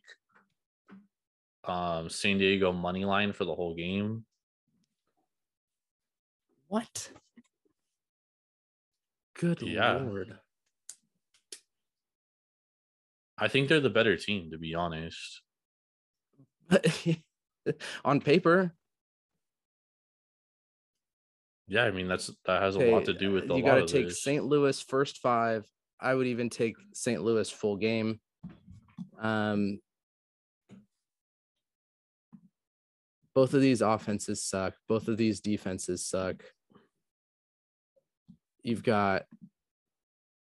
um 1.66 2.10
San 2.10 2.38
Diego 2.38 2.72
money 2.72 3.04
line 3.04 3.34
for 3.34 3.44
the 3.44 3.54
whole 3.54 3.76
game. 3.76 4.24
What? 6.70 7.12
Good 9.38 9.62
Yeah. 9.62 9.98
lord. 9.98 10.40
I 13.38 13.50
think 13.50 13.68
they're 13.68 13.82
the 13.82 13.90
better 13.90 14.16
team, 14.16 14.52
to 14.52 14.58
be 14.58 14.74
honest. 14.74 15.42
On 18.06 18.22
paper, 18.22 18.74
Yeah, 21.68 21.84
I 21.84 21.92
mean 21.92 22.08
that's 22.08 22.32
that 22.46 22.62
has 22.62 22.76
a 22.76 22.80
lot 22.80 23.06
to 23.06 23.14
do 23.14 23.34
with 23.34 23.50
you 23.50 23.62
got 23.62 23.86
to 23.86 23.88
take. 23.88 24.12
St. 24.12 24.46
Louis 24.46 24.82
first 24.82 25.18
five. 25.18 25.66
I 26.02 26.14
would 26.16 26.28
even 26.28 26.50
take 26.50 26.76
St. 26.94 27.22
Louis 27.22 27.50
full 27.50 27.78
game. 27.78 28.20
Um, 29.20 29.80
both 33.36 33.54
of 33.54 33.62
these 33.62 33.82
offenses 33.82 34.44
suck. 34.44 34.74
Both 34.88 35.08
of 35.08 35.18
these 35.18 35.40
defenses 35.40 36.06
suck. 36.06 36.44
You've 38.64 38.84
got 38.84 39.24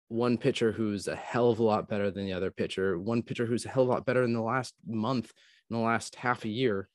one 0.08 0.38
pitcher 0.38 0.72
who's 0.72 1.08
a 1.08 1.16
hell 1.16 1.50
of 1.50 1.60
a 1.60 1.64
lot 1.64 1.88
better 1.90 2.12
than 2.12 2.26
the 2.26 2.34
other 2.34 2.52
pitcher. 2.52 3.00
One 3.00 3.24
pitcher 3.24 3.46
who's 3.46 3.66
a 3.66 3.70
hell 3.70 3.84
of 3.84 3.90
a 3.90 3.92
lot 3.92 4.06
better 4.06 4.24
in 4.24 4.34
the 4.34 4.42
last 4.42 4.74
month, 4.86 5.32
in 5.70 5.78
the 5.78 5.82
last 5.84 6.16
half 6.16 6.46
a 6.46 6.50
year. 6.50 6.88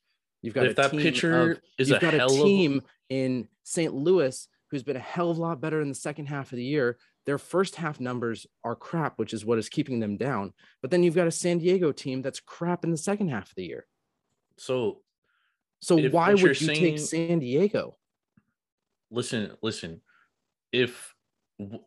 You've 0.43 0.55
got 0.55 0.67
if 0.67 0.73
a 0.73 0.75
that 0.77 0.91
team 0.93 1.01
pitcher 1.01 1.53
of- 1.53 1.61
is 1.79 1.89
you've 1.89 1.99
a 1.99 2.01
got 2.01 2.15
a 2.15 2.25
of 2.25 2.31
team 2.31 2.83
in 3.09 3.49
St. 3.65 3.93
Louis 3.93 4.47
who's 4.71 4.83
been 4.85 4.97
a 4.97 5.01
hell 5.01 5.31
of 5.31 5.39
a 5.39 5.41
lot 5.41 5.61
better 5.61 5.81
in 5.81 5.89
the 5.89 5.95
second 5.95 6.27
half 6.27 6.53
of 6.53 6.57
the 6.57 6.65
year. 6.65 6.97
Their 7.31 7.39
first 7.39 7.77
half 7.77 8.01
numbers 8.01 8.45
are 8.65 8.75
crap, 8.75 9.17
which 9.17 9.33
is 9.33 9.45
what 9.45 9.57
is 9.61 9.69
keeping 9.69 10.01
them 10.01 10.17
down. 10.17 10.53
But 10.83 10.91
then 10.91 11.05
you've 11.05 11.15
got 11.15 11.29
a 11.29 11.31
San 11.31 11.59
Diego 11.59 11.93
team 11.93 12.23
that's 12.23 12.41
crap 12.41 12.83
in 12.83 12.91
the 12.91 12.97
second 12.97 13.29
half 13.29 13.51
of 13.51 13.55
the 13.55 13.67
year. 13.67 13.87
so 14.57 15.05
So 15.81 15.97
If 15.97 16.13
why 16.13 16.31
would 16.33 16.41
you 16.41 16.55
saying- 16.55 16.81
take 16.81 16.99
San 16.99 17.39
Diego? 17.39 17.97
listen, 19.13 19.57
listen. 19.63 20.03
If 20.73 21.15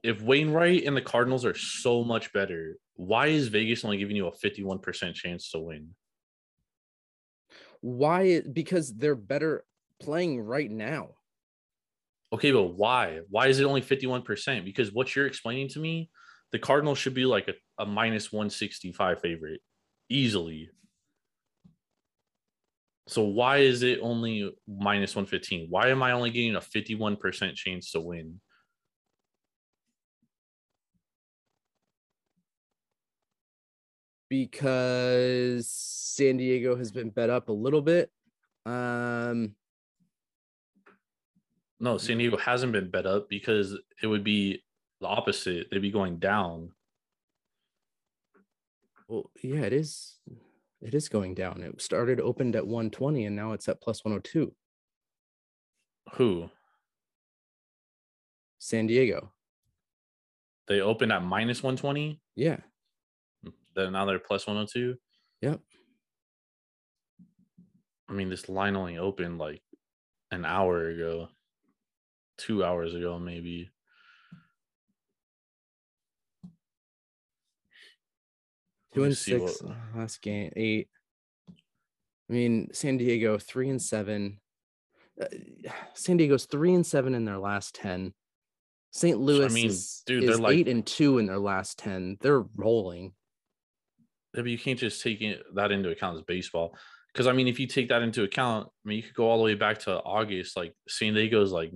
if 0.02 0.22
Wainwright 0.22 0.86
and 0.86 0.96
the 0.96 1.02
Cardinals 1.02 1.44
are 1.44 1.56
so 1.56 2.06
much 2.06 2.32
better, 2.32 2.78
why 2.96 3.28
is 3.28 3.50
Vegas 3.50 3.84
only 3.84 3.98
giving 3.98 4.16
you 4.16 4.28
a 4.28 4.32
51% 4.32 5.14
chance 5.14 5.52
to 5.52 5.60
win? 5.60 5.94
Why? 7.82 8.40
Because 8.40 8.94
they're 8.96 9.14
better 9.34 9.66
playing 10.00 10.40
right 10.40 10.72
now. 10.72 11.16
Okay, 12.34 12.52
but 12.52 12.76
why? 12.76 13.20
Why 13.30 13.48
is 13.48 13.60
it 13.60 13.66
only 13.66 13.82
51%? 13.82 14.66
Because 14.66 14.92
what 14.92 15.16
you're 15.16 15.28
explaining 15.28 15.70
to 15.70 15.80
me, 15.80 16.10
the 16.52 16.60
Cardinals 16.60 16.98
should 16.98 17.14
be 17.14 17.26
like 17.26 17.48
a, 17.48 17.54
a 17.82 17.86
minus 17.86 18.32
165 18.32 19.22
favorite 19.22 19.62
easily. 20.10 20.70
So 23.08 23.24
why 23.24 23.58
is 23.58 23.84
it 23.84 24.00
only 24.02 24.52
minus 24.68 25.16
115? 25.16 25.68
Why 25.70 25.90
am 25.90 26.02
I 26.02 26.14
only 26.14 26.32
getting 26.32 26.56
a 26.56 26.62
51% 26.62 27.56
chance 27.56 27.92
to 27.92 28.02
win? 28.02 28.40
because 34.34 35.70
San 35.70 36.38
Diego 36.38 36.76
has 36.76 36.92
been 36.92 37.12
bet 37.12 37.30
up 37.30 37.50
a 37.50 37.52
little 37.52 37.84
bit. 37.84 38.10
Um, 38.66 39.54
No, 41.84 41.98
San 41.98 42.18
Diego 42.18 42.38
hasn't 42.38 42.72
been 42.72 42.90
bet 42.90 43.06
up 43.06 43.28
because 43.28 43.78
it 44.02 44.08
would 44.08 44.24
be 44.24 44.64
the 45.02 45.08
opposite. 45.08 45.68
They'd 45.70 45.82
be 45.82 45.92
going 45.92 46.18
down. 46.18 46.72
well, 49.10 49.30
yeah, 49.44 49.64
it 49.64 49.74
is. 49.74 50.18
It 50.82 50.94
is 50.94 51.10
going 51.10 51.36
down. 51.36 51.62
It 51.62 51.82
started 51.82 52.22
opened 52.22 52.56
at 52.56 52.66
120 52.66 53.26
and 53.26 53.36
now 53.36 53.52
it's 53.52 53.68
at 53.68 53.82
plus 53.82 54.06
102. 54.06 54.56
Who? 56.14 56.50
San 58.60 58.88
Diego. 58.88 59.34
They 60.70 60.80
opened 60.80 61.12
at 61.12 61.22
minus 61.22 61.62
120. 61.62 62.22
Yeah. 62.38 62.60
Then 63.76 63.92
now 63.92 64.06
they're 64.06 64.20
plus 64.20 64.48
102. 64.48 64.96
Yep. 65.42 65.60
I 68.08 68.14
mean, 68.14 68.30
this 68.30 68.48
line 68.48 68.78
only 68.78 68.98
opened 68.98 69.38
like 69.38 69.62
an 70.32 70.46
hour 70.46 70.88
ago, 70.88 71.28
two 72.38 72.64
hours 72.64 72.94
ago, 72.94 73.20
maybe. 73.20 73.70
Two 78.94 79.04
and 79.06 79.18
six 79.18 79.62
what- 79.62 79.72
uh, 79.72 79.76
last 79.96 80.22
game, 80.22 80.52
eight. 80.56 80.90
I 81.50 82.34
mean, 82.34 82.70
San 82.74 82.98
Diego 82.98 83.38
three 83.38 83.70
and 83.70 83.82
seven. 83.82 84.40
Uh, 85.22 85.26
San 85.94 86.18
Diego's 86.18 86.46
three 86.46 86.74
and 86.74 86.86
seven 86.86 87.14
in 87.14 87.26
their 87.26 87.38
last 87.38 87.76
ten. 87.76 88.14
St. 88.92 89.20
Louis 89.20 89.52
mean, 89.54 89.68
is, 89.68 90.04
dude, 90.06 90.24
is 90.24 90.30
they're 90.30 90.38
like- 90.38 90.56
eight 90.56 90.68
and 90.68 90.86
two 90.86 91.18
in 91.18 91.26
their 91.26 91.40
last 91.40 91.80
ten. 91.80 92.18
They're 92.22 92.44
rolling. 92.56 93.14
Yeah, 94.34 94.42
but 94.42 94.50
you 94.52 94.58
can't 94.58 94.80
just 94.80 95.02
take 95.04 95.22
it, 95.22 95.44
that 95.56 95.72
into 95.72 95.90
account 95.90 96.18
as 96.18 96.24
baseball. 96.24 96.76
Because 97.12 97.28
I 97.28 97.34
mean, 97.34 97.48
if 97.48 97.60
you 97.60 97.68
take 97.68 97.90
that 97.90 98.02
into 98.02 98.24
account, 98.24 98.68
I 98.68 98.90
mean, 98.90 98.98
you 98.98 99.04
could 99.04 99.14
go 99.14 99.30
all 99.30 99.38
the 99.38 99.44
way 99.44 99.54
back 99.54 99.80
to 99.80 99.98
August. 100.02 100.58
Like 100.58 100.76
San 100.88 101.14
Diego's 101.14 101.52
like 101.52 101.72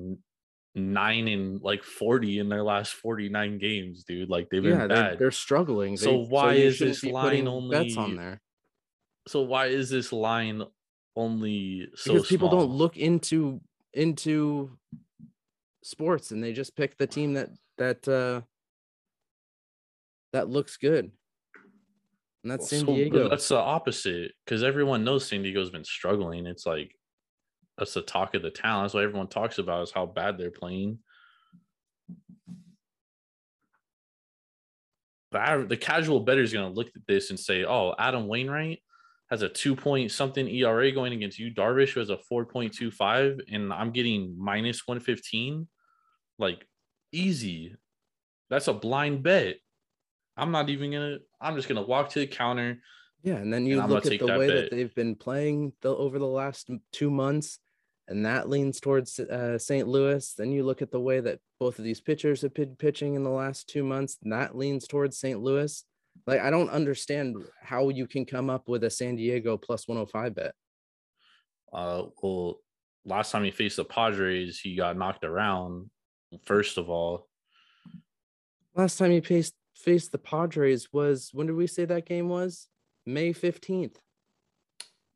nine 0.78 1.28
and 1.28 1.62
like 1.62 1.84
forty 1.84 2.40
in 2.40 2.48
their 2.50 2.64
last 2.64 2.94
forty 2.94 3.28
nine 3.30 3.58
games, 3.58 4.04
dude. 4.04 4.30
Like 4.30 4.50
they've 4.50 4.62
been 4.64 4.78
Yeah, 4.78 4.88
they're, 4.88 5.16
they're 5.16 5.32
struggling. 5.32 5.98
So 5.98 6.12
They- 6.12 6.26
why 6.30 6.54
you 6.54 6.66
is 6.66 6.80
this 6.80 7.04
line 7.04 7.46
putting 7.46 7.70
bets 7.70 7.98
on 7.98 8.16
there? 8.16 8.42
so 9.28 9.42
why 9.42 9.66
is 9.66 9.90
this 9.90 10.14
line 10.14 10.64
only 11.18 11.90
so 11.96 12.14
because 12.14 12.28
people 12.30 12.48
don't 12.50 12.70
look 12.70 12.96
into 12.96 13.60
into 13.94 14.72
sports 15.84 16.32
and 16.32 16.42
they 16.44 16.54
just 16.54 16.76
pick 16.78 16.96
the 16.98 17.08
team 17.08 17.34
that 17.34 17.50
that 17.78 18.08
uh 18.08 18.40
that 20.34 20.48
looks 20.50 20.78
good 20.78 21.12
and 22.44 22.52
that's 22.52 22.70
san 22.70 22.82
So, 22.82 22.86
diego 22.96 23.30
That's 23.30 23.48
the 23.48 23.58
opposite 23.58 24.32
because 24.46 24.64
everyone 24.64 25.04
knows 25.04 25.26
San 25.28 25.42
Diego's 25.44 25.70
been 25.72 25.84
struggling. 25.84 26.46
It's 26.46 26.66
like 26.66 26.97
that's 27.78 27.94
the 27.94 28.02
talk 28.02 28.34
of 28.36 28.42
the 28.42 28.50
town. 28.50 28.84
That's 28.84 28.94
what 28.94 29.04
everyone 29.04 29.28
talks 29.28 29.60
about 29.60 29.84
is 29.84 29.92
how 29.92 30.06
bad 30.06 30.38
they're 30.38 30.52
playing. 30.52 31.00
The, 35.32 35.40
aver- 35.40 35.66
the 35.66 35.78
casual 35.78 36.22
bettor 36.22 36.42
is 36.42 36.54
going 36.54 36.68
to 36.68 36.74
look 36.76 36.88
at 36.88 37.06
this 37.08 37.30
and 37.30 37.40
say, 37.40 37.66
"Oh, 37.66 37.94
Adam 38.00 38.28
Wainwright 38.28 38.80
has 39.30 39.42
a 39.42 39.50
two 39.50 39.76
point 39.76 40.12
something 40.12 40.48
ERA 40.48 40.92
going 40.92 41.14
against 41.14 41.38
you. 41.38 41.54
Darvish 41.54 41.90
who 41.92 42.00
has 42.00 42.10
a 42.10 42.18
four 42.18 42.46
point 42.46 42.74
two 42.74 42.92
five, 42.92 43.40
and 43.52 43.72
I'm 43.74 43.92
getting 43.92 44.36
minus 44.38 44.88
one 44.88 45.00
fifteen. 45.00 45.68
Like 46.40 46.66
easy. 47.12 47.76
That's 48.50 48.70
a 48.70 48.74
blind 48.74 49.24
bet. 49.24 49.58
I'm 50.38 50.52
not 50.52 50.70
even 50.70 50.92
gonna. 50.92 51.18
I'm 51.42 51.56
just 51.56 51.68
gonna 51.68 51.82
walk 51.82 52.10
to 52.12 52.20
the 52.20 52.28
counter. 52.28 52.80
yeah 53.24 53.36
and 53.36 53.52
then 53.54 53.66
you 53.66 53.82
I'm 53.82 53.90
look 53.90 54.06
at 54.06 54.12
the 54.12 54.26
that 54.26 54.40
way 54.40 54.48
bet. 54.48 54.56
that 54.56 54.72
they've 54.72 54.96
been 54.96 55.16
playing 55.16 55.74
the 55.82 55.90
over 55.96 56.18
the 56.20 56.26
last 56.26 56.70
two 56.94 57.12
months 57.12 57.60
and 58.08 58.26
that 58.26 58.50
leans 58.50 58.80
towards 58.80 59.20
uh, 59.20 59.58
st 59.58 59.88
louis 59.88 60.34
then 60.38 60.52
you 60.52 60.64
look 60.64 60.82
at 60.82 60.92
the 60.92 61.00
way 61.00 61.20
that 61.20 61.40
both 61.60 61.78
of 61.80 61.86
these 61.86 62.02
pitchers 62.02 62.42
have 62.42 62.54
been 62.54 62.76
pitching 62.76 63.16
in 63.16 63.24
the 63.24 63.30
last 63.30 63.68
two 63.68 63.84
months 63.84 64.18
and 64.24 64.32
that 64.32 64.58
leans 64.58 64.88
towards 64.88 65.18
st 65.18 65.40
louis 65.42 65.84
like 66.26 66.40
i 66.42 66.50
don't 66.50 66.70
understand 66.70 67.36
how 67.62 67.90
you 67.90 68.08
can 68.08 68.26
come 68.26 68.50
up 68.50 68.68
with 68.68 68.84
a 68.84 68.90
san 68.90 69.16
diego 69.16 69.58
plus 69.58 69.88
105 69.88 70.36
bet 70.36 70.54
Uh, 71.74 72.04
well, 72.22 72.60
last 73.06 73.32
time 73.32 73.44
he 73.44 73.52
faced 73.52 73.76
the 73.76 73.84
Padres, 73.86 74.60
he 74.60 74.76
got 74.76 74.98
knocked 74.98 75.26
around. 75.26 75.90
First 76.46 76.78
of 76.78 76.90
all, 76.90 77.28
Last 78.76 78.98
time 78.98 79.12
he 79.12 79.22
faced 79.22 79.54
faced 79.76 80.12
the 80.12 80.18
Padres 80.18 80.88
was 80.94 81.30
when 81.34 81.48
did 81.48 81.56
we 81.56 81.68
say 81.68 81.86
that 81.86 82.06
game 82.06 82.30
was? 82.30 82.68
May 83.06 83.34
15th. 83.34 83.98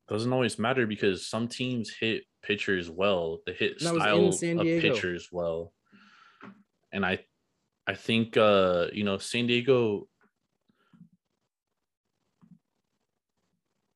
doesn't 0.07 0.33
always 0.33 0.59
matter 0.59 0.85
because 0.87 1.27
some 1.27 1.47
teams 1.47 1.89
hit 1.99 2.23
pitchers 2.41 2.89
well. 2.89 3.39
the 3.45 3.53
hit 3.53 3.81
And 3.81 4.01
that 4.01 4.17
was 4.17 4.43
in 4.43 4.57
style 4.57 4.67
of 4.67 4.81
pitchers 4.81 5.29
well, 5.31 5.73
and 6.91 7.05
I, 7.05 7.19
I 7.87 7.93
think 7.93 8.37
uh, 8.37 8.87
you 8.93 9.03
know 9.03 9.17
San 9.17 9.47
Diego. 9.47 10.07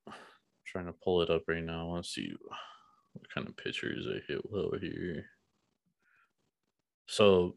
Trying 0.65 0.87
to 0.87 0.93
pull 1.03 1.21
it 1.21 1.29
up 1.29 1.43
right 1.47 1.63
now. 1.63 1.95
Let's 1.95 2.13
see 2.13 2.33
what 3.13 3.29
kind 3.33 3.47
of 3.47 3.55
pitchers 3.55 4.05
they 4.05 4.21
hit 4.27 4.41
well 4.49 4.71
here. 4.79 5.25
So 7.07 7.55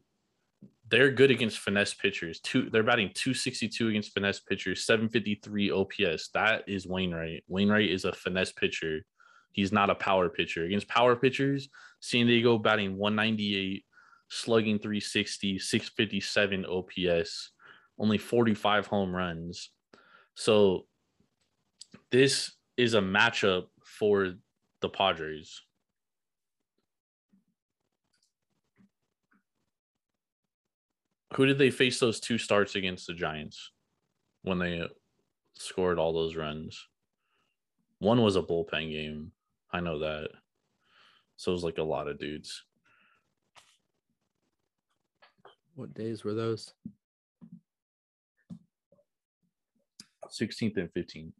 they're 0.89 1.11
good 1.11 1.31
against 1.31 1.59
finesse 1.59 1.93
pitchers. 1.93 2.39
Two, 2.39 2.69
they're 2.69 2.83
batting 2.83 3.11
262 3.13 3.89
against 3.89 4.13
finesse 4.13 4.39
pitchers, 4.39 4.85
753 4.85 5.71
OPS. 5.71 6.29
That 6.33 6.63
is 6.67 6.87
Wainwright. 6.87 7.43
Wainwright 7.47 7.89
is 7.89 8.05
a 8.05 8.13
finesse 8.13 8.51
pitcher. 8.51 9.01
He's 9.51 9.71
not 9.71 9.89
a 9.89 9.95
power 9.95 10.29
pitcher. 10.29 10.63
Against 10.65 10.87
power 10.87 11.15
pitchers, 11.15 11.69
San 11.99 12.27
Diego 12.27 12.57
batting 12.57 12.97
198, 12.97 13.83
slugging 14.29 14.79
360, 14.79 15.59
657 15.59 16.65
OPS, 16.65 17.51
only 17.97 18.17
45 18.17 18.87
home 18.87 19.15
runs. 19.15 19.69
So 20.35 20.85
this 22.11 22.51
is 22.77 22.93
a 22.93 23.01
matchup 23.01 23.65
for 23.83 24.35
the 24.81 24.89
Padres. 24.89 25.61
Who 31.35 31.45
did 31.45 31.57
they 31.57 31.69
face 31.69 31.99
those 31.99 32.19
two 32.19 32.37
starts 32.37 32.75
against 32.75 33.07
the 33.07 33.13
Giants 33.13 33.71
when 34.41 34.57
they 34.59 34.87
scored 35.53 35.99
all 35.99 36.13
those 36.13 36.35
runs? 36.35 36.87
One 37.99 38.21
was 38.21 38.35
a 38.35 38.41
bullpen 38.41 38.89
game. 38.91 39.31
I 39.71 39.79
know 39.79 39.99
that. 39.99 40.29
So 41.35 41.51
it 41.51 41.55
was 41.55 41.63
like 41.63 41.77
a 41.77 41.83
lot 41.83 42.07
of 42.07 42.19
dudes. 42.19 42.63
What 45.75 45.93
days 45.93 46.23
were 46.23 46.33
those? 46.33 46.73
16th 50.29 50.77
and 50.77 50.93
15th. 50.93 51.31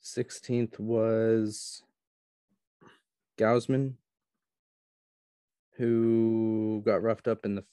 Sixteenth 0.00 0.80
was 0.80 1.84
Gausman, 3.38 3.94
who 5.80 6.82
got 6.84 7.02
roughed 7.02 7.26
up 7.26 7.44
in 7.44 7.56
the 7.56 7.64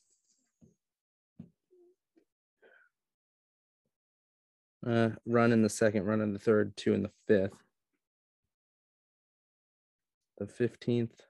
uh, 4.87 5.09
run 5.25 5.51
in 5.51 5.61
the 5.61 5.69
second, 5.69 6.05
run 6.05 6.21
in 6.21 6.33
the 6.33 6.39
third, 6.39 6.75
two 6.77 6.93
in 6.93 7.03
the 7.03 7.11
fifth. 7.27 7.53
The 10.37 10.47
fifteenth 10.47 11.21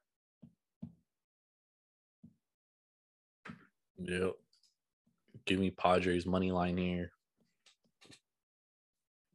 Yep. 3.99 4.33
Give 5.45 5.59
me 5.59 5.71
Padres 5.71 6.27
money 6.27 6.51
line 6.51 6.77
here. 6.77 7.11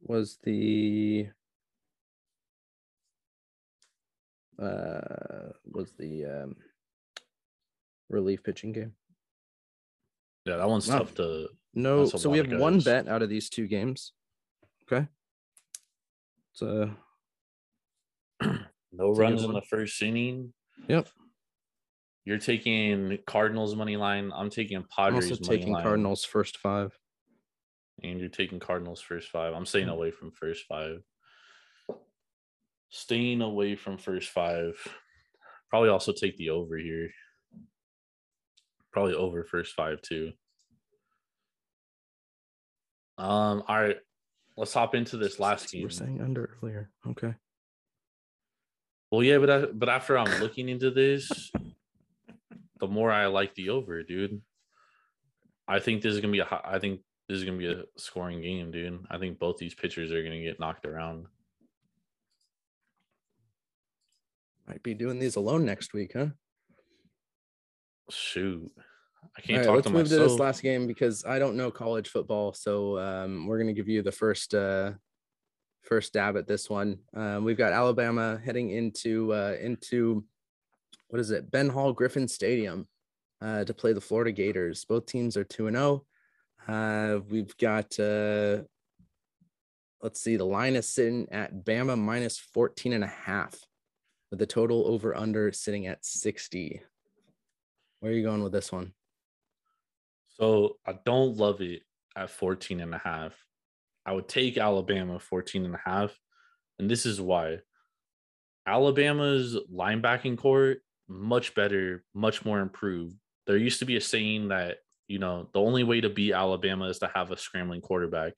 was 0.03 0.37
the 0.43 1.27
uh 4.61 5.49
was 5.65 5.93
the 5.97 6.25
um 6.25 6.55
relief 8.13 8.43
pitching 8.43 8.71
game. 8.71 8.93
Yeah, 10.45 10.57
that 10.57 10.69
one's 10.69 10.87
Wow. 10.87 10.99
tough 10.99 11.15
to. 11.15 11.49
No, 11.73 12.05
so 12.05 12.29
we 12.29 12.37
have 12.37 12.51
of 12.51 12.59
one 12.59 12.79
bet 12.79 13.07
out 13.07 13.21
of 13.23 13.29
these 13.29 13.49
two 13.49 13.67
games. 13.67 14.13
Okay. 14.83 15.07
So 16.53 16.93
uh, 18.41 18.47
No 18.91 19.09
It's 19.09 19.17
a 19.17 19.17
good 19.17 19.17
runs 19.17 19.41
in 19.43 19.51
one. 19.51 19.55
the 19.55 19.67
first 19.67 20.01
inning. 20.03 20.53
Yep. 20.87 21.07
You're 22.25 22.37
taking 22.37 23.17
Cardinals 23.25 23.75
money 23.75 23.97
line. 23.97 24.31
I'm 24.35 24.49
taking 24.51 24.77
I'm 24.77 24.85
Padres 24.95 25.31
also 25.31 25.43
money 25.45 25.57
taking 25.57 25.73
line. 25.73 25.83
Cardinals 25.83 26.23
first 26.23 26.57
five. 26.57 26.97
And 28.03 28.19
you're 28.19 28.29
taking 28.29 28.59
Cardinals 28.59 29.01
first 29.01 29.29
five. 29.29 29.53
I'm 29.53 29.65
staying 29.65 29.89
away 29.89 30.11
from 30.11 30.31
first 30.31 30.65
five. 30.67 31.01
Staying 32.89 33.41
away 33.41 33.75
from 33.75 33.97
first 33.97 34.29
five. 34.29 34.75
Probably 35.69 35.89
also 35.89 36.11
take 36.11 36.37
the 36.37 36.51
over 36.51 36.77
here. 36.77 37.09
Probably 38.93 39.15
over 39.15 39.43
first 39.43 39.73
five 39.73 40.01
too. 40.01 40.31
Um, 43.17 43.63
all 43.67 43.81
right. 43.81 43.97
Let's 44.55 44.73
hop 44.73 44.93
into 44.93 45.17
this 45.17 45.39
last 45.39 45.73
You 45.73 45.83
were 45.83 45.89
game. 45.89 45.97
saying 45.97 46.21
under 46.21 46.57
earlier. 46.61 46.91
Okay. 47.07 47.33
Well, 49.11 49.23
yeah, 49.23 49.39
but 49.39 49.49
I, 49.49 49.65
but 49.65 49.89
after 49.89 50.17
I'm 50.17 50.39
looking 50.41 50.69
into 50.69 50.91
this, 50.91 51.51
the 52.79 52.87
more 52.87 53.11
I 53.11 53.27
like 53.27 53.53
the 53.55 53.69
over, 53.69 54.03
dude. 54.03 54.41
I 55.67 55.79
think 55.79 56.01
this 56.01 56.13
is 56.13 56.19
gonna 56.19 56.31
be 56.31 56.39
a. 56.39 56.61
I 56.63 56.77
think 56.79 57.01
this 57.27 57.37
is 57.37 57.45
gonna 57.45 57.57
be 57.57 57.71
a 57.71 57.83
scoring 57.97 58.41
game, 58.41 58.69
dude. 58.71 59.05
I 59.09 59.17
think 59.17 59.39
both 59.39 59.57
these 59.57 59.73
pitchers 59.73 60.11
are 60.11 60.23
gonna 60.23 60.41
get 60.41 60.59
knocked 60.59 60.85
around. 60.85 61.25
Might 64.67 64.83
be 64.83 64.93
doing 64.93 65.19
these 65.19 65.35
alone 65.35 65.65
next 65.65 65.93
week, 65.93 66.11
huh? 66.15 66.27
Shoot, 68.13 68.71
I 69.37 69.41
can't 69.41 69.59
right, 69.59 69.65
talk 69.65 69.75
let's 69.75 69.87
to 69.87 69.93
move 69.93 70.07
to 70.09 70.17
this 70.17 70.39
last 70.39 70.61
game 70.61 70.87
because 70.87 71.25
I 71.25 71.39
don't 71.39 71.55
know 71.55 71.71
college 71.71 72.09
football. 72.09 72.53
So 72.53 72.99
um, 72.99 73.47
we're 73.47 73.57
gonna 73.59 73.73
give 73.73 73.89
you 73.89 74.01
the 74.01 74.11
first 74.11 74.53
uh, 74.53 74.91
first 75.81 76.09
stab 76.09 76.37
at 76.37 76.47
this 76.47 76.69
one. 76.69 76.99
Um, 77.15 77.43
we've 77.43 77.57
got 77.57 77.73
Alabama 77.73 78.39
heading 78.43 78.69
into 78.69 79.33
uh, 79.33 79.55
into 79.59 80.23
what 81.09 81.19
is 81.19 81.31
it? 81.31 81.51
Ben 81.51 81.69
Hill 81.69 81.93
Griffin 81.93 82.27
Stadium 82.27 82.87
uh, 83.41 83.63
to 83.63 83.73
play 83.73 83.93
the 83.93 84.01
Florida 84.01 84.31
Gators. 84.31 84.85
Both 84.85 85.05
teams 85.05 85.37
are 85.37 85.43
two 85.43 85.67
and 85.67 85.75
zero. 85.75 86.05
Oh. 86.67 86.73
Uh, 86.73 87.19
we've 87.29 87.55
got 87.57 87.99
uh, 87.99 88.61
let's 90.03 90.19
see, 90.19 90.35
the 90.35 90.45
line 90.45 90.75
is 90.75 90.87
sitting 90.87 91.27
at 91.31 91.65
Bama 91.65 91.97
minus 91.97 92.37
14 92.37 92.93
and 92.93 93.05
a 93.05 93.07
half 93.07 93.55
with 94.29 94.39
the 94.39 94.45
total 94.45 94.85
over 94.85 95.15
under 95.15 95.51
sitting 95.51 95.87
at 95.87 96.05
60. 96.05 96.81
Where 98.03 98.11
are 98.11 98.15
you 98.15 98.23
going 98.23 98.43
with 98.43 98.51
this 98.51 98.69
one? 98.69 98.91
So 100.27 100.75
I 100.85 100.95
don't 101.05 101.37
love 101.37 101.61
it 101.61 101.83
at 102.17 102.29
14 102.29 102.81
and 102.81 102.93
a 102.93 102.97
half. 102.97 103.33
I 104.05 104.11
would 104.11 104.27
take 104.27 104.57
Alabama 104.57 105.21
14 105.21 105.63
and 105.63 105.73
a 105.73 105.79
half. 105.85 106.13
And 106.79 106.91
this 106.91 107.05
is 107.05 107.21
why 107.21 107.59
Alabama's 108.67 109.57
linebacking 109.73 110.37
corps 110.37 110.79
much 111.07 111.55
better, 111.55 112.03
much 112.13 112.43
more 112.43 112.59
improved. 112.59 113.15
There 113.47 113.55
used 113.55 113.79
to 113.79 113.85
be 113.85 113.95
a 113.95 114.01
saying 114.01 114.49
that, 114.49 114.79
you 115.07 115.19
know, 115.19 115.47
the 115.53 115.61
only 115.61 115.85
way 115.85 116.01
to 116.01 116.09
beat 116.09 116.33
Alabama 116.33 116.89
is 116.89 116.99
to 116.99 117.11
have 117.15 117.31
a 117.31 117.37
scrambling 117.37 117.79
quarterback. 117.79 118.33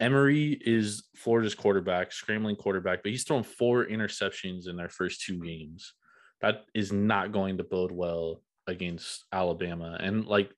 Emory 0.00 0.58
is 0.64 1.04
Florida's 1.14 1.54
quarterback, 1.54 2.10
scrambling 2.10 2.56
quarterback, 2.56 3.02
but 3.02 3.12
he's 3.12 3.24
thrown 3.24 3.42
four 3.42 3.84
interceptions 3.84 4.66
in 4.66 4.76
their 4.76 4.88
first 4.88 5.20
two 5.20 5.44
games. 5.44 5.92
That 6.40 6.64
is 6.72 6.90
not 6.90 7.32
going 7.32 7.58
to 7.58 7.64
bode 7.64 7.92
well 7.92 8.40
against 8.66 9.24
Alabama. 9.32 9.96
And 10.00 10.26
like 10.26 10.50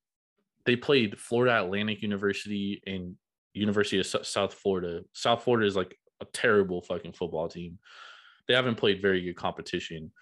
they 0.66 0.76
played 0.76 1.18
Florida 1.18 1.62
Atlantic 1.62 2.02
University 2.02 2.82
and 2.86 3.16
University 3.52 3.98
of 4.00 4.26
South 4.26 4.54
Florida. 4.54 5.02
South 5.12 5.42
Florida 5.42 5.66
is 5.66 5.76
like 5.76 5.96
a 6.20 6.24
terrible 6.26 6.82
fucking 6.82 7.12
football 7.12 7.48
team. 7.48 7.78
They 8.48 8.54
haven't 8.54 8.76
played 8.76 9.02
very 9.02 9.22
good 9.22 9.36
competition. 9.36 10.12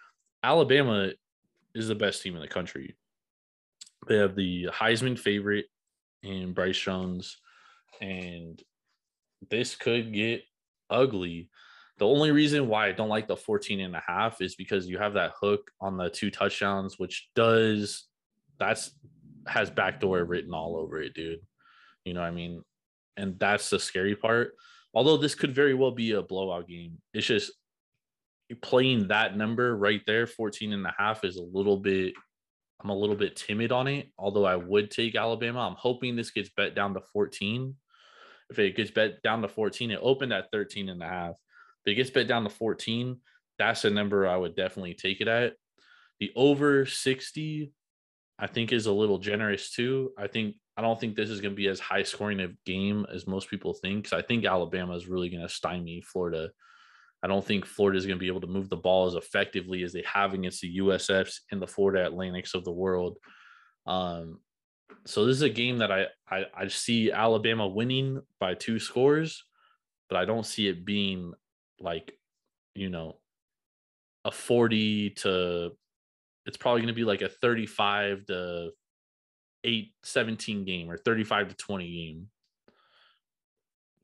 Alabama 0.42 1.10
is 1.74 1.88
the 1.88 1.94
best 1.94 2.22
team 2.22 2.34
in 2.34 2.40
the 2.40 2.48
country. 2.48 2.96
They 4.08 4.16
have 4.16 4.34
the 4.34 4.68
Heisman 4.72 5.18
favorite 5.18 5.66
in 6.22 6.52
Bryce 6.52 6.78
Jones, 6.78 7.38
and 8.00 8.60
this 9.50 9.76
could 9.76 10.12
get 10.12 10.42
ugly. 10.90 11.50
The 12.02 12.08
only 12.08 12.32
reason 12.32 12.66
why 12.66 12.88
I 12.88 12.92
don't 12.92 13.08
like 13.08 13.28
the 13.28 13.36
14 13.36 13.78
and 13.78 13.94
a 13.94 14.02
half 14.04 14.40
is 14.40 14.56
because 14.56 14.88
you 14.88 14.98
have 14.98 15.14
that 15.14 15.34
hook 15.40 15.70
on 15.80 15.96
the 15.96 16.10
two 16.10 16.32
touchdowns, 16.32 16.98
which 16.98 17.28
does 17.36 18.08
that's 18.58 18.90
has 19.46 19.70
backdoor 19.70 20.24
written 20.24 20.52
all 20.52 20.76
over 20.76 21.00
it, 21.00 21.14
dude. 21.14 21.38
You 22.04 22.14
know 22.14 22.22
what 22.22 22.26
I 22.26 22.32
mean? 22.32 22.64
And 23.16 23.38
that's 23.38 23.70
the 23.70 23.78
scary 23.78 24.16
part. 24.16 24.54
Although 24.92 25.16
this 25.16 25.36
could 25.36 25.54
very 25.54 25.74
well 25.74 25.92
be 25.92 26.10
a 26.10 26.22
blowout 26.22 26.66
game, 26.66 26.98
it's 27.14 27.28
just 27.28 27.52
playing 28.62 29.06
that 29.06 29.36
number 29.36 29.76
right 29.76 30.02
there, 30.04 30.26
14 30.26 30.72
and 30.72 30.84
a 30.84 30.94
half, 30.98 31.22
is 31.22 31.36
a 31.36 31.44
little 31.52 31.76
bit. 31.76 32.14
I'm 32.82 32.90
a 32.90 32.98
little 32.98 33.14
bit 33.14 33.36
timid 33.36 33.70
on 33.70 33.86
it, 33.86 34.08
although 34.18 34.44
I 34.44 34.56
would 34.56 34.90
take 34.90 35.14
Alabama. 35.14 35.60
I'm 35.60 35.76
hoping 35.78 36.16
this 36.16 36.32
gets 36.32 36.50
bet 36.56 36.74
down 36.74 36.94
to 36.94 37.00
14. 37.12 37.76
If 38.50 38.58
it 38.58 38.74
gets 38.74 38.90
bet 38.90 39.22
down 39.22 39.40
to 39.42 39.48
14, 39.48 39.92
it 39.92 40.00
opened 40.02 40.32
at 40.32 40.50
13 40.50 40.88
and 40.88 41.00
a 41.00 41.06
half. 41.06 41.34
If 41.84 41.92
it 41.92 41.94
gets 41.96 42.10
bet 42.10 42.28
down 42.28 42.44
to 42.44 42.50
14, 42.50 43.16
that's 43.58 43.84
a 43.84 43.90
number 43.90 44.26
I 44.26 44.36
would 44.36 44.56
definitely 44.56 44.94
take 44.94 45.20
it 45.20 45.28
at. 45.28 45.54
The 46.20 46.32
over 46.36 46.86
60 46.86 47.72
I 48.38 48.48
think 48.48 48.72
is 48.72 48.86
a 48.86 48.92
little 48.92 49.18
generous 49.18 49.70
too. 49.70 50.12
I 50.18 50.26
think 50.26 50.56
I 50.76 50.82
don't 50.82 50.98
think 50.98 51.14
this 51.14 51.30
is 51.30 51.40
going 51.40 51.52
to 51.52 51.56
be 51.56 51.68
as 51.68 51.78
high 51.78 52.02
scoring 52.02 52.40
a 52.40 52.48
game 52.66 53.06
as 53.12 53.26
most 53.26 53.48
people 53.48 53.72
think. 53.72 54.04
Because 54.04 54.18
I 54.18 54.26
think 54.26 54.44
Alabama 54.44 54.94
is 54.94 55.06
really 55.06 55.28
going 55.28 55.42
to 55.42 55.48
stymie 55.48 56.02
Florida. 56.02 56.50
I 57.22 57.28
don't 57.28 57.44
think 57.44 57.66
Florida 57.66 57.98
is 57.98 58.06
going 58.06 58.18
to 58.18 58.20
be 58.20 58.26
able 58.26 58.40
to 58.40 58.48
move 58.48 58.68
the 58.68 58.76
ball 58.76 59.06
as 59.06 59.14
effectively 59.14 59.84
as 59.84 59.92
they 59.92 60.02
have 60.12 60.34
against 60.34 60.60
the 60.60 60.78
USFs 60.78 61.36
and 61.52 61.62
the 61.62 61.68
Florida 61.68 62.04
Atlantics 62.04 62.54
of 62.54 62.64
the 62.64 62.72
world. 62.72 63.18
Um, 63.86 64.40
so 65.06 65.24
this 65.24 65.36
is 65.36 65.42
a 65.42 65.48
game 65.48 65.78
that 65.78 65.92
I, 65.92 66.06
I 66.28 66.46
I 66.52 66.68
see 66.68 67.12
Alabama 67.12 67.68
winning 67.68 68.22
by 68.40 68.54
two 68.54 68.80
scores, 68.80 69.44
but 70.08 70.16
I 70.18 70.24
don't 70.24 70.46
see 70.46 70.66
it 70.66 70.84
being 70.84 71.32
like, 71.82 72.12
you 72.74 72.88
know, 72.88 73.16
a 74.24 74.30
forty 74.30 75.10
to 75.10 75.72
it's 76.46 76.56
probably 76.56 76.80
going 76.80 76.88
to 76.88 76.94
be 76.94 77.04
like 77.04 77.22
a 77.22 77.28
35 77.28 78.26
to 78.26 78.70
8 79.64 79.92
17 80.02 80.64
game 80.64 80.90
or 80.90 80.96
35 80.96 81.48
to 81.48 81.54
20 81.54 81.92
game. 81.92 82.26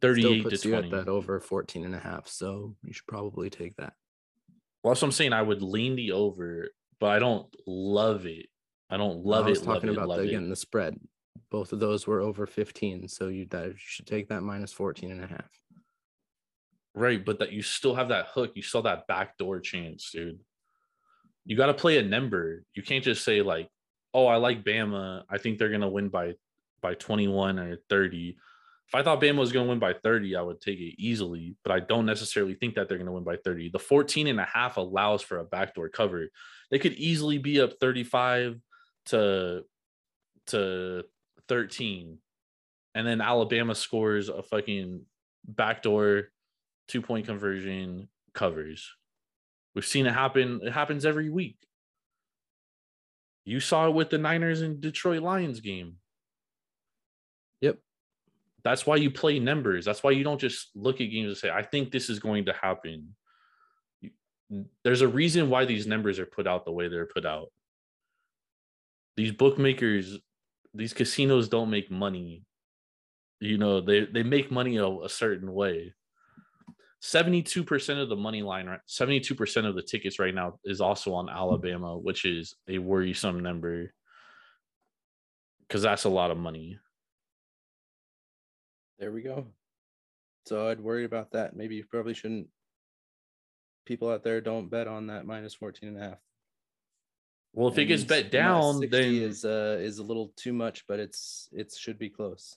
38 0.00 0.48
to 0.50 0.58
20 0.58 0.90
that 0.90 1.08
over 1.08 1.40
14 1.40 1.84
and 1.84 1.94
a 1.94 1.98
half 1.98 2.28
so 2.28 2.76
you 2.84 2.92
should 2.92 3.06
probably 3.08 3.50
take 3.50 3.74
that. 3.76 3.94
Well 4.82 4.92
that's 4.92 5.02
what 5.02 5.08
i'm 5.08 5.12
saying 5.12 5.32
i 5.32 5.42
would 5.42 5.60
lean 5.60 5.96
the 5.96 6.12
over 6.12 6.68
but 7.00 7.10
i 7.10 7.18
don't 7.18 7.48
love 7.66 8.26
it. 8.26 8.46
I 8.90 8.96
don't 8.96 9.24
love 9.24 9.46
I 9.46 9.50
was 9.50 9.60
it 9.60 9.64
talking 9.64 9.90
about 9.90 10.08
the, 10.08 10.22
again 10.22 10.48
the 10.48 10.56
spread. 10.56 10.98
Both 11.50 11.72
of 11.72 11.80
those 11.80 12.06
were 12.06 12.20
over 12.20 12.46
15 12.46 13.08
so 13.08 13.28
you, 13.28 13.46
that, 13.50 13.68
you 13.68 13.74
should 13.76 14.06
take 14.06 14.28
that 14.28 14.42
minus 14.42 14.72
14 14.72 15.10
and 15.10 15.24
a 15.24 15.26
half 15.26 15.50
right 16.94 17.24
but 17.24 17.38
that 17.38 17.52
you 17.52 17.62
still 17.62 17.94
have 17.94 18.08
that 18.08 18.26
hook 18.26 18.52
you 18.54 18.62
saw 18.62 18.80
that 18.80 19.06
backdoor 19.06 19.60
chance 19.60 20.10
dude 20.10 20.38
you 21.48 21.56
got 21.56 21.66
to 21.66 21.74
play 21.74 21.96
a 21.96 22.02
number. 22.02 22.62
You 22.74 22.82
can't 22.82 23.02
just 23.02 23.24
say 23.24 23.40
like, 23.40 23.70
"Oh, 24.12 24.26
I 24.26 24.36
like 24.36 24.64
Bama. 24.64 25.24
I 25.30 25.38
think 25.38 25.58
they're 25.58 25.70
gonna 25.70 25.88
win 25.88 26.10
by 26.10 26.34
by 26.82 26.94
21 26.94 27.58
or 27.58 27.78
30." 27.88 28.36
If 28.86 28.94
I 28.94 29.02
thought 29.02 29.20
Bama 29.22 29.38
was 29.38 29.50
gonna 29.50 29.68
win 29.68 29.78
by 29.78 29.94
30, 29.94 30.36
I 30.36 30.42
would 30.42 30.60
take 30.60 30.78
it 30.78 31.02
easily, 31.02 31.56
but 31.64 31.72
I 31.72 31.80
don't 31.80 32.04
necessarily 32.04 32.52
think 32.52 32.74
that 32.74 32.86
they're 32.86 32.98
gonna 32.98 33.12
win 33.12 33.24
by 33.24 33.36
30. 33.36 33.70
The 33.70 33.78
14 33.78 34.26
and 34.26 34.38
a 34.38 34.44
half 34.44 34.76
allows 34.76 35.22
for 35.22 35.38
a 35.38 35.44
backdoor 35.44 35.88
cover. 35.88 36.28
They 36.70 36.78
could 36.78 36.92
easily 36.94 37.38
be 37.38 37.62
up 37.62 37.72
35 37.80 38.60
to 39.06 39.64
to 40.48 41.04
13, 41.48 42.18
and 42.94 43.06
then 43.06 43.22
Alabama 43.22 43.74
scores 43.74 44.28
a 44.28 44.42
fucking 44.42 45.06
backdoor 45.46 46.28
two 46.88 47.02
point 47.02 47.26
conversion 47.26 48.08
covers 48.34 48.90
We've 49.78 49.86
seen 49.86 50.06
it 50.06 50.12
happen. 50.12 50.60
It 50.64 50.72
happens 50.72 51.06
every 51.06 51.30
week. 51.30 51.56
You 53.44 53.60
saw 53.60 53.86
it 53.86 53.94
with 53.94 54.10
the 54.10 54.18
Niners 54.18 54.60
and 54.60 54.80
Detroit 54.80 55.22
Lions 55.22 55.60
game. 55.60 55.98
Yep. 57.60 57.78
That's 58.64 58.86
why 58.86 58.96
you 58.96 59.12
play 59.12 59.38
numbers. 59.38 59.84
That's 59.84 60.02
why 60.02 60.10
you 60.10 60.24
don't 60.24 60.40
just 60.40 60.70
look 60.74 61.00
at 61.00 61.12
games 61.12 61.28
and 61.28 61.36
say, 61.36 61.50
I 61.50 61.62
think 61.62 61.92
this 61.92 62.10
is 62.10 62.18
going 62.18 62.46
to 62.46 62.52
happen. 62.52 63.14
There's 64.82 65.02
a 65.02 65.06
reason 65.06 65.48
why 65.48 65.64
these 65.64 65.86
numbers 65.86 66.18
are 66.18 66.26
put 66.26 66.48
out 66.48 66.64
the 66.64 66.72
way 66.72 66.88
they're 66.88 67.06
put 67.06 67.24
out. 67.24 67.52
These 69.16 69.30
bookmakers, 69.30 70.18
these 70.74 70.92
casinos 70.92 71.48
don't 71.48 71.70
make 71.70 71.88
money. 71.88 72.42
You 73.40 73.58
know, 73.58 73.80
they, 73.80 74.06
they 74.06 74.24
make 74.24 74.50
money 74.50 74.78
a, 74.78 74.88
a 74.88 75.08
certain 75.08 75.52
way. 75.52 75.94
72% 77.02 78.02
of 78.02 78.08
the 78.08 78.16
money 78.16 78.42
line, 78.42 78.66
right? 78.66 78.80
72% 78.88 79.66
of 79.66 79.74
the 79.74 79.82
tickets 79.82 80.18
right 80.18 80.34
now 80.34 80.58
is 80.64 80.80
also 80.80 81.14
on 81.14 81.28
Alabama, 81.28 81.96
which 81.96 82.24
is 82.24 82.56
a 82.68 82.78
worrisome 82.78 83.40
number 83.40 83.92
because 85.68 85.82
that's 85.82 86.04
a 86.04 86.08
lot 86.08 86.30
of 86.30 86.38
money. 86.38 86.78
There 88.98 89.12
we 89.12 89.22
go. 89.22 89.46
So 90.46 90.68
I'd 90.68 90.80
worry 90.80 91.04
about 91.04 91.32
that. 91.32 91.54
Maybe 91.54 91.76
you 91.76 91.84
probably 91.84 92.14
shouldn't. 92.14 92.48
People 93.84 94.10
out 94.10 94.24
there 94.24 94.40
don't 94.40 94.68
bet 94.68 94.88
on 94.88 95.06
that 95.06 95.26
minus 95.26 95.54
14 95.54 95.90
and 95.90 95.98
a 95.98 96.00
half. 96.00 96.18
Well, 97.52 97.68
if 97.68 97.74
and 97.74 97.82
it 97.82 97.86
gets 97.86 98.04
bet 98.04 98.30
down, 98.30 98.80
then 98.90 99.14
is 99.14 99.44
uh 99.44 99.78
is 99.80 99.98
a 99.98 100.02
little 100.02 100.32
too 100.36 100.52
much, 100.52 100.86
but 100.86 101.00
it's 101.00 101.48
it 101.52 101.72
should 101.72 101.98
be 101.98 102.10
close. 102.10 102.56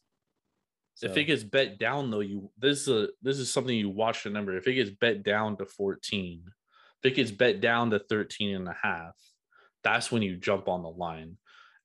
So. 1.01 1.07
If 1.07 1.17
it 1.17 1.23
gets 1.23 1.43
bet 1.43 1.79
down 1.79 2.11
though, 2.11 2.19
you 2.19 2.51
this 2.59 2.81
is 2.81 2.87
a 2.89 3.07
this 3.23 3.39
is 3.39 3.51
something 3.51 3.75
you 3.75 3.89
watch 3.89 4.23
the 4.23 4.29
number. 4.29 4.55
If 4.55 4.67
it 4.67 4.75
gets 4.75 4.91
bet 4.91 5.23
down 5.23 5.57
to 5.57 5.65
14, 5.65 6.43
if 6.45 7.11
it 7.11 7.15
gets 7.15 7.31
bet 7.31 7.59
down 7.59 7.89
to 7.89 7.97
13 7.97 8.55
and 8.55 8.67
a 8.67 8.75
half, 8.79 9.15
that's 9.83 10.11
when 10.11 10.21
you 10.21 10.37
jump 10.37 10.67
on 10.67 10.83
the 10.83 10.89
line. 10.89 11.37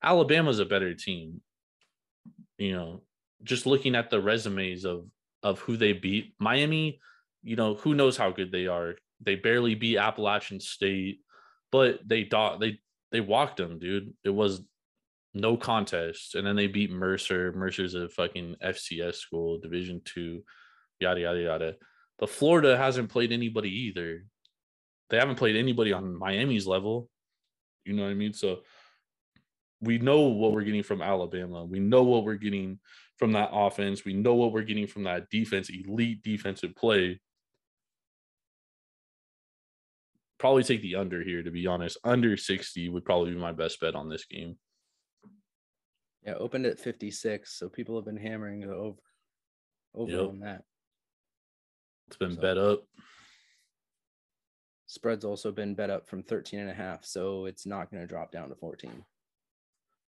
Alabama's 0.03 0.59
a 0.59 0.65
better 0.65 0.93
team. 0.93 1.41
You 2.59 2.73
know, 2.73 3.01
just 3.41 3.65
looking 3.65 3.95
at 3.95 4.11
the 4.11 4.21
resumes 4.21 4.85
of 4.85 5.07
of 5.41 5.59
who 5.61 5.77
they 5.77 5.93
beat. 5.93 6.35
Miami, 6.37 6.99
you 7.41 7.55
know, 7.55 7.73
who 7.73 7.95
knows 7.95 8.17
how 8.17 8.29
good 8.29 8.51
they 8.51 8.67
are. 8.67 8.97
They 9.21 9.33
barely 9.33 9.73
beat 9.73 9.97
Appalachian 9.97 10.59
State, 10.59 11.21
but 11.71 12.01
they 12.05 12.25
thought 12.25 12.59
they 12.59 12.81
they 13.11 13.21
walked 13.21 13.57
them, 13.57 13.79
dude. 13.79 14.13
It 14.23 14.29
was 14.29 14.61
no 15.37 15.57
contest, 15.57 16.35
and 16.35 16.45
then 16.45 16.55
they 16.55 16.67
beat 16.67 16.91
Mercer. 16.91 17.53
Mercer's 17.53 17.95
a 17.95 18.09
fucking 18.09 18.55
FCS 18.63 19.15
school, 19.15 19.59
Division 19.59 20.01
two, 20.03 20.43
yada 20.99 21.21
yada 21.21 21.39
yada. 21.39 21.75
But 22.19 22.29
Florida 22.29 22.77
hasn't 22.77 23.09
played 23.09 23.31
anybody 23.31 23.69
either. 23.69 24.25
They 25.09 25.17
haven't 25.17 25.35
played 25.37 25.55
anybody 25.55 25.93
on 25.93 26.17
Miami's 26.17 26.67
level. 26.67 27.09
You 27.85 27.93
know 27.93 28.03
what 28.03 28.11
I 28.11 28.15
mean? 28.15 28.33
So 28.33 28.59
we 29.81 29.99
know 29.99 30.21
what 30.21 30.51
we're 30.51 30.63
getting 30.63 30.83
from 30.83 31.01
Alabama. 31.01 31.63
We 31.63 31.79
know 31.79 32.03
what 32.03 32.23
we're 32.23 32.35
getting 32.35 32.79
from 33.17 33.33
that 33.33 33.49
offense. 33.53 34.03
We 34.03 34.13
know 34.13 34.35
what 34.35 34.51
we're 34.51 34.63
getting 34.63 34.87
from 34.87 35.03
that 35.03 35.29
defense, 35.29 35.69
elite 35.69 36.23
defensive 36.23 36.75
play. 36.75 37.19
Probably 40.39 40.63
take 40.63 40.81
the 40.81 40.95
under 40.95 41.23
here, 41.23 41.41
to 41.41 41.51
be 41.51 41.65
honest. 41.67 41.97
Under 42.03 42.37
60 42.37 42.89
would 42.89 43.05
probably 43.05 43.31
be 43.31 43.39
my 43.39 43.51
best 43.51 43.79
bet 43.79 43.95
on 43.95 44.09
this 44.09 44.25
game. 44.25 44.57
Yeah, 46.27 46.33
opened 46.33 46.65
at 46.65 46.77
56. 46.77 47.57
So 47.57 47.69
people 47.69 47.95
have 47.95 48.05
been 48.05 48.17
hammering 48.17 48.65
over 48.65 48.97
over 49.95 50.11
yep. 50.11 50.27
on 50.27 50.39
that. 50.41 50.63
It's 52.07 52.17
been 52.17 52.35
so, 52.35 52.41
bet 52.41 52.57
up. 52.57 52.83
Spread's 54.87 55.25
also 55.25 55.51
been 55.51 55.73
bet 55.73 55.89
up 55.89 56.07
from 56.07 56.23
13 56.23 56.59
and 56.59 56.69
a 56.69 56.73
half, 56.73 57.03
so 57.03 57.45
it's 57.45 57.65
not 57.65 57.89
going 57.89 58.01
to 58.01 58.07
drop 58.07 58.31
down 58.31 58.49
to 58.49 58.55
14. 58.55 59.03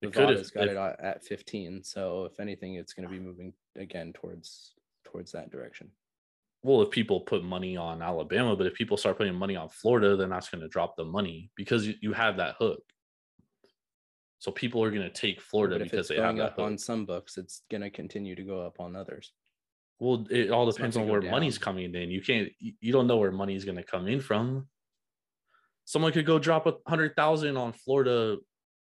Nevada's 0.02 0.50
got 0.50 0.68
if, 0.68 0.72
it 0.72 0.76
at 1.00 1.24
15, 1.24 1.82
so 1.82 2.24
if 2.24 2.38
anything, 2.40 2.74
it's 2.74 2.92
going 2.92 3.08
to 3.08 3.12
be 3.12 3.20
moving 3.20 3.52
again 3.76 4.12
towards 4.12 4.74
towards 5.04 5.32
that 5.32 5.50
direction. 5.50 5.90
Well, 6.62 6.82
if 6.82 6.90
people 6.90 7.20
put 7.20 7.44
money 7.44 7.76
on 7.76 8.02
Alabama, 8.02 8.56
but 8.56 8.66
if 8.66 8.74
people 8.74 8.96
start 8.96 9.16
putting 9.16 9.34
money 9.34 9.56
on 9.56 9.68
Florida, 9.68 10.16
then 10.16 10.30
that's 10.30 10.48
going 10.48 10.60
to 10.62 10.68
drop 10.68 10.96
the 10.96 11.04
money 11.04 11.50
because 11.56 11.86
you, 11.86 11.94
you 12.00 12.12
have 12.12 12.36
that 12.36 12.56
hook. 12.58 12.82
So 14.38 14.52
people 14.52 14.82
are 14.84 14.90
going 14.90 15.02
to 15.02 15.10
take 15.10 15.40
Florida 15.40 15.78
because 15.78 16.08
they 16.08 16.16
have 16.16 16.36
that 16.36 16.52
up 16.52 16.58
on 16.60 16.78
some 16.78 17.04
books. 17.04 17.36
It's 17.38 17.62
going 17.70 17.80
to 17.80 17.90
continue 17.90 18.36
to 18.36 18.42
go 18.42 18.64
up 18.64 18.78
on 18.78 18.94
others. 18.94 19.32
Well, 19.98 20.26
it 20.30 20.50
all 20.50 20.70
depends 20.70 20.96
on 20.96 21.08
where 21.08 21.20
down. 21.20 21.32
money's 21.32 21.58
coming 21.58 21.92
in. 21.92 22.10
You 22.10 22.22
can't, 22.22 22.48
you 22.60 22.92
don't 22.92 23.08
know 23.08 23.16
where 23.16 23.32
money's 23.32 23.64
going 23.64 23.78
to 23.78 23.82
come 23.82 24.06
in 24.06 24.20
from. 24.20 24.68
Someone 25.86 26.12
could 26.12 26.26
go 26.26 26.38
drop 26.38 26.66
a 26.66 26.74
hundred 26.86 27.16
thousand 27.16 27.56
on 27.56 27.72
Florida 27.72 28.36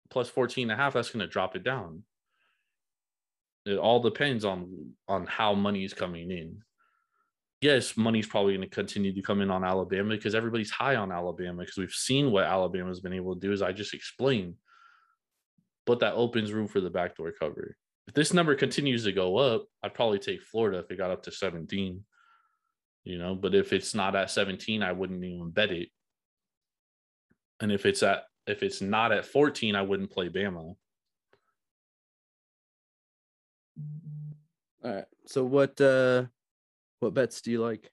plus 0.10 0.30
14 0.30 0.70
and 0.70 0.80
a 0.80 0.82
half. 0.82 0.94
That's 0.94 1.10
going 1.10 1.26
to 1.26 1.32
drop 1.32 1.56
it 1.56 1.64
down. 1.64 2.04
It 3.66 3.78
all 3.78 4.02
depends 4.02 4.46
on 4.46 4.94
on 5.08 5.26
how 5.26 5.54
money 5.54 5.84
is 5.84 5.94
coming 5.94 6.30
in. 6.32 6.60
Yes, 7.62 7.98
money's 7.98 8.28
probably 8.28 8.56
going 8.56 8.70
to 8.70 8.76
continue 8.76 9.14
to 9.14 9.22
come 9.22 9.42
in 9.42 9.50
on 9.50 9.64
Alabama 9.64 10.10
because 10.10 10.36
everybody's 10.36 10.70
high 10.70 10.96
on 10.96 11.12
Alabama 11.12 11.64
because 11.64 11.78
we've 11.78 11.90
seen 11.90 12.32
what 12.32 12.44
Alabama's 12.44 13.00
been 13.00 13.14
able 13.14 13.34
to 13.34 13.40
do. 13.40 13.52
As 13.52 13.64
I 13.64 13.72
just 13.72 13.96
explained, 13.96 14.54
but 15.88 16.00
that 16.02 16.14
opens 16.14 16.54
room 16.54 16.68
for 16.68 16.82
the 16.82 16.90
backdoor 16.90 17.32
cover 17.32 17.76
if 18.08 18.14
this 18.14 18.34
number 18.34 18.56
continues 18.56 19.04
to 19.04 19.12
go 19.12 19.38
up, 19.38 19.66
I'd 19.84 19.94
probably 19.94 20.20
take 20.20 20.42
Florida 20.42 20.80
if 20.80 20.90
it 20.90 20.98
got 20.98 21.12
up 21.12 21.24
to 21.24 21.32
17. 21.32 22.04
You 23.04 23.18
know, 23.18 23.36
but 23.36 23.54
if 23.54 23.74
it's 23.74 23.94
not 23.94 24.16
at 24.16 24.32
17, 24.32 24.82
I 24.82 24.92
wouldn't 24.92 25.24
even 25.24 25.52
bet 25.52 25.72
it. 25.72 25.90
And 27.60 27.72
if 27.72 27.86
it's 27.86 28.04
at 28.04 28.24
if 28.46 28.64
it's 28.64 28.82
not 28.82 29.12
at 29.12 29.26
14, 29.26 29.76
I 29.76 29.82
wouldn't 29.82 30.12
play 30.12 30.30
Bama. 30.30 30.76
All 34.84 34.94
right. 34.94 35.06
So 35.26 35.44
what 35.44 35.80
uh 35.82 36.26
what 37.00 37.14
bets 37.14 37.42
do 37.42 37.52
you 37.52 37.62
like? 37.62 37.92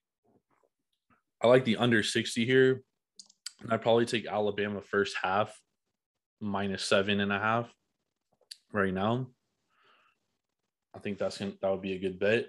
I 1.42 1.49
like 1.49 1.64
the 1.64 1.76
under 1.76 2.03
60 2.03 2.45
here. 2.45 2.82
And 3.62 3.72
I'd 3.72 3.82
probably 3.82 4.07
take 4.07 4.26
Alabama 4.26 4.80
first 4.80 5.16
half 5.20 5.57
minus 6.40 6.84
seven 6.84 7.20
and 7.20 7.32
a 7.32 7.38
half 7.38 7.72
right 8.74 8.92
now. 8.92 9.28
I 10.94 10.98
think 10.98 11.18
that's 11.18 11.38
gonna, 11.38 11.52
that 11.60 11.70
would 11.70 11.82
be 11.82 11.94
a 11.94 11.98
good 11.98 12.18
bet. 12.18 12.46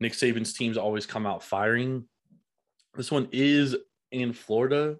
Nick 0.00 0.12
Saban's 0.12 0.52
teams 0.52 0.76
always 0.76 1.06
come 1.06 1.26
out 1.26 1.42
firing. 1.42 2.04
This 2.94 3.10
one 3.10 3.28
is 3.32 3.76
in 4.10 4.32
Florida. 4.32 4.96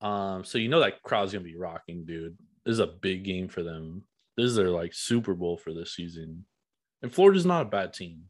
Um, 0.00 0.44
so 0.44 0.58
you 0.58 0.68
know 0.68 0.80
that 0.80 1.02
crowd's 1.02 1.32
gonna 1.32 1.44
be 1.44 1.56
rocking, 1.56 2.04
dude. 2.04 2.36
This 2.64 2.74
is 2.74 2.78
a 2.78 2.86
big 2.86 3.24
game 3.24 3.48
for 3.48 3.62
them. 3.62 4.04
This 4.36 4.46
is 4.46 4.56
their 4.56 4.70
like 4.70 4.94
Super 4.94 5.34
Bowl 5.34 5.56
for 5.56 5.72
this 5.72 5.94
season. 5.94 6.44
And 7.02 7.12
Florida's 7.12 7.46
not 7.46 7.62
a 7.62 7.70
bad 7.70 7.92
team. 7.92 8.24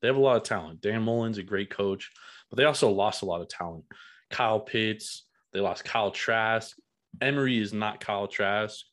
They 0.00 0.08
have 0.08 0.16
a 0.16 0.20
lot 0.20 0.36
of 0.36 0.42
talent. 0.42 0.80
Dan 0.80 1.02
Mullen's 1.02 1.38
a 1.38 1.42
great 1.42 1.70
coach, 1.70 2.10
but 2.50 2.56
they 2.56 2.64
also 2.64 2.90
lost 2.90 3.22
a 3.22 3.26
lot 3.26 3.40
of 3.40 3.48
talent. 3.48 3.84
Kyle 4.30 4.60
Pitts, 4.60 5.26
they 5.52 5.60
lost 5.60 5.84
Kyle 5.84 6.10
Trask. 6.10 6.76
Emory 7.20 7.58
is 7.58 7.72
not 7.72 8.00
Kyle 8.00 8.26
Trask. 8.26 8.84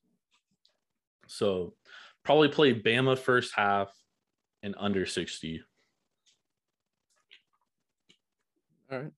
So 1.31 1.73
Probably 2.23 2.49
play 2.49 2.73
Bama 2.73 3.17
first 3.17 3.53
half 3.55 3.91
and 4.61 4.75
under 4.77 5.05
60. 5.05 5.63
All 8.91 8.99
right. 8.99 9.11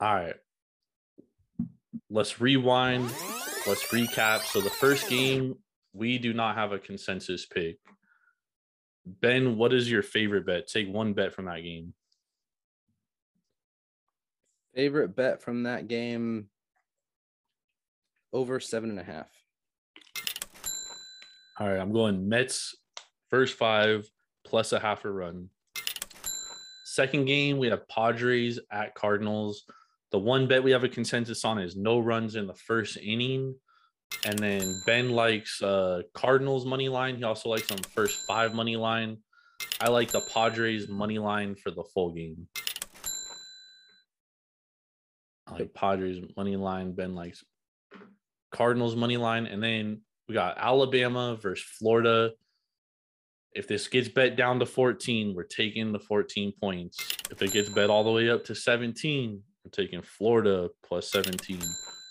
All 0.00 0.14
right. 0.14 0.34
Let's 2.10 2.40
rewind. 2.40 3.04
Let's 3.66 3.86
recap. 3.86 4.42
So 4.42 4.60
the 4.60 4.70
first 4.70 5.08
game, 5.08 5.56
we 5.94 6.18
do 6.18 6.34
not 6.34 6.56
have 6.56 6.72
a 6.72 6.78
consensus 6.78 7.46
pick. 7.46 7.78
Ben, 9.06 9.56
what 9.56 9.72
is 9.72 9.90
your 9.90 10.02
favorite 10.02 10.44
bet? 10.44 10.66
Take 10.66 10.88
one 10.88 11.14
bet 11.14 11.32
from 11.32 11.46
that 11.46 11.60
game. 11.60 11.94
Favorite 14.74 15.16
bet 15.16 15.40
from 15.40 15.62
that 15.62 15.88
game 15.88 16.48
over 18.32 18.60
seven 18.60 18.90
and 18.90 19.00
a 19.00 19.04
half. 19.04 19.30
All 21.58 21.66
right, 21.66 21.80
I'm 21.80 21.92
going 21.92 22.28
Mets 22.28 22.76
first 23.30 23.54
five 23.54 24.06
plus 24.44 24.72
a 24.72 24.78
half 24.78 25.06
a 25.06 25.10
run. 25.10 25.48
Second 26.84 27.24
game, 27.24 27.56
we 27.56 27.68
have 27.68 27.88
Padres 27.88 28.60
at 28.70 28.94
Cardinals. 28.94 29.64
The 30.12 30.18
one 30.18 30.46
bet 30.46 30.62
we 30.62 30.70
have 30.72 30.84
a 30.84 30.88
consensus 30.88 31.46
on 31.46 31.58
is 31.58 31.74
no 31.74 31.98
runs 31.98 32.36
in 32.36 32.46
the 32.46 32.54
first 32.54 32.98
inning. 32.98 33.54
And 34.26 34.38
then 34.38 34.82
Ben 34.84 35.10
likes 35.10 35.62
uh, 35.62 36.02
Cardinals 36.12 36.66
money 36.66 36.90
line. 36.90 37.16
He 37.16 37.24
also 37.24 37.48
likes 37.48 37.70
on 37.72 37.78
first 37.78 38.26
five 38.26 38.54
money 38.54 38.76
line. 38.76 39.16
I 39.80 39.88
like 39.88 40.10
the 40.10 40.20
Padres 40.20 40.88
money 40.88 41.18
line 41.18 41.54
for 41.54 41.70
the 41.70 41.84
full 41.84 42.12
game. 42.12 42.48
I 45.46 45.52
like 45.52 45.72
Padres 45.74 46.22
money 46.36 46.56
line. 46.56 46.92
Ben 46.92 47.14
likes 47.14 47.42
Cardinals 48.52 48.94
money 48.94 49.16
line. 49.16 49.46
And 49.46 49.62
then 49.62 50.02
we 50.28 50.34
got 50.34 50.58
Alabama 50.58 51.36
versus 51.40 51.64
Florida. 51.78 52.32
If 53.52 53.68
this 53.68 53.88
gets 53.88 54.08
bet 54.08 54.36
down 54.36 54.58
to 54.58 54.66
14, 54.66 55.34
we're 55.34 55.44
taking 55.44 55.92
the 55.92 55.98
14 55.98 56.52
points. 56.60 56.98
If 57.30 57.40
it 57.42 57.52
gets 57.52 57.68
bet 57.68 57.90
all 57.90 58.04
the 58.04 58.10
way 58.10 58.28
up 58.28 58.44
to 58.44 58.54
17, 58.54 59.40
we're 59.64 59.70
taking 59.70 60.02
Florida 60.02 60.68
plus 60.84 61.10
17. 61.10 61.60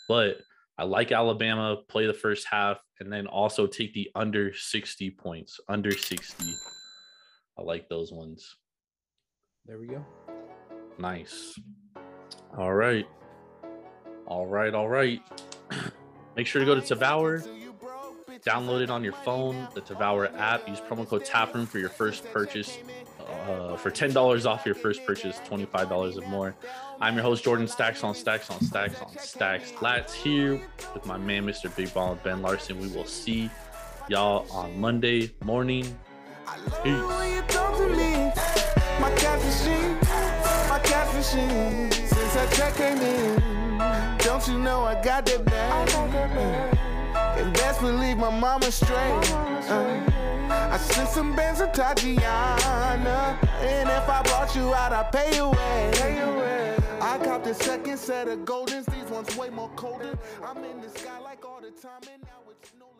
But 0.07 0.37
I 0.77 0.83
like 0.83 1.11
Alabama, 1.11 1.77
play 1.87 2.07
the 2.07 2.13
first 2.13 2.47
half, 2.49 2.79
and 2.99 3.11
then 3.11 3.27
also 3.27 3.67
take 3.67 3.93
the 3.93 4.09
under 4.15 4.53
60 4.53 5.11
points. 5.11 5.59
Under 5.69 5.91
60. 5.91 6.53
I 7.57 7.61
like 7.61 7.87
those 7.89 8.11
ones. 8.11 8.55
There 9.65 9.77
we 9.77 9.87
go. 9.87 10.05
Nice. 10.97 11.59
All 12.57 12.73
right. 12.73 13.07
All 14.25 14.47
right. 14.47 14.73
All 14.73 14.89
right. 14.89 15.21
Make 16.35 16.47
sure 16.47 16.59
to 16.59 16.65
go 16.65 16.75
to 16.75 16.81
Devour 16.81 17.43
Download 18.45 18.81
it 18.81 18.91
on 18.91 19.03
your 19.03 19.13
phone, 19.13 19.67
the 19.73 19.81
Devour 19.81 20.27
app. 20.37 20.67
Use 20.69 20.79
promo 20.79 21.07
code 21.07 21.25
TAPROOM 21.25 21.65
for 21.67 21.79
your 21.79 21.89
first 21.89 22.31
purchase. 22.31 22.77
Uh, 23.47 23.75
for 23.75 23.89
$10 23.89 24.45
off 24.45 24.67
your 24.67 24.75
first 24.75 25.03
purchase, 25.03 25.39
$25 25.49 26.21
or 26.21 26.27
more. 26.29 26.55
I'm 27.01 27.15
your 27.15 27.23
host, 27.23 27.43
Jordan 27.43 27.67
Stacks 27.67 28.03
on 28.03 28.13
Stacks 28.13 28.51
on 28.51 28.61
Stacks 28.61 29.01
on 29.01 29.17
Stacks. 29.17 29.73
Let's 29.81 30.13
here 30.13 30.61
with 30.93 31.07
my 31.07 31.17
man, 31.17 31.43
Mr. 31.43 31.75
Big 31.75 31.91
Ball, 31.91 32.11
and 32.11 32.23
Ben 32.23 32.43
Larson. 32.43 32.79
We 32.79 32.87
will 32.89 33.05
see 33.05 33.49
y'all 34.09 34.45
on 34.51 34.79
Monday 34.79 35.31
morning. 35.43 35.83
Peace. 36.83 37.01
Don't 44.19 44.47
you 44.47 44.59
know 44.59 44.83
I 44.83 45.01
got 45.03 45.25
that 45.25 45.45
bag? 45.45 46.74
And 47.37 47.53
best 47.53 47.81
believe 47.81 48.17
my 48.17 48.29
mama 48.29 48.71
straight. 48.71 49.31
Uh, 49.69 50.01
I 50.49 50.77
sent 50.77 51.09
some 51.09 51.35
bands 51.35 51.59
to 51.59 51.67
Tatiana. 51.67 53.37
And 53.61 53.89
if 53.89 54.09
I 54.09 54.21
brought 54.23 54.55
you 54.55 54.73
out, 54.73 54.93
I'd 54.93 55.11
pay 55.11 55.35
you 55.35 55.43
away. 55.43 56.75
I 57.01 57.17
caught 57.19 57.43
the 57.43 57.53
second 57.53 57.97
set 57.97 58.27
of 58.27 58.39
goldens. 58.39 58.85
These 58.85 59.09
ones 59.11 59.35
way 59.37 59.49
more 59.49 59.69
colder. 59.75 60.17
I'm 60.43 60.63
in 60.63 60.81
the 60.81 60.89
sky 60.89 61.19
like 61.19 61.45
all 61.45 61.61
the 61.61 61.71
time, 61.71 62.01
and 62.11 62.21
now 62.23 62.51
it's 62.51 62.73
no. 62.79 62.94